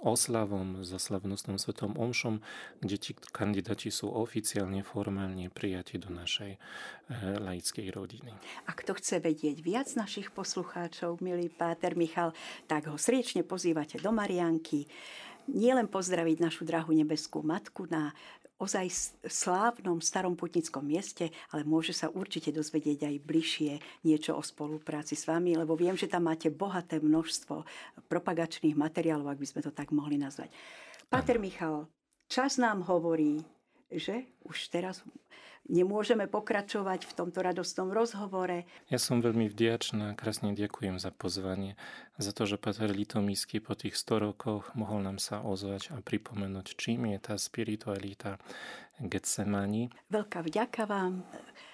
oslavom, 0.00 0.82
za 0.86 0.96
slavnostnom 0.96 1.58
svetom 1.58 1.98
omšom, 1.98 2.40
kde 2.80 2.96
ti 2.96 3.12
kandidáti 3.34 3.90
sú 3.90 4.10
oficiálne, 4.10 4.86
formálne 4.86 5.50
prijatí 5.50 5.98
do 5.98 6.08
našej 6.12 6.54
e, 6.54 6.58
laickej 7.38 7.86
rodiny. 7.92 8.32
A 8.66 8.70
kto 8.72 8.94
chce 8.96 9.18
vedieť 9.18 9.60
viac 9.60 9.88
našich 9.98 10.30
poslucháčov, 10.30 11.20
milý 11.20 11.50
Páter 11.50 11.98
Michal, 11.98 12.32
tak 12.70 12.86
ho 12.86 12.96
sriečne 12.96 13.42
pozývate 13.42 13.98
do 13.98 14.10
Marianky 14.14 14.86
nielen 15.48 15.88
pozdraviť 15.88 16.36
našu 16.44 16.68
drahú 16.68 16.92
nebeskú 16.92 17.40
matku 17.40 17.88
na 17.88 18.12
ozaj 18.58 19.16
slávnom 19.22 20.02
starom 20.02 20.34
putnickom 20.34 20.82
mieste, 20.82 21.30
ale 21.54 21.62
môže 21.62 21.94
sa 21.94 22.10
určite 22.10 22.50
dozvedieť 22.50 23.06
aj 23.06 23.16
bližšie 23.22 23.72
niečo 24.02 24.34
o 24.34 24.42
spolupráci 24.42 25.14
s 25.14 25.30
vami, 25.30 25.54
lebo 25.54 25.78
viem, 25.78 25.94
že 25.94 26.10
tam 26.10 26.26
máte 26.26 26.50
bohaté 26.50 26.98
množstvo 26.98 27.62
propagačných 28.10 28.74
materiálov, 28.74 29.30
ak 29.30 29.40
by 29.40 29.46
sme 29.46 29.60
to 29.62 29.70
tak 29.70 29.94
mohli 29.94 30.18
nazvať. 30.18 30.50
Pater 31.06 31.38
Michal, 31.38 31.86
čas 32.26 32.58
nám 32.58 32.84
hovorí, 32.84 33.40
že 33.88 34.28
už 34.44 34.68
teraz 34.68 35.00
nemôžeme 35.68 36.24
pokračovať 36.26 37.04
v 37.04 37.12
tomto 37.12 37.44
radostnom 37.44 37.92
rozhovore. 37.92 38.64
Ja 38.88 38.96
som 38.96 39.20
veľmi 39.20 39.52
vďačná, 39.52 40.16
krásne 40.16 40.56
ďakujem 40.56 40.96
za 40.96 41.12
pozvanie, 41.12 41.76
za 42.16 42.32
to, 42.32 42.48
že 42.48 42.56
Pater 42.56 42.90
Litomísky 42.90 43.60
po 43.60 43.76
tých 43.76 43.94
100 43.94 44.32
rokoch 44.32 44.72
mohol 44.74 45.04
nám 45.04 45.20
sa 45.20 45.44
ozvať 45.44 45.92
a 45.94 46.00
pripomenúť, 46.00 46.74
čím 46.74 47.12
je 47.12 47.18
tá 47.20 47.34
spiritualita 47.36 48.40
Getsemani. 48.98 49.94
Veľká 50.10 50.42
vďaka 50.42 50.82
vám, 50.90 51.22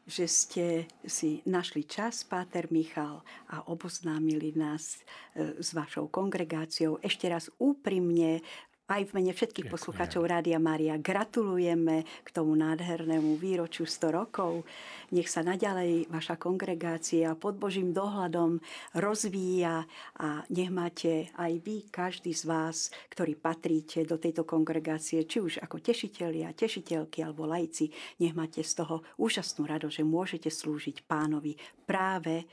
že 0.05 0.29
ste 0.29 0.65
si 1.09 1.41
našli 1.49 1.89
čas, 1.89 2.21
Páter 2.21 2.69
Michal, 2.69 3.25
a 3.49 3.65
oboznámili 3.73 4.53
nás 4.53 5.01
e, 5.33 5.57
s 5.57 5.73
vašou 5.73 6.13
kongregáciou. 6.13 7.01
Ešte 7.01 7.25
raz 7.33 7.49
úprimne 7.57 8.45
aj 8.85 9.09
v 9.09 9.15
mene 9.17 9.33
všetkých 9.33 9.65
Ďakujem. 9.65 9.81
poslucháčov 9.81 10.23
Rádia 10.29 10.61
Maria 10.61 11.01
gratulujeme 11.01 12.05
k 12.05 12.29
tomu 12.29 12.53
nádhernému 12.53 13.41
výročiu 13.41 13.89
100 13.89 14.13
rokov. 14.13 14.69
Nech 15.09 15.25
sa 15.33 15.41
naďalej 15.41 16.13
vaša 16.13 16.37
kongregácia 16.37 17.33
pod 17.33 17.57
Božím 17.57 17.97
dohľadom 17.97 18.61
rozvíja 18.93 19.89
a 20.21 20.45
nech 20.53 20.69
máte 20.69 21.33
aj 21.41 21.53
vy, 21.65 21.89
každý 21.89 22.37
z 22.37 22.45
vás, 22.45 22.93
ktorí 23.09 23.41
patríte 23.41 24.05
do 24.05 24.21
tejto 24.21 24.45
kongregácie, 24.45 25.25
či 25.25 25.41
už 25.41 25.65
ako 25.65 25.81
tešitelia, 25.81 26.53
tešiteľky 26.53 27.25
alebo 27.25 27.49
lajci, 27.49 27.89
nech 28.21 28.37
máte 28.37 28.61
z 28.61 28.85
toho 28.85 29.01
úžasnú 29.17 29.65
rado, 29.65 29.89
že 29.89 30.05
môžete 30.05 30.53
slúžiť 30.53 31.09
pánovi 31.09 31.57
práve 31.89 32.45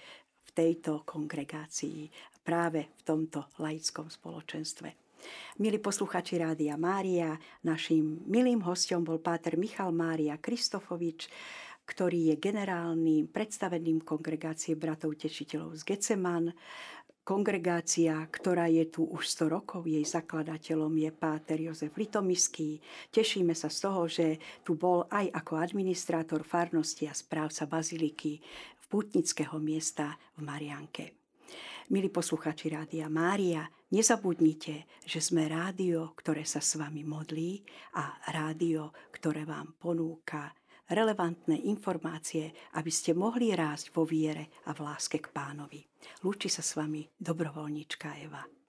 v 0.48 0.50
tejto 0.56 1.04
kongregácii, 1.04 2.08
práve 2.40 2.88
v 2.88 3.02
tomto 3.04 3.52
laickom 3.60 4.08
spoločenstve. 4.08 5.11
Milí 5.62 5.78
posluchači 5.78 6.42
Rádia 6.42 6.80
Mária, 6.80 7.38
našim 7.62 8.24
milým 8.26 8.64
hostom 8.66 9.06
bol 9.06 9.22
páter 9.22 9.60
Michal 9.60 9.94
Mária 9.94 10.40
Kristofovič, 10.42 11.30
ktorý 11.86 12.32
je 12.32 12.36
generálnym 12.40 13.28
predstaveným 13.28 14.02
kongregácie 14.08 14.80
bratov 14.80 15.20
tešiteľov 15.20 15.76
z 15.76 15.82
Geceman. 15.84 16.56
Kongregácia, 17.22 18.18
ktorá 18.34 18.66
je 18.66 18.90
tu 18.90 19.06
už 19.06 19.30
100 19.30 19.54
rokov, 19.54 19.86
jej 19.86 20.02
zakladateľom 20.02 20.90
je 20.98 21.12
páter 21.14 21.62
Jozef 21.62 21.94
Litomiský. 21.94 22.82
Tešíme 23.14 23.54
sa 23.54 23.70
z 23.70 23.78
toho, 23.78 24.10
že 24.10 24.42
tu 24.66 24.74
bol 24.74 25.06
aj 25.06 25.30
ako 25.30 25.62
administrátor 25.62 26.42
farnosti 26.42 27.06
a 27.06 27.14
správca 27.14 27.70
baziliky 27.70 28.42
v 28.82 28.84
pútnického 28.90 29.62
miesta 29.62 30.18
v 30.34 30.42
Marianke. 30.42 31.22
Milí 31.94 32.10
posluchači 32.10 32.74
Rádia 32.74 33.12
Mária, 33.12 33.68
nezabudnite, 33.92 35.04
že 35.04 35.20
sme 35.20 35.48
rádio, 35.52 36.16
ktoré 36.16 36.48
sa 36.48 36.64
s 36.64 36.80
vami 36.80 37.04
modlí 37.04 37.62
a 38.00 38.18
rádio, 38.32 38.96
ktoré 39.12 39.44
vám 39.44 39.76
ponúka 39.78 40.52
relevantné 40.92 41.56
informácie, 41.72 42.52
aby 42.76 42.92
ste 42.92 43.16
mohli 43.16 43.56
rásť 43.56 43.96
vo 43.96 44.04
viere 44.04 44.52
a 44.68 44.76
v 44.76 44.84
láske 44.84 45.24
k 45.24 45.32
pánovi. 45.32 45.80
Lúči 46.28 46.52
sa 46.52 46.60
s 46.60 46.76
vami 46.76 47.08
dobrovoľníčka 47.16 48.20
Eva. 48.20 48.61